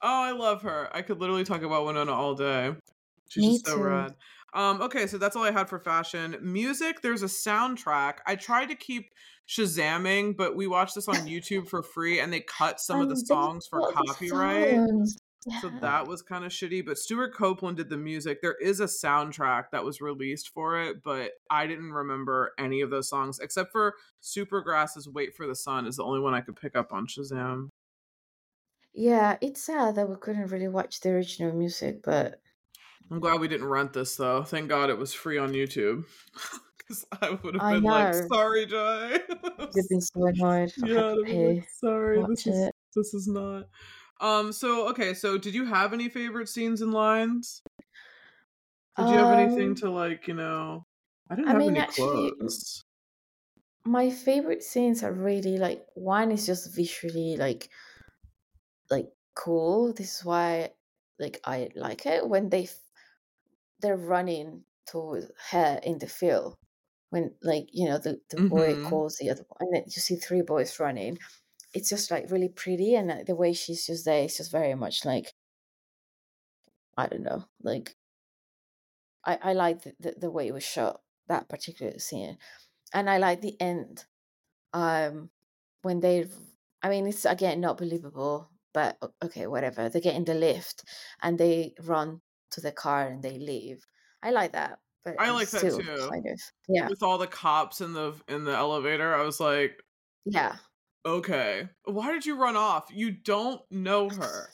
Oh, 0.02 0.24
I 0.24 0.32
love 0.32 0.64
her. 0.64 0.90
I 0.92 1.02
could 1.02 1.20
literally 1.22 1.44
talk 1.44 1.62
about 1.62 1.86
Winona 1.86 2.12
all 2.12 2.34
day. 2.36 2.76
She's 3.30 3.44
Me 3.44 3.52
just 3.54 3.68
so 3.68 3.78
too. 3.78 3.84
rad. 3.84 4.16
Um, 4.54 4.82
okay, 4.82 5.08
so 5.08 5.18
that's 5.18 5.36
all 5.36 5.44
I 5.44 5.52
had 5.52 5.68
for 5.68 5.80
fashion. 5.80 6.38
Music, 6.42 7.02
there's 7.02 7.24
a 7.24 7.28
soundtrack. 7.28 8.18
I 8.28 8.36
tried 8.36 8.68
to 8.68 8.76
keep 8.76 9.10
Shazamming, 9.48 10.38
but 10.38 10.56
we 10.56 10.68
watched 10.68 10.96
this 10.96 11.08
on 11.08 11.16
YouTube 11.28 11.68
for 11.68 11.82
free 11.82 12.20
and 12.20 12.32
they 12.32 12.42
cut 12.42 12.80
some 12.80 13.02
of 13.02 13.10
the 13.10 13.16
songs 13.16 13.68
for 13.68 13.92
copyright. 13.92 14.80
So 15.62 15.70
that 15.82 16.08
was 16.08 16.22
kind 16.22 16.46
of 16.46 16.52
shitty. 16.52 16.86
But 16.86 16.98
Stewart 16.98 17.36
Copeland 17.36 17.78
did 17.78 17.90
the 17.90 17.98
music. 17.98 18.42
There 18.42 18.56
is 18.62 18.80
a 18.80 18.86
soundtrack 18.86 19.66
that 19.72 19.84
was 19.84 20.00
released 20.00 20.52
for 20.54 20.82
it, 20.82 21.04
but 21.04 21.32
I 21.50 21.68
didn't 21.68 21.92
remember 21.92 22.54
any 22.58 22.82
of 22.82 22.90
those 22.90 23.10
songs 23.10 23.40
except 23.40 23.72
for 23.72 23.96
Supergrass's 24.22 25.10
Wait 25.10 25.36
for 25.36 25.46
the 25.48 25.56
Sun 25.56 25.88
is 25.88 25.98
the 25.98 26.04
only 26.04 26.22
one 26.22 26.34
I 26.34 26.42
could 26.42 26.56
pick 26.56 26.76
up 26.76 26.94
on 26.94 27.08
Shazam. 27.08 27.68
Yeah, 28.94 29.38
it's 29.42 29.64
sad 29.64 29.96
that 29.96 30.08
we 30.08 30.16
couldn't 30.16 30.48
really 30.48 30.68
watch 30.68 31.02
the 31.02 31.10
original 31.10 31.54
music, 31.54 32.04
but 32.04 32.40
I'm 33.12 33.20
glad 33.20 33.40
we 33.40 33.48
didn't 33.48 33.68
rent 33.68 33.94
this 33.94 34.16
though. 34.16 34.44
Thank 34.44 34.70
God 34.70 34.90
it 34.90 34.98
was 34.98 35.14
free 35.14 35.38
on 35.38 35.52
YouTube. 35.54 36.06
Because 36.86 37.06
I 37.22 37.30
would 37.30 37.56
have 37.56 37.72
been 37.72 37.84
like, 37.84 38.14
sorry, 38.14 38.66
Jai. 38.66 39.22
you've 39.74 39.88
been 39.90 40.02
so 40.02 40.28
annoyed. 40.28 40.74
Yeah, 40.76 41.12
I'd 41.12 41.18
have 41.18 41.26
been 41.26 41.56
like, 41.56 41.70
sorry, 41.80 42.20
watch 42.20 42.30
this 42.30 42.48
is 42.48 42.60
it. 42.68 42.76
this 42.94 43.14
is 43.14 43.26
not. 43.26 43.70
Um, 44.20 44.52
so 44.52 44.90
okay, 44.90 45.14
so 45.14 45.38
did 45.38 45.54
you 45.56 45.64
have 45.64 45.94
any 45.94 46.10
favorite 46.10 46.50
scenes 46.50 46.82
and 46.82 46.94
lines? 46.94 47.62
Did 48.98 49.08
you 49.08 49.18
have 49.18 49.40
anything 49.40 49.70
Um, 49.70 49.76
to 49.76 49.90
like, 49.92 50.28
you 50.28 50.34
know? 50.34 50.86
I 51.30 51.36
didn't 51.36 51.48
I 51.48 51.52
have 51.52 51.60
mean, 51.60 51.70
any 51.72 51.80
actually, 51.80 52.32
clothes. 52.38 52.84
My 53.86 54.10
favorite 54.10 54.62
scenes 54.62 55.04
are 55.04 55.14
really 55.14 55.58
like 55.58 55.86
one 55.96 56.32
is 56.34 56.46
just 56.46 56.76
visually 56.76 57.38
like 57.38 57.70
like 58.90 59.08
cool. 59.36 59.94
This 59.94 60.18
is 60.20 60.26
why 60.26 60.72
like 61.18 61.40
I 61.46 61.70
like 61.76 62.06
it 62.06 62.28
when 62.28 62.50
they 62.50 62.68
they're 63.84 63.98
running 63.98 64.66
towards 64.88 65.32
her 65.52 65.82
in 65.84 66.00
the 66.00 66.08
field 66.08 66.58
when 67.12 67.36
like 67.44 67.68
you 67.74 67.88
know 67.88 68.00
the, 68.00 68.22
the 68.32 68.40
boy 68.50 68.78
Mhm. 68.78 68.78
calls 68.78 69.18
the 69.18 69.30
other 69.32 69.46
one, 69.50 69.60
and 69.62 69.76
then 69.76 69.84
you 69.88 70.02
see 70.02 70.18
three 70.18 70.44
boys 70.44 70.80
running 70.80 71.18
it's 71.74 71.90
just 71.90 72.12
like 72.12 72.32
really 72.32 72.50
pretty 72.50 72.96
and 72.96 73.12
uh, 73.12 73.24
the 73.28 73.36
way 73.36 73.54
she's 73.54 73.86
just 73.88 74.06
there 74.06 74.26
is 74.26 74.38
just 74.38 74.52
very 74.52 74.76
much 74.76 75.06
like 75.06 75.34
i 76.98 77.06
don't 77.08 77.22
know 77.24 77.46
like 77.62 77.96
i 79.26 79.38
i 79.42 79.54
like 79.54 79.82
the, 79.84 79.96
the, 80.00 80.12
the 80.18 80.32
way 80.32 80.48
it 80.48 80.54
was 80.54 80.64
shot 80.64 81.02
that 81.28 81.48
particular 81.50 81.98
scene 82.00 82.38
and 82.94 83.10
i 83.10 83.18
like 83.18 83.42
the 83.42 83.60
end 83.62 84.06
um 84.74 85.32
when 85.84 86.02
they 86.02 86.28
i 86.84 86.90
mean 86.90 87.08
it's 87.08 87.26
again 87.26 87.62
not 87.62 87.78
believable 87.78 88.50
but 88.74 88.98
okay 89.24 89.48
whatever 89.48 89.90
they 89.90 90.02
get 90.02 90.16
in 90.16 90.26
the 90.26 90.34
lift 90.34 90.84
and 91.22 91.38
they 91.40 91.74
run 91.82 92.22
to 92.54 92.62
the 92.62 92.72
car 92.72 93.08
and 93.08 93.22
they 93.22 93.38
leave 93.38 93.86
i 94.22 94.32
like 94.32 94.54
that 94.54 94.80
but 95.06 95.16
I 95.20 95.32
like 95.32 95.50
that 95.50 95.62
too. 95.62 96.08
kind 96.10 96.26
of 96.28 96.40
yeah 96.70 96.88
With 96.88 97.04
all 97.04 97.18
the 97.18 97.28
cops 97.28 97.82
in 97.82 97.92
the 97.92 98.14
in 98.30 98.46
the 98.46 98.56
elevator, 98.56 99.14
I 99.14 99.24
was 99.24 99.38
like, 99.40 99.84
yeah 100.24 100.56
okay, 101.06 101.68
why 101.86 102.12
did 102.12 102.26
you 102.26 102.36
run 102.36 102.56
off? 102.56 102.86
You 102.92 103.12
don't 103.12 103.62
know 103.72 104.10
her. 104.10 104.50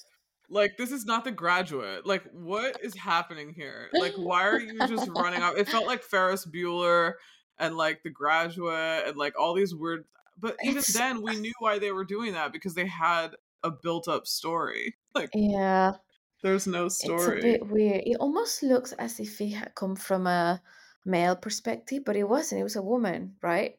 Like 0.50 0.78
this 0.78 0.92
is 0.92 1.06
not 1.06 1.24
the 1.24 1.32
graduate. 1.32 2.06
Like 2.06 2.24
what 2.32 2.84
is 2.84 2.96
happening 2.96 3.54
here? 3.54 3.90
Like 3.94 4.14
why 4.16 4.48
are 4.48 4.60
you 4.60 4.80
just 4.88 5.10
running 5.16 5.44
off? 5.44 5.58
It 5.58 5.70
felt 5.70 5.86
like 5.86 6.02
Ferris 6.02 6.46
Bueller 6.46 7.14
and 7.60 7.78
like 7.78 8.02
the 8.04 8.10
graduate 8.10 9.04
and 9.06 9.18
like 9.18 9.40
all 9.40 9.54
these 9.54 9.76
weird 9.76 10.06
but 10.40 10.56
even 10.64 10.84
then 10.94 11.22
we 11.22 11.36
knew 11.36 11.54
why 11.60 11.78
they 11.78 11.92
were 11.92 12.06
doing 12.06 12.34
that 12.34 12.52
because 12.52 12.74
they 12.74 12.88
had 12.88 13.36
a 13.64 13.70
built 13.70 14.08
up 14.08 14.26
story. 14.26 14.96
Like 15.14 15.30
yeah 15.36 15.94
there's 16.42 16.68
no 16.68 16.88
story. 16.90 17.16
It's 17.16 17.22
a 17.22 17.26
story. 17.26 17.42
bit 17.42 17.68
weird. 17.68 18.02
It 18.06 18.18
almost 18.20 18.64
looks 18.64 18.92
as 18.94 19.20
if 19.20 19.40
it 19.42 19.50
had 19.50 19.76
come 19.76 19.96
from 19.96 20.28
a 20.28 20.62
male 21.06 21.36
perspective, 21.36 22.04
but 22.06 22.16
it 22.16 22.24
wasn't. 22.24 22.62
It 22.62 22.64
was 22.64 22.76
a 22.76 22.82
woman, 22.82 23.36
right? 23.42 23.76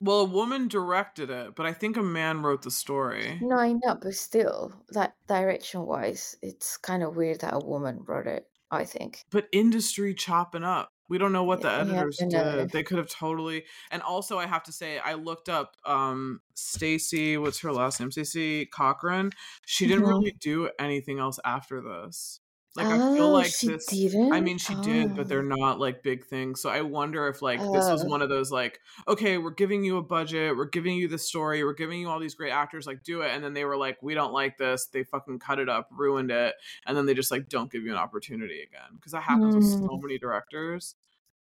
Well, 0.00 0.20
a 0.20 0.24
woman 0.24 0.68
directed 0.68 1.30
it, 1.30 1.54
but 1.54 1.64
I 1.64 1.72
think 1.72 1.96
a 1.96 2.02
man 2.02 2.42
wrote 2.42 2.62
the 2.62 2.70
story. 2.70 3.38
No, 3.40 3.56
I 3.56 3.72
know, 3.72 3.96
but 4.00 4.14
still, 4.14 4.72
that 4.90 5.14
direction 5.26 5.86
wise, 5.86 6.36
it's 6.42 6.76
kind 6.76 7.02
of 7.02 7.16
weird 7.16 7.40
that 7.40 7.54
a 7.54 7.64
woman 7.64 8.00
wrote 8.06 8.26
it, 8.26 8.46
I 8.70 8.84
think. 8.84 9.24
But 9.30 9.48
industry 9.52 10.12
chopping 10.12 10.64
up. 10.64 10.90
We 11.08 11.18
don't 11.18 11.32
know 11.32 11.44
what 11.44 11.62
the 11.62 11.70
Yeah, 11.76 12.04
editors 12.04 12.24
did. 12.28 12.70
They 12.72 12.82
could 12.82 12.98
have 12.98 13.08
totally. 13.08 13.66
And 13.90 14.02
also, 14.02 14.38
I 14.38 14.46
have 14.46 14.64
to 14.64 14.72
say, 14.72 14.98
I 14.98 15.14
looked 15.14 15.48
up 15.48 15.76
um 15.84 16.40
Stacy. 16.54 17.36
What's 17.36 17.60
her 17.60 17.72
last 17.72 18.00
name? 18.00 18.10
Stacy 18.10 18.66
Cochran. 18.66 19.32
She 19.66 19.86
didn't 19.86 20.04
Mhm. 20.04 20.06
really 20.06 20.32
do 20.40 20.70
anything 20.78 21.18
else 21.18 21.38
after 21.44 21.80
this. 21.80 22.40
Like 22.76 22.90
I 22.90 22.98
feel 22.98 23.30
Oh, 23.30 23.32
like 23.32 23.54
she 23.54 23.66
this. 23.66 23.86
didn't? 23.88 24.32
I 24.32 24.40
mean, 24.40 24.58
she 24.58 24.74
did, 24.74 25.14
but 25.14 25.28
Oh. 25.28 25.28
they're 25.28 25.42
not 25.42 25.78
like 25.80 26.02
big 26.02 26.24
things. 26.26 26.60
So 26.60 26.68
I 26.70 26.82
wonder 26.82 27.28
if 27.28 27.42
like 27.42 27.70
this 27.70 27.90
was 27.90 28.04
Oh. 28.04 28.10
one 28.10 28.22
of 28.22 28.28
those 28.28 28.50
like, 28.52 28.80
okay, 29.08 29.38
we're 29.38 29.50
giving 29.52 29.84
you 29.84 29.96
a 29.98 30.02
budget, 30.02 30.56
we're 30.56 30.66
giving 30.68 30.96
you 30.96 31.08
the 31.08 31.18
story, 31.18 31.64
we're 31.64 31.74
giving 31.74 32.00
you 32.00 32.08
all 32.08 32.18
these 32.20 32.34
great 32.34 32.50
actors, 32.50 32.86
like 32.86 33.02
do 33.02 33.22
it, 33.22 33.30
and 33.32 33.42
then 33.44 33.54
they 33.54 33.64
were 33.64 33.76
like, 33.76 34.02
we 34.02 34.14
don't 34.14 34.32
like 34.32 34.58
this. 34.58 34.86
They 34.86 35.04
fucking 35.04 35.38
cut 35.38 35.58
it 35.58 35.68
up, 35.68 35.88
ruined 35.92 36.30
it, 36.30 36.54
and 36.86 36.96
then 36.96 37.06
they 37.06 37.14
just 37.14 37.30
like 37.30 37.48
don't 37.48 37.70
give 37.70 37.82
you 37.84 37.90
an 37.92 37.98
opportunity 37.98 38.60
again 38.62 38.96
because 38.96 39.12
that 39.12 39.22
happens 39.22 39.54
with 39.54 39.64
so 39.64 39.78
Hmm. 39.86 40.00
many 40.02 40.18
directors 40.18 40.96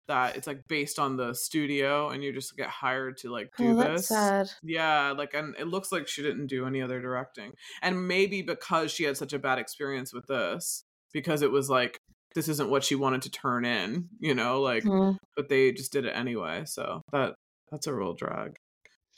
that 0.08 0.36
it's 0.36 0.48
like 0.48 0.68
based 0.68 0.98
on 0.98 1.18
the 1.18 1.34
studio 1.34 2.10
and 2.10 2.24
you 2.24 2.34
just 2.34 2.58
get 2.58 2.68
hired 2.70 3.18
to 3.18 3.30
like 3.32 3.52
do 3.56 3.74
Oh, 3.74 3.76
this 3.76 4.08
sad. 4.08 4.50
yeah 4.64 5.12
like 5.12 5.34
and 5.36 5.56
it 5.60 5.68
looks 5.68 5.92
like 5.92 6.08
she 6.08 6.24
didn't 6.24 6.48
do 6.48 6.66
any 6.66 6.82
other 6.82 7.00
directing 7.02 7.54
and 7.82 8.08
maybe 8.08 8.42
because 8.42 8.92
she 8.92 9.04
had 9.04 9.16
such 9.18 9.34
a 9.34 9.40
bad 9.40 9.60
experience 9.60 10.12
with 10.14 10.26
this 10.28 10.86
because 11.14 11.42
it 11.42 11.52
was 11.52 11.70
like 11.70 12.00
this 12.36 12.48
isn't 12.48 12.70
what 12.70 12.84
she 12.84 12.96
wanted 12.96 13.22
to 13.24 13.32
turn 13.32 13.66
in 13.66 14.08
you 14.20 14.34
know 14.36 14.62
like 14.62 14.84
Mhm. 14.84 15.18
but 15.36 15.50
they 15.50 15.72
just 15.72 15.92
did 15.92 16.06
it 16.06 16.12
anyway 16.16 16.64
so 16.66 17.02
that 17.12 17.36
that's 17.72 17.88
a 17.88 17.94
real 17.94 18.14
drag 18.14 18.56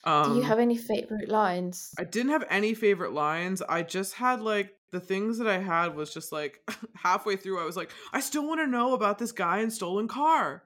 um 0.03 0.31
Do 0.33 0.35
you 0.37 0.43
have 0.43 0.57
any 0.59 0.77
favorite 0.77 1.29
lines? 1.29 1.93
I 1.99 2.03
didn't 2.05 2.31
have 2.31 2.45
any 2.49 2.73
favorite 2.73 3.13
lines. 3.13 3.61
I 3.61 3.83
just 3.83 4.15
had 4.15 4.41
like 4.41 4.71
the 4.91 4.99
things 4.99 5.37
that 5.37 5.47
I 5.47 5.59
had 5.59 5.95
was 5.95 6.11
just 6.13 6.31
like 6.31 6.59
halfway 6.95 7.35
through 7.35 7.61
I 7.61 7.65
was 7.65 7.77
like, 7.77 7.91
I 8.11 8.19
still 8.19 8.47
want 8.47 8.61
to 8.61 8.67
know 8.67 8.93
about 8.95 9.19
this 9.19 9.31
guy 9.31 9.59
in 9.59 9.69
stolen 9.69 10.07
car. 10.07 10.63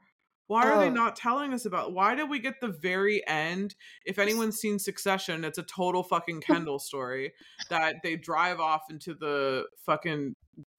Why 0.48 0.68
are 0.70 0.80
they 0.80 0.88
Oh. 0.88 0.94
not 0.94 1.16
telling 1.18 1.54
us 1.54 1.66
about 1.66 1.92
why 1.92 2.16
did 2.16 2.30
we 2.30 2.40
get 2.40 2.62
the 2.62 2.70
very 2.70 3.28
end? 3.28 3.76
If 4.06 4.20
anyone's 4.20 4.58
seen 4.58 4.80
Succession, 4.80 5.44
it's 5.44 5.58
a 5.58 5.64
total 5.64 6.02
fucking 6.04 6.40
Kendall 6.70 6.80
story 6.80 7.34
that 7.70 7.96
they 8.04 8.16
drive 8.16 8.60
off 8.62 8.84
into 8.90 9.14
the 9.16 9.66
fucking 9.86 10.34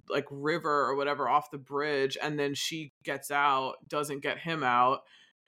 like 0.09 0.27
river 0.31 0.87
or 0.87 0.95
whatever 0.97 1.29
off 1.29 1.51
the 1.51 1.59
bridge 1.59 2.17
and 2.23 2.39
then 2.39 2.55
she 2.55 2.93
gets 3.05 3.31
out 3.31 3.75
doesn't 3.89 4.23
get 4.23 4.39
him 4.39 4.63
out 4.63 5.01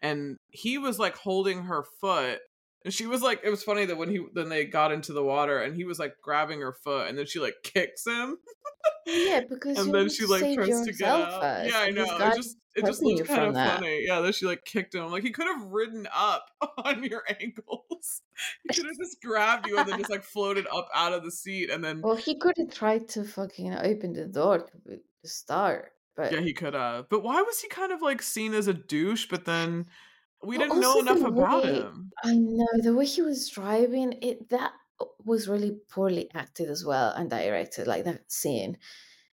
and 0.02 0.38
he 0.50 0.78
was 0.78 0.98
like 0.98 1.16
holding 1.16 1.64
her 1.64 1.84
foot 2.00 2.40
and 2.84 2.94
she 2.94 3.06
was 3.06 3.22
like 3.22 3.40
it 3.44 3.50
was 3.50 3.62
funny 3.62 3.84
that 3.84 3.96
when 3.96 4.08
he 4.10 4.20
then 4.34 4.48
they 4.48 4.64
got 4.64 4.92
into 4.92 5.12
the 5.12 5.22
water 5.22 5.58
and 5.60 5.74
he 5.76 5.84
was 5.84 5.98
like 5.98 6.14
grabbing 6.22 6.60
her 6.60 6.72
foot 6.72 7.08
and 7.08 7.18
then 7.18 7.26
she 7.26 7.38
like 7.40 7.54
kicks 7.62 8.06
him 8.06 8.36
Yeah, 9.06 9.40
because 9.48 9.78
and 9.78 9.92
then 9.92 10.08
she 10.08 10.24
to 10.26 10.30
like 10.32 10.54
tries 10.54 10.82
to 10.86 10.92
get 10.92 11.08
out 11.08 11.40
first. 11.40 11.72
yeah 11.72 11.80
i 11.80 11.90
know 11.90 12.04
it 12.04 12.36
just 12.36 12.56
it 12.76 12.84
just 12.86 13.02
looks 13.02 13.26
kind 13.28 13.44
of 13.48 13.54
that. 13.54 13.80
funny 13.80 14.04
yeah 14.06 14.20
then 14.20 14.32
she 14.32 14.46
like 14.46 14.64
kicked 14.64 14.94
him 14.94 15.10
like 15.10 15.22
he 15.22 15.30
could 15.30 15.46
have 15.46 15.64
ridden 15.66 16.06
up 16.14 16.46
on 16.84 17.02
your 17.02 17.24
ankles 17.40 18.22
he 18.62 18.74
could 18.74 18.86
have 18.86 18.96
just 18.96 19.20
grabbed 19.22 19.66
you 19.66 19.76
and 19.78 19.88
then 19.88 19.98
just 19.98 20.10
like 20.10 20.22
floated 20.34 20.66
up 20.72 20.88
out 20.94 21.12
of 21.12 21.24
the 21.24 21.30
seat 21.32 21.70
and 21.70 21.82
then 21.82 22.00
Well, 22.02 22.16
he 22.16 22.38
could 22.38 22.54
have 22.58 22.70
tried 22.70 23.08
to 23.10 23.24
fucking 23.24 23.74
open 23.74 24.12
the 24.12 24.26
door 24.26 24.58
to, 24.58 24.64
uh, 24.92 24.96
to 25.22 25.28
start, 25.28 25.92
but 26.16 26.30
Yeah, 26.32 26.40
he 26.40 26.52
could 26.52 26.74
have. 26.74 27.08
But 27.08 27.22
why 27.24 27.42
was 27.42 27.60
he 27.60 27.68
kind 27.68 27.90
of 27.90 28.00
like 28.02 28.22
seen 28.22 28.54
as 28.54 28.68
a 28.68 28.74
douche? 28.74 29.26
But 29.28 29.44
then 29.44 29.86
we 30.42 30.58
didn't 30.58 30.80
know 30.80 30.98
enough 30.98 31.24
about 31.24 31.64
way 31.64 31.72
him. 31.72 32.12
I 32.24 32.34
know 32.36 32.66
the 32.82 32.94
way 32.94 33.06
he 33.06 33.22
was 33.22 33.48
driving 33.48 34.14
it 34.22 34.48
that 34.50 34.72
was 35.24 35.48
really 35.48 35.80
poorly 35.88 36.30
acted 36.34 36.68
as 36.70 36.84
well 36.84 37.12
and 37.12 37.30
directed. 37.30 37.86
Like 37.86 38.04
that 38.04 38.30
scene, 38.30 38.78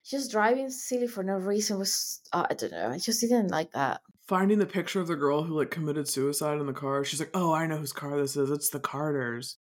just 0.04 0.32
driving 0.32 0.70
silly 0.72 1.08
for 1.08 1.24
no 1.24 1.38
reason 1.38 1.80
was 1.80 2.22
uh, 2.34 2.47
I 2.50 2.54
don't 2.56 2.72
know. 2.72 2.89
I 2.89 3.00
just 3.00 3.22
didn't 3.22 3.50
like 3.50 3.72
that. 3.74 4.02
Finding 4.28 4.60
the 4.60 4.66
picture 4.66 5.02
of 5.02 5.08
the 5.08 5.16
girl 5.16 5.43
who 5.43 5.58
like 5.58 5.72
committed 5.72 6.08
suicide 6.08 6.60
in 6.60 6.68
the 6.68 6.74
car. 6.74 7.04
She's 7.04 7.20
like, 7.20 7.32
"Oh, 7.34 7.52
I 7.52 7.66
know 7.68 7.78
whose 7.78 7.93
car 7.93 8.18
this 8.20 8.36
is. 8.38 8.52
It's 8.52 8.70
the 8.70 8.80
Carters." 8.80 9.58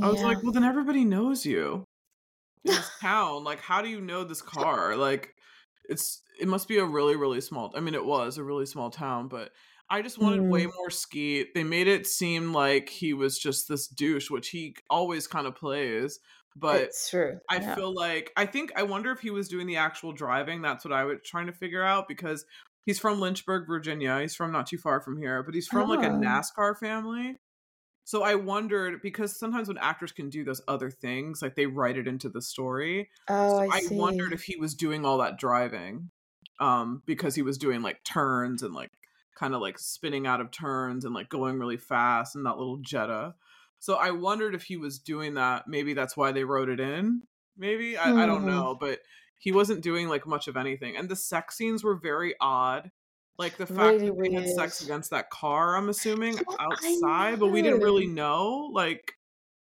I 0.00 0.10
was 0.10 0.20
Yeah, 0.20 0.26
like, 0.26 0.42
"Well, 0.42 0.52
then 0.52 0.64
everybody 0.64 1.04
knows 1.04 1.44
you 1.46 1.84
in 2.64 2.72
this 2.72 2.90
town. 3.00 3.44
Like, 3.44 3.60
how 3.60 3.82
do 3.82 3.88
you 3.88 4.00
know 4.00 4.24
this 4.24 4.42
car? 4.42 4.96
Like, 4.96 5.34
it's 5.88 6.22
it 6.40 6.48
must 6.48 6.68
be 6.68 6.78
a 6.78 6.84
really 6.84 7.16
really 7.16 7.40
small. 7.40 7.72
I 7.76 7.80
mean, 7.80 7.94
it 7.94 8.04
was 8.04 8.38
a 8.38 8.44
really 8.44 8.66
small 8.66 8.90
town, 8.90 9.28
but." 9.28 9.52
I 9.90 10.02
just 10.02 10.18
wanted 10.18 10.48
way 10.48 10.66
Mm, 10.66 10.72
more 10.78 10.90
Skeet. 10.90 11.54
They 11.54 11.64
made 11.64 11.86
it 11.88 12.06
seem 12.06 12.52
like 12.52 12.88
he 12.88 13.12
was 13.14 13.38
just 13.38 13.68
this 13.68 13.86
douche, 13.88 14.30
which 14.30 14.48
he 14.50 14.76
always 14.90 15.26
kind 15.28 15.46
of 15.46 15.54
plays. 15.56 16.18
But 16.56 16.90
it's 16.90 17.08
true. 17.10 17.40
I 17.50 17.60
Yeah. 17.60 17.76
feel 17.76 17.94
like 17.94 18.32
I 18.36 18.46
think 18.46 18.72
I 18.76 18.82
wonder 18.84 19.12
if 19.12 19.20
he 19.20 19.30
was 19.30 19.48
doing 19.48 19.66
the 19.66 19.76
actual 19.76 20.12
driving. 20.12 20.62
That's 20.62 20.84
what 20.84 20.94
I 20.94 21.04
was 21.04 21.18
trying 21.24 21.46
to 21.46 21.52
figure 21.52 21.82
out 21.84 22.08
because 22.08 22.44
he's 22.86 22.98
from 23.00 23.20
Lynchburg, 23.20 23.68
Virginia. 23.68 24.20
He's 24.20 24.34
from 24.36 24.52
not 24.52 24.66
too 24.66 24.78
far 24.78 25.00
from 25.02 25.18
here, 25.18 25.42
but 25.44 25.54
he's 25.54 25.68
from 25.68 25.88
like 25.88 26.02
a 26.02 26.08
Oh, 26.08 26.10
NASCAR 26.10 26.78
family. 26.78 27.38
So 28.04 28.22
I 28.22 28.36
wondered 28.36 29.02
because 29.02 29.38
sometimes 29.38 29.68
when 29.68 29.78
actors 29.78 30.12
can 30.12 30.30
do 30.30 30.44
those 30.44 30.62
other 30.68 30.90
things, 30.90 31.42
like 31.42 31.56
they 31.56 31.66
write 31.66 31.98
it 31.98 32.06
into 32.08 32.28
the 32.28 32.40
story. 32.42 33.10
oh, 33.28 33.34
So 33.46 33.62
I 33.70 33.72
I 33.72 33.80
wondered 33.90 34.32
if 34.32 34.42
he 34.44 34.56
was 34.56 34.74
doing 34.74 35.04
all 35.04 35.18
that 35.18 35.38
driving 35.38 36.10
um 36.60 37.02
because 37.06 37.34
he 37.34 37.42
was 37.42 37.58
doing 37.58 37.82
like 37.82 38.02
turns 38.04 38.62
and 38.62 38.74
like 38.74 38.90
kind 39.36 39.54
of 39.54 39.60
like 39.60 39.78
spinning 39.78 40.26
out 40.26 40.40
of 40.40 40.50
turns 40.50 41.04
and 41.04 41.14
like 41.14 41.28
going 41.28 41.58
really 41.58 41.76
fast 41.76 42.34
and 42.36 42.46
that 42.46 42.58
little 42.58 42.78
Jetta. 42.78 43.34
So 43.78 43.94
I 43.96 44.10
wondered 44.10 44.54
if 44.54 44.64
he 44.64 44.76
was 44.76 44.98
doing 44.98 45.34
that. 45.34 45.68
Maybe 45.68 45.94
that's 45.94 46.16
why 46.16 46.32
they 46.32 46.44
wrote 46.44 46.68
it 46.68 46.80
in. 46.80 47.22
Maybe 47.56 47.96
I, 47.96 48.24
I 48.24 48.26
don't 48.26 48.42
Hmm. 48.42 48.46
know, 48.46 48.76
but 48.80 49.00
he 49.38 49.52
wasn't 49.52 49.82
doing 49.82 50.08
like 50.08 50.26
much 50.26 50.48
of 50.48 50.56
anything. 50.56 50.96
And 50.96 51.08
the 51.08 51.16
sex 51.16 51.56
scenes 51.56 51.84
were 51.84 51.96
very 51.96 52.34
odd. 52.40 52.90
Like 53.38 53.58
the 53.58 53.66
fact 53.66 53.98
Really 53.98 54.06
that 54.06 54.16
they 54.22 54.34
had 54.34 54.48
sex 54.48 54.80
against 54.80 55.10
that 55.10 55.30
car, 55.30 55.76
I'm 55.76 55.90
assuming 55.90 56.38
Yeah, 56.38 56.56
outside, 56.58 57.38
but 57.38 57.48
we 57.48 57.60
didn't 57.62 57.82
really 57.82 58.06
know. 58.06 58.70
Like, 58.72 59.12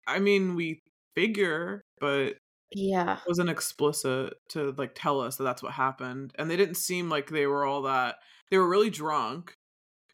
I 0.06 0.20
mean, 0.20 0.54
we 0.54 0.82
figure, 1.16 1.84
but 2.00 2.36
Yeah. 2.72 3.18
It 3.24 3.28
wasn't 3.28 3.50
explicit 3.50 4.34
to 4.50 4.72
like 4.72 4.92
tell 4.94 5.20
us 5.20 5.36
that 5.36 5.44
that's 5.44 5.62
what 5.62 5.72
happened 5.72 6.32
and 6.38 6.50
they 6.50 6.56
didn't 6.56 6.76
seem 6.76 7.08
like 7.08 7.28
they 7.30 7.46
were 7.46 7.64
all 7.64 7.82
that 7.82 8.16
they 8.50 8.58
were 8.58 8.68
really 8.68 8.90
drunk 8.90 9.56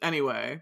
anyway 0.01 0.61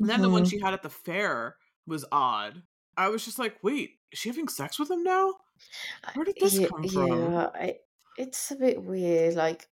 and 0.00 0.10
then 0.10 0.22
the 0.22 0.30
one 0.30 0.42
hmm 0.42 0.44
she 0.44 0.60
had 0.60 0.74
at 0.74 0.82
the 0.82 0.90
fair 0.90 1.56
was 1.86 2.04
odd 2.12 2.62
i 2.96 3.08
was 3.08 3.24
just 3.24 3.38
like 3.38 3.58
wait 3.62 3.98
is 4.12 4.18
she 4.18 4.28
having 4.28 4.48
sex 4.48 4.78
with 4.78 4.90
him 4.90 5.02
now 5.04 5.34
where 6.14 6.24
did 6.24 6.36
this 6.40 6.58
Yeah, 6.58 6.68
come 6.72 6.86
from 6.86 7.36
yeah. 7.36 7.50
I, 7.54 7.80
it's 8.16 8.50
a 8.50 8.56
bit 8.56 8.82
weird. 8.82 9.34
Like 9.34 9.68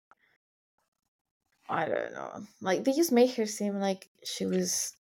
I 1.68 1.86
don't 1.90 2.14
know. 2.14 2.48
Like 2.62 2.86
they 2.86 2.94
just 2.94 3.12
made 3.12 3.32
her 3.32 3.46
seem 3.46 3.78
like 3.80 4.10
she 4.24 4.46
was. 4.46 4.96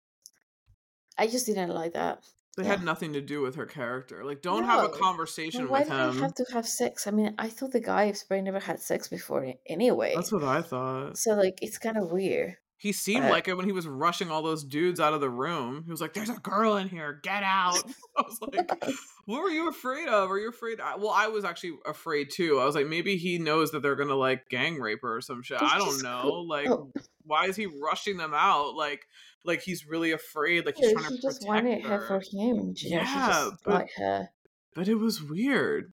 I 1.17 1.27
just 1.27 1.47
didn't 1.47 1.71
like 1.71 1.95
that. 1.95 2.23
they 2.57 2.65
Yeah. 2.65 2.71
had 2.71 2.83
nothing 2.83 3.13
to 3.13 3.21
do 3.21 3.43
with 3.43 3.57
her 3.57 3.67
character 3.67 4.25
like 4.25 4.41
don't 4.43 4.65
have 4.65 4.83
a 4.83 4.89
No. 4.89 4.93
conversation 4.99 5.67
Well, 5.67 5.69
why 5.69 5.85
with 5.85 5.85
did 5.85 5.97
they 5.97 6.11
have 6.13 6.35
to 6.35 6.45
have 6.53 6.67
sex? 6.69 7.07
I 7.07 7.11
mean, 7.11 7.35
I 7.39 7.49
thought 7.51 7.73
the 7.73 7.81
guy 7.81 8.13
probably 8.13 8.43
never 8.43 8.61
had 8.61 8.81
sex 8.81 9.09
before 9.09 9.55
anyway. 9.67 10.15
that's 10.15 10.33
what 10.33 10.45
i 10.45 10.63
thought 10.63 11.17
So 11.17 11.35
like, 11.35 11.59
it's 11.63 11.79
kind 11.79 11.97
of 11.99 12.13
weird. 12.13 12.59
He 12.83 12.91
seemed 12.91 13.27
like 13.27 13.47
it 13.47 13.57
when 13.57 13.65
he 13.65 13.71
was 13.71 13.87
rushing 13.87 14.29
all 14.29 14.43
those 14.43 14.65
dudes 14.65 14.99
out 14.99 15.15
of 15.15 15.21
the 15.21 15.31
room. 15.31 15.85
He 15.85 15.91
was 15.93 16.01
like, 16.01 16.15
"There's 16.15 16.29
a 16.29 16.35
girl 16.41 16.75
in 16.77 16.89
here, 16.89 17.21
get 17.23 17.45
out!" 17.45 17.79
I 18.19 18.23
was 18.23 18.39
like, 18.41 18.85
"What 19.27 19.41
were 19.41 19.51
you 19.51 19.69
afraid 19.69 20.09
of? 20.09 20.29
Are 20.33 20.39
you 20.39 20.49
afraid?" 20.49 20.81
I, 20.81 20.97
well, 20.97 21.11
I 21.15 21.29
was 21.29 21.45
actually 21.45 21.75
afraid 21.87 22.31
too. 22.31 22.59
I 22.59 22.65
was 22.65 22.75
like, 22.75 22.89
maybe 22.89 23.17
he 23.17 23.39
knows 23.39 23.71
that 23.71 23.83
they're 23.83 23.95
gonna 23.95 24.17
like 24.17 24.49
gang 24.49 24.81
rape 24.81 24.99
her 25.03 25.17
or 25.19 25.21
some 25.21 25.45
shit. 25.45 25.63
I 25.63 25.79
don't 25.79 26.03
know. 26.03 26.45
Like, 26.49 26.69
Oh, 26.69 26.91
why 27.25 27.47
is 27.47 27.55
he 27.55 27.67
rushing 27.67 28.17
them 28.17 28.33
out? 28.35 28.75
Like, 28.75 29.07
like 29.45 29.63
he's 29.63 29.87
really 29.87 30.11
afraid. 30.11 30.67
Like 30.67 30.77
he's 30.77 30.89
yeah, 30.89 30.99
trying 30.99 31.15
to 31.17 31.23
just 31.23 31.43
protect 31.43 31.49
wanted 31.49 31.83
her 31.85 32.01
for 32.01 32.17
him. 32.17 32.23
You 32.33 32.55
know, 32.55 32.73
he 32.77 32.89
Yeah, 32.91 33.29
just 33.51 33.63
but 33.65 33.75
liked 33.75 33.93
her. 33.99 34.29
but 34.75 34.89
it 34.89 34.97
was 34.97 35.23
weird. 35.23 35.93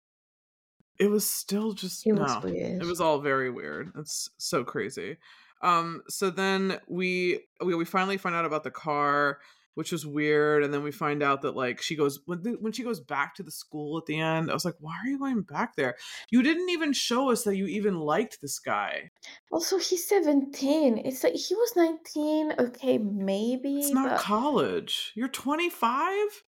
It 0.99 1.11
was 1.11 1.29
still 1.29 1.73
just 1.73 2.07
It 2.07 2.13
was 2.13 2.31
no. 2.45 2.51
weird. 2.51 2.83
It 2.83 2.87
was 2.87 3.01
all 3.01 3.19
very 3.21 3.51
weird. 3.51 3.91
It's 3.99 4.29
so 4.37 4.65
crazy. 4.65 5.17
Um 5.65 6.03
so 6.09 6.31
then 6.31 6.79
we 6.87 7.41
we 7.65 7.75
we 7.75 7.85
finally 7.85 8.19
find 8.19 8.35
out 8.37 8.45
about 8.45 8.65
the 8.65 8.71
car, 8.71 9.39
which 9.75 9.91
was 9.93 10.07
weird, 10.07 10.63
and 10.63 10.73
then 10.73 10.83
we 10.83 10.93
find 10.93 11.23
out 11.23 11.43
that 11.43 11.57
like 11.57 11.81
she 11.81 11.97
goes 11.97 12.21
when 12.27 12.43
the, 12.43 12.51
when 12.61 12.73
she 12.73 12.85
goes 12.85 13.01
back 13.01 13.35
to 13.37 13.43
the 13.43 13.51
school 13.51 13.97
at 13.99 14.07
the 14.07 14.19
end. 14.21 14.51
I 14.51 14.55
was 14.55 14.65
like, 14.65 14.77
"Why 14.79 14.95
are 15.03 15.09
you 15.09 15.19
going 15.19 15.43
back 15.43 15.75
there? 15.75 15.97
You 16.31 16.43
didn't 16.43 16.69
even 16.69 16.93
show 16.93 17.31
us 17.31 17.45
that 17.45 17.57
you 17.57 17.67
even 17.67 17.99
liked 17.99 18.41
this 18.43 18.59
guy. 18.59 19.11
Also, 19.51 19.79
he's 19.79 20.07
17. 20.07 20.99
It's 20.99 21.25
like 21.25 21.35
he 21.35 21.55
was 21.55 21.73
19. 21.77 22.53
Okay, 22.59 22.99
maybe 22.99 23.79
It's 23.81 23.91
not 23.91 24.11
but 24.11 24.21
college. 24.21 25.13
You're 25.15 25.29
25? 25.29 26.45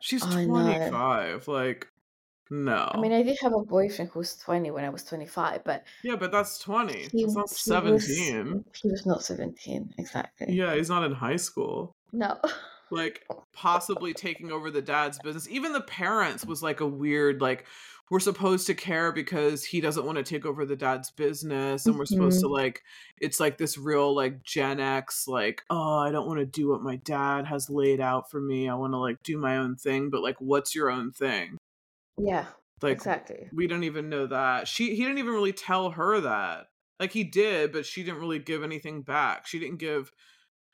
She's 0.00 0.22
twenty 0.22 0.46
five. 0.90 1.44
25. 1.44 1.93
Like 2.64 2.94
I 2.94 3.00
mean. 3.00 3.12
I 3.12 3.22
did 3.22 3.38
have 3.42 3.52
a 3.52 3.60
boyfriend 3.60 4.10
who 4.12 4.20
was 4.20 4.36
20 4.36 4.70
when 4.70 4.84
I 4.84 4.88
was 4.90 5.04
25, 5.04 5.64
but 5.64 5.84
Yeah, 6.02 6.16
but 6.16 6.32
that's 6.32 6.58
20. 6.58 7.08
he 7.12 7.24
That's 7.24 7.34
not 7.34 7.48
he 7.48 7.92
was 7.92 8.06
17. 8.06 8.64
he 8.82 8.90
was 8.90 9.06
not 9.06 9.22
17 9.22 9.94
exactly. 9.98 10.52
Yeah, 10.54 10.74
he's 10.74 10.88
not 10.88 11.04
in 11.04 11.12
high 11.12 11.36
school. 11.36 11.94
No. 12.12 12.38
like 12.90 13.26
possibly 13.52 14.12
taking 14.14 14.52
over 14.52 14.70
the 14.70 14.82
dad's 14.82 15.18
business. 15.18 15.48
Even 15.48 15.72
the 15.72 15.80
parents 15.80 16.44
was 16.44 16.62
like 16.62 16.80
a 16.80 16.86
weird 16.86 17.40
like 17.40 17.66
we're 18.10 18.20
supposed 18.20 18.66
to 18.66 18.74
care 18.74 19.10
because 19.12 19.64
he 19.64 19.80
doesn't 19.80 20.04
want 20.04 20.18
to 20.18 20.22
take 20.22 20.44
over 20.44 20.66
the 20.66 20.76
dad's 20.76 21.10
business 21.10 21.86
and 21.86 21.98
we're 21.98 22.04
supposed 22.04 22.40
to 22.40 22.46
hmm 22.46 22.52
like 22.52 22.82
it's 23.20 23.40
like 23.40 23.56
this 23.58 23.78
real 23.78 24.14
like 24.14 24.42
Gen 24.42 24.78
X 24.78 25.26
like 25.26 25.62
oh 25.70 25.98
I 25.98 26.12
don't 26.12 26.26
want 26.26 26.38
to 26.40 26.46
do 26.46 26.68
what 26.68 26.82
my 26.82 26.96
dad 26.96 27.46
has 27.46 27.70
laid 27.70 28.00
out 28.00 28.30
for 28.30 28.40
me. 28.40 28.68
I 28.68 28.74
want 28.74 28.92
to 28.92 28.98
like 28.98 29.22
do 29.22 29.38
my 29.38 29.56
own 29.56 29.76
thing, 29.76 30.10
but 30.10 30.22
like 30.22 30.36
what's 30.40 30.74
your 30.74 30.90
own 30.90 31.10
thing? 31.12 31.56
Yeah, 32.18 32.46
Like 32.82 32.92
exactly. 32.92 33.48
we 33.52 33.66
don't 33.66 33.84
even 33.84 34.08
know 34.08 34.26
that. 34.26 34.68
She 34.68 34.94
he 34.94 35.02
didn't 35.02 35.18
even 35.18 35.32
really 35.32 35.52
tell 35.52 35.90
her 35.90 36.20
that. 36.20 36.66
Like 37.00 37.12
he 37.12 37.24
did, 37.24 37.72
but 37.72 37.86
she 37.86 38.04
didn't 38.04 38.20
really 38.20 38.38
give 38.38 38.62
anything 38.62 39.02
back. 39.02 39.46
She 39.46 39.58
didn't 39.58 39.78
give 39.78 40.12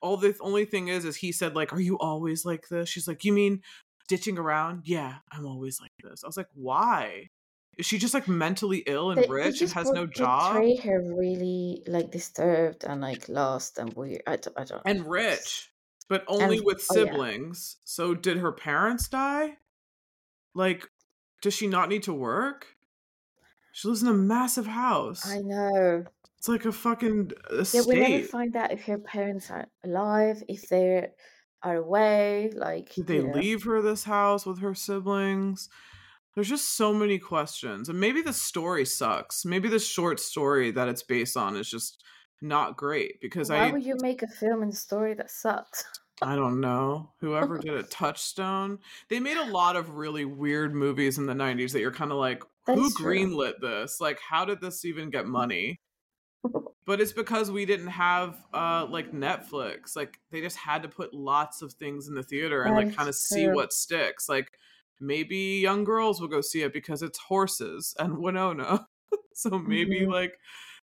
all 0.02 0.16
the 0.16 0.34
only 0.40 0.64
thing 0.64 0.88
is 0.88 1.04
is 1.04 1.16
he 1.16 1.32
said 1.32 1.54
like 1.54 1.72
are 1.72 1.80
you 1.80 1.98
always 1.98 2.44
like 2.44 2.68
this 2.68 2.88
she's 2.88 3.06
like 3.06 3.24
you 3.24 3.32
mean 3.32 3.62
ditching 4.08 4.38
around 4.38 4.82
yeah 4.84 5.16
i'm 5.30 5.46
always 5.46 5.80
like 5.80 5.92
this 6.02 6.24
i 6.24 6.26
was 6.26 6.36
like 6.36 6.48
why 6.54 7.28
is 7.78 7.86
she 7.86 7.98
just 7.98 8.14
like 8.14 8.28
mentally 8.28 8.82
ill 8.86 9.10
and 9.10 9.22
They 9.22 9.26
they 9.26 9.32
rich 9.32 9.60
and 9.60 9.70
has 9.72 9.90
no 9.90 10.06
job 10.06 10.52
portray 10.52 10.76
her 10.76 11.00
really 11.00 11.82
like 11.86 12.10
disturbed 12.10 12.84
and 12.84 13.00
like 13.00 13.28
lost 13.28 13.78
and 13.78 13.92
weird. 13.94 14.22
I 14.26 14.36
don't, 14.36 14.58
I 14.58 14.64
don't 14.64 14.82
and 14.84 15.02
know. 15.02 15.08
Rich 15.08 15.70
but 16.08 16.24
only 16.26 16.58
and 16.58 16.66
with 16.66 16.84
oh 16.90 16.96
yeah, 16.96 17.04
siblings 17.04 17.76
so 17.84 18.14
did 18.14 18.38
her 18.38 18.52
parents 18.52 19.08
die 19.08 19.56
like 20.54 20.89
does 21.40 21.54
she 21.54 21.66
not 21.66 21.88
need 21.88 22.02
to 22.02 22.12
work 22.12 22.76
she 23.72 23.88
lives 23.88 24.02
in 24.02 24.08
a 24.08 24.14
massive 24.14 24.66
house 24.66 25.26
I 25.26 25.38
know. 25.38 26.04
it's 26.38 26.48
like 26.48 26.64
a 26.64 26.72
fucking 26.72 27.32
estate. 27.50 27.78
Yeah, 27.78 27.84
we 27.86 28.00
never 28.00 28.24
find 28.24 28.56
out 28.56 28.72
if 28.72 28.84
her 28.86 28.98
parents 28.98 29.50
are 29.50 29.66
alive, 29.84 30.42
if 30.48 30.68
they 30.68 31.08
are 31.62 31.76
away. 31.76 32.50
Like 32.54 32.94
Did 32.94 33.06
they 33.06 33.22
know, 33.22 33.32
leave 33.32 33.64
her 33.64 33.82
this 33.82 34.04
house 34.04 34.46
with 34.46 34.60
her 34.60 34.74
siblings? 34.74 35.68
There's 36.34 36.48
just 36.48 36.76
so 36.76 36.92
many 36.92 37.18
questions. 37.18 37.88
And 37.88 38.00
maybe 38.00 38.22
the 38.22 38.32
story 38.32 38.84
sucks. 38.84 39.44
Maybe 39.44 39.68
the 39.68 39.78
short 39.78 40.20
story 40.20 40.70
that 40.70 40.88
it's 40.88 41.02
based 41.02 41.36
on 41.36 41.56
is 41.56 41.68
just 41.68 42.02
not 42.40 42.76
great 42.76 43.20
because 43.20 43.50
why 43.50 43.68
I 43.68 43.70
would 43.70 43.84
you 43.84 43.96
make 44.00 44.22
a 44.22 44.28
film 44.28 44.62
and 44.62 44.74
story 44.74 45.14
that 45.14 45.30
sucks? 45.30 45.84
I 46.22 46.36
don't 46.36 46.60
know. 46.60 47.12
Whoever 47.20 47.58
did 47.58 47.74
it, 47.74 47.90
Touchstone. 47.90 48.78
They 49.08 49.20
made 49.20 49.36
a 49.36 49.50
lot 49.50 49.76
of 49.76 49.90
really 49.90 50.24
weird 50.24 50.74
movies 50.74 51.18
in 51.18 51.26
the 51.26 51.34
90s 51.34 51.72
that 51.72 51.80
you're 51.80 51.92
kind 51.92 52.12
of 52.12 52.18
like, 52.18 52.42
who 52.66 52.82
That's 52.82 52.96
true. 52.96 53.14
greenlit 53.14 53.60
this? 53.60 54.00
Like, 54.00 54.20
how 54.20 54.44
did 54.44 54.60
this 54.60 54.84
even 54.84 55.10
get 55.10 55.26
money? 55.26 55.80
But 56.86 57.00
it's 57.00 57.12
because 57.12 57.50
we 57.50 57.66
didn't 57.66 57.88
have 57.88 58.44
uh 58.52 58.86
like 58.90 59.12
Netflix. 59.12 59.94
Like 59.94 60.18
they 60.30 60.40
just 60.40 60.56
had 60.56 60.82
to 60.82 60.88
put 60.88 61.14
lots 61.14 61.62
of 61.62 61.72
things 61.74 62.08
in 62.08 62.14
the 62.14 62.22
theater 62.22 62.64
and 62.64 62.74
like 62.74 62.94
kind 62.96 63.08
of 63.08 63.14
see 63.14 63.46
what 63.46 63.72
sticks. 63.72 64.28
Like 64.28 64.58
maybe 64.98 65.60
young 65.62 65.84
girls 65.84 66.20
will 66.20 66.28
go 66.28 66.40
see 66.40 66.62
it 66.62 66.72
because 66.72 67.02
it's 67.02 67.18
horses 67.18 67.94
and 67.98 68.18
Winona. 68.18 68.88
so 69.34 69.58
maybe 69.58 70.00
Mhm. 70.00 70.10
like 70.10 70.32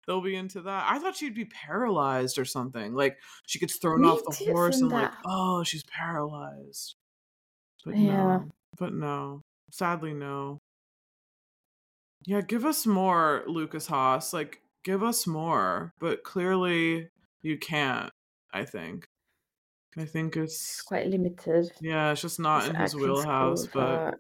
they'll 0.08 0.22
be 0.22 0.36
into 0.36 0.62
that. 0.62 0.86
I 0.90 1.00
thought 1.00 1.16
she'd 1.16 1.36
be 1.36 1.46
paralyzed 1.46 2.38
or 2.38 2.46
something. 2.46 2.94
Like 2.94 3.18
she 3.48 3.60
gets 3.60 3.78
thrown 3.78 4.02
Me 4.02 4.08
off 4.10 4.24
the 4.26 4.52
horse 4.52 4.80
and 4.82 4.90
like, 4.90 5.12
oh, 5.26 5.64
she's 5.64 5.84
paralyzed. 5.84 6.96
But 7.86 7.98
Yeah. 7.98 8.12
no. 8.16 8.52
But 8.78 8.94
no. 8.94 9.42
Sadly 9.72 10.14
no. 10.14 10.60
Yeah, 12.26 12.42
give 12.42 12.66
us 12.66 12.86
more, 12.86 13.44
Lukas 13.48 13.88
Haas. 13.88 14.32
Like, 14.34 14.62
give 14.84 15.04
us 15.04 15.28
more. 15.28 15.94
But 16.00 16.24
clearly 16.24 17.10
you 17.42 17.58
can't, 17.58 18.12
I 18.54 18.64
think. 18.66 19.06
I 19.98 20.06
think 20.06 20.38
It's 20.38 20.54
it's 20.56 20.82
quite 20.82 21.08
limited. 21.08 21.72
yeah, 21.82 22.12
it's 22.12 22.22
just 22.22 22.40
not 22.40 22.62
His 22.64 22.70
in 22.70 22.76
his 22.78 22.96
wheelhouse, 22.96 23.68
but 23.68 24.20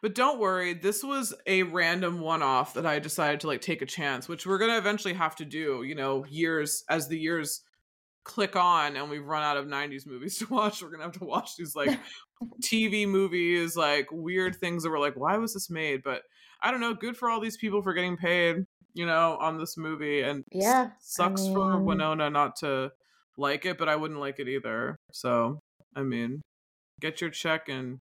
but 0.00 0.14
don't 0.14 0.38
worry, 0.38 0.74
this 0.74 1.02
was 1.02 1.34
a 1.46 1.64
random 1.64 2.20
one 2.20 2.42
off 2.42 2.74
that 2.74 2.86
I 2.86 2.98
decided 2.98 3.40
to 3.40 3.48
like 3.48 3.60
take 3.60 3.82
a 3.82 3.86
chance, 3.86 4.28
which 4.28 4.46
we're 4.46 4.58
gonna 4.58 4.78
eventually 4.78 5.14
have 5.14 5.34
to 5.36 5.44
do, 5.44 5.82
you 5.82 5.94
know, 5.94 6.24
years 6.26 6.84
as 6.88 7.08
the 7.08 7.18
years 7.18 7.62
click 8.24 8.56
on 8.56 8.96
and 8.96 9.10
we've 9.10 9.24
run 9.24 9.42
out 9.42 9.56
of 9.56 9.66
90s 9.66 10.06
movies 10.06 10.38
to 10.38 10.46
watch. 10.48 10.82
We're 10.82 10.90
gonna 10.90 11.02
have 11.02 11.18
to 11.18 11.24
watch 11.24 11.56
these 11.56 11.74
like 11.74 11.98
TV 12.62 13.08
movies, 13.08 13.76
like 13.76 14.06
weird 14.12 14.56
things 14.56 14.84
that 14.84 14.90
were 14.90 15.00
like, 15.00 15.16
why 15.16 15.36
was 15.36 15.54
this 15.54 15.68
made? 15.68 16.02
But 16.04 16.22
I 16.62 16.70
don't 16.70 16.80
know, 16.80 16.94
good 16.94 17.16
for 17.16 17.28
all 17.28 17.40
these 17.40 17.56
people 17.56 17.82
for 17.82 17.92
getting 17.92 18.16
paid, 18.16 18.64
you 18.94 19.06
know, 19.06 19.36
on 19.40 19.58
this 19.58 19.76
movie. 19.76 20.22
And 20.22 20.44
Yeah, 20.52 20.90
I 20.90 20.96
sucks 21.00 21.46
for 21.46 21.78
Winona 21.80 22.30
not 22.30 22.56
to 22.56 22.92
like 23.36 23.66
it, 23.66 23.78
but 23.78 23.88
I 23.88 23.96
wouldn't 23.96 24.20
like 24.20 24.38
it 24.38 24.48
either. 24.48 24.96
So, 25.12 25.60
I 25.96 26.02
mean, 26.02 26.42
get 27.00 27.20
your 27.20 27.30
check 27.30 27.68
and 27.68 27.98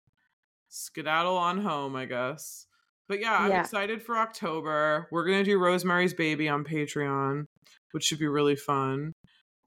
skedaddle 0.74 1.36
on 1.36 1.60
home, 1.60 1.94
I 1.96 2.04
guess. 2.06 2.66
But 3.08 3.20
yeah, 3.20 3.36
I'm 3.38 3.50
Yeah. 3.50 3.60
excited 3.60 4.02
for 4.02 4.16
October. 4.18 5.08
We're 5.12 5.24
gonna 5.24 5.44
do 5.44 5.58
Rosemary's 5.58 6.14
Baby 6.14 6.48
on 6.48 6.64
Patreon, 6.64 7.44
which 7.92 8.04
should 8.04 8.18
be 8.18 8.26
really 8.26 8.56
fun. 8.56 9.12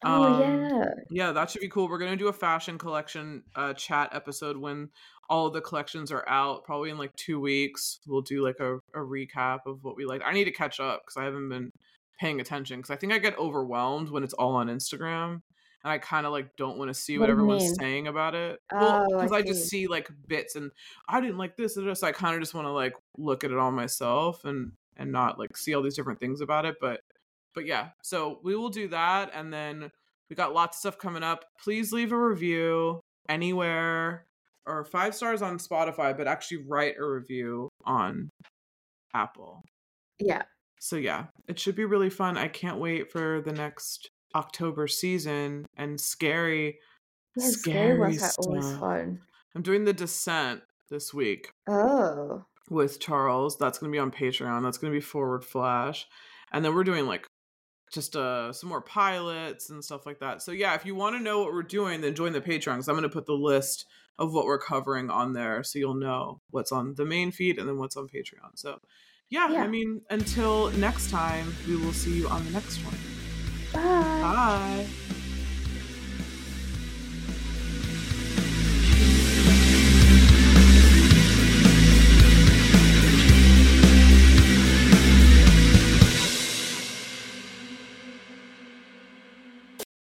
Oh 0.04 0.24
Um, 0.24 0.42
yeah. 0.42 0.86
Yeah, 1.10 1.32
that 1.32 1.50
should 1.50 1.62
be 1.62 1.70
cool. 1.70 1.88
We're 1.88 1.98
gonna 1.98 2.16
do 2.18 2.28
a 2.28 2.34
fashion 2.34 2.78
collection 2.78 3.44
uh 3.56 3.74
chat 3.74 4.10
episode 4.14 4.58
when 4.58 4.90
all 5.30 5.50
the 5.50 5.62
collections 5.62 6.12
are 6.12 6.28
out, 6.28 6.64
probably 6.64 6.90
in 6.90 6.98
like 6.98 7.14
two 7.16 7.40
weeks. 7.40 8.00
We'll 8.08 8.22
do 8.22 8.44
like 8.44 8.60
a, 8.60 8.76
a 8.94 9.00
recap 9.00 9.60
of 9.66 9.80
what 9.84 9.96
we 9.98 10.06
like. 10.06 10.22
I 10.26 10.34
need 10.34 10.46
to 10.46 10.52
catch 10.52 10.80
up 10.80 11.02
because 11.06 11.18
I 11.18 11.26
haven't 11.26 11.50
been 11.50 11.72
paying 12.20 12.40
attention 12.42 12.80
because 12.80 12.92
I 12.92 12.96
think 12.96 13.14
I 13.14 13.20
get 13.20 13.38
overwhelmed 13.38 14.10
when 14.10 14.24
it's 14.24 14.34
all 14.34 14.56
on 14.56 14.68
Instagram. 14.68 15.40
And 15.84 15.92
I 15.92 16.00
kind 16.00 16.26
of 16.26 16.32
like 16.32 16.56
don't 16.58 16.78
want 16.78 16.90
to 16.90 16.94
see 16.94 17.18
what, 17.18 17.24
What 17.26 17.30
everyone's 17.30 17.76
saying 17.80 18.08
about 18.08 18.36
it. 18.36 18.60
Well, 18.72 19.06
Oh, 19.10 19.20
I 19.20 19.24
because 19.24 19.32
I, 19.32 19.42
just 19.42 19.70
see. 19.70 19.88
like 19.88 20.10
bits 20.28 20.56
and 20.56 20.72
I 21.08 21.22
didn't 21.22 21.38
like 21.38 21.56
this. 21.56 21.78
and 21.78 21.98
So 21.98 22.08
I 22.08 22.12
kind 22.12 22.36
of 22.36 22.42
just 22.42 22.54
want 22.54 22.66
to 22.66 22.72
like 22.72 22.94
look 23.18 23.44
at 23.44 23.52
it 23.52 23.58
all 23.58 23.72
myself 23.72 24.44
and 24.46 24.72
and 24.98 25.12
not 25.12 25.38
like 25.40 25.56
see 25.56 25.76
all 25.76 25.84
these 25.84 25.96
different 25.96 26.20
things 26.20 26.42
about 26.42 26.66
it. 26.66 26.76
But 26.82 27.02
but 27.54 27.66
yeah, 27.66 27.90
so 28.04 28.40
we 28.44 28.56
will 28.56 28.70
do 28.70 28.88
that, 28.90 29.32
and 29.34 29.52
then 29.54 29.90
we 30.30 30.36
got 30.36 30.54
lots 30.54 30.78
of 30.78 30.80
stuff 30.82 30.98
coming 30.98 31.24
up. 31.24 31.46
Please 31.64 31.94
leave 31.94 32.12
a 32.12 32.18
review 32.20 33.00
anywhere 33.30 34.26
or 34.66 34.84
five 34.84 35.16
stars 35.16 35.42
on 35.42 35.58
Spotify, 35.58 36.16
but 36.18 36.28
actually 36.28 36.64
write 36.68 36.96
a 37.00 37.06
review 37.06 37.70
on 37.86 38.30
Apple. 39.14 39.62
Yeah. 40.20 40.44
So 40.80 40.98
yeah, 40.98 41.26
it 41.48 41.58
should 41.60 41.76
be 41.76 41.86
really 41.86 42.10
fun. 42.10 42.38
I 42.38 42.48
can't 42.48 42.80
wait 42.80 43.12
for 43.12 43.42
the 43.42 43.54
next 43.54 44.10
October 44.38 44.88
season 44.88 45.66
and 45.76 46.00
scary, 46.00 46.78
Yeah, 47.36 47.50
scary, 47.50 48.00
ones 48.00 48.22
are 48.24 48.32
always 48.46 48.72
fun. 48.78 49.22
I'm 49.56 49.62
doing 49.64 49.84
the 49.86 49.94
Descent 49.94 50.62
this 50.90 51.14
week 51.14 51.52
Oh. 51.68 52.46
with 52.70 53.00
Charles. 53.00 53.58
That's 53.58 53.80
going 53.80 53.92
to 53.92 53.96
be 53.96 54.00
on 54.00 54.12
Patreon. 54.12 54.62
That's 54.64 54.78
going 54.78 54.94
to 54.94 54.98
be 54.98 55.02
Forward 55.02 55.44
Flash. 55.44 56.06
And 56.52 56.64
then 56.64 56.74
we're 56.76 56.84
doing 56.84 57.08
like 57.08 57.26
just 57.92 58.18
uh 58.18 58.52
some 58.52 58.68
more 58.70 58.82
pilots 58.82 59.70
and 59.70 59.84
stuff 59.84 60.06
like 60.06 60.20
that. 60.20 60.42
So 60.42 60.52
yeah, 60.52 60.76
if 60.76 60.86
you 60.86 60.94
want 60.94 61.16
to 61.16 61.24
know 61.24 61.40
what 61.40 61.54
we're 61.54 61.64
doing, 61.64 62.02
then 62.02 62.14
join 62.16 62.34
the 62.34 62.42
Patreon 62.42 62.76
because 62.76 62.88
I'm 62.90 62.96
going 62.96 63.04
to 63.04 63.10
put 63.10 63.26
the 63.26 63.34
list 63.34 63.86
of 64.20 64.34
what 64.34 64.46
we're 64.46 64.60
covering 64.60 65.10
on 65.10 65.34
there 65.34 65.64
so 65.64 65.80
you'll 65.80 65.94
know 65.94 66.42
what's 66.52 66.72
on 66.72 66.96
the 66.96 67.06
main 67.06 67.32
feed 67.32 67.58
and 67.60 67.68
then 67.68 67.78
what's 67.78 67.96
on 67.98 68.08
Patreon. 68.08 68.52
So 68.56 68.80
yeah, 69.30 69.50
Yeah. 69.52 69.64
I 69.64 69.68
mean, 69.68 70.02
until 70.10 70.70
next 70.72 71.10
time, 71.10 71.54
we 71.68 71.76
will 71.78 71.94
see 71.94 72.14
you 72.18 72.28
on 72.30 72.44
the 72.46 72.52
next 72.52 72.78
one. 72.84 72.96
拜。 73.74 75.07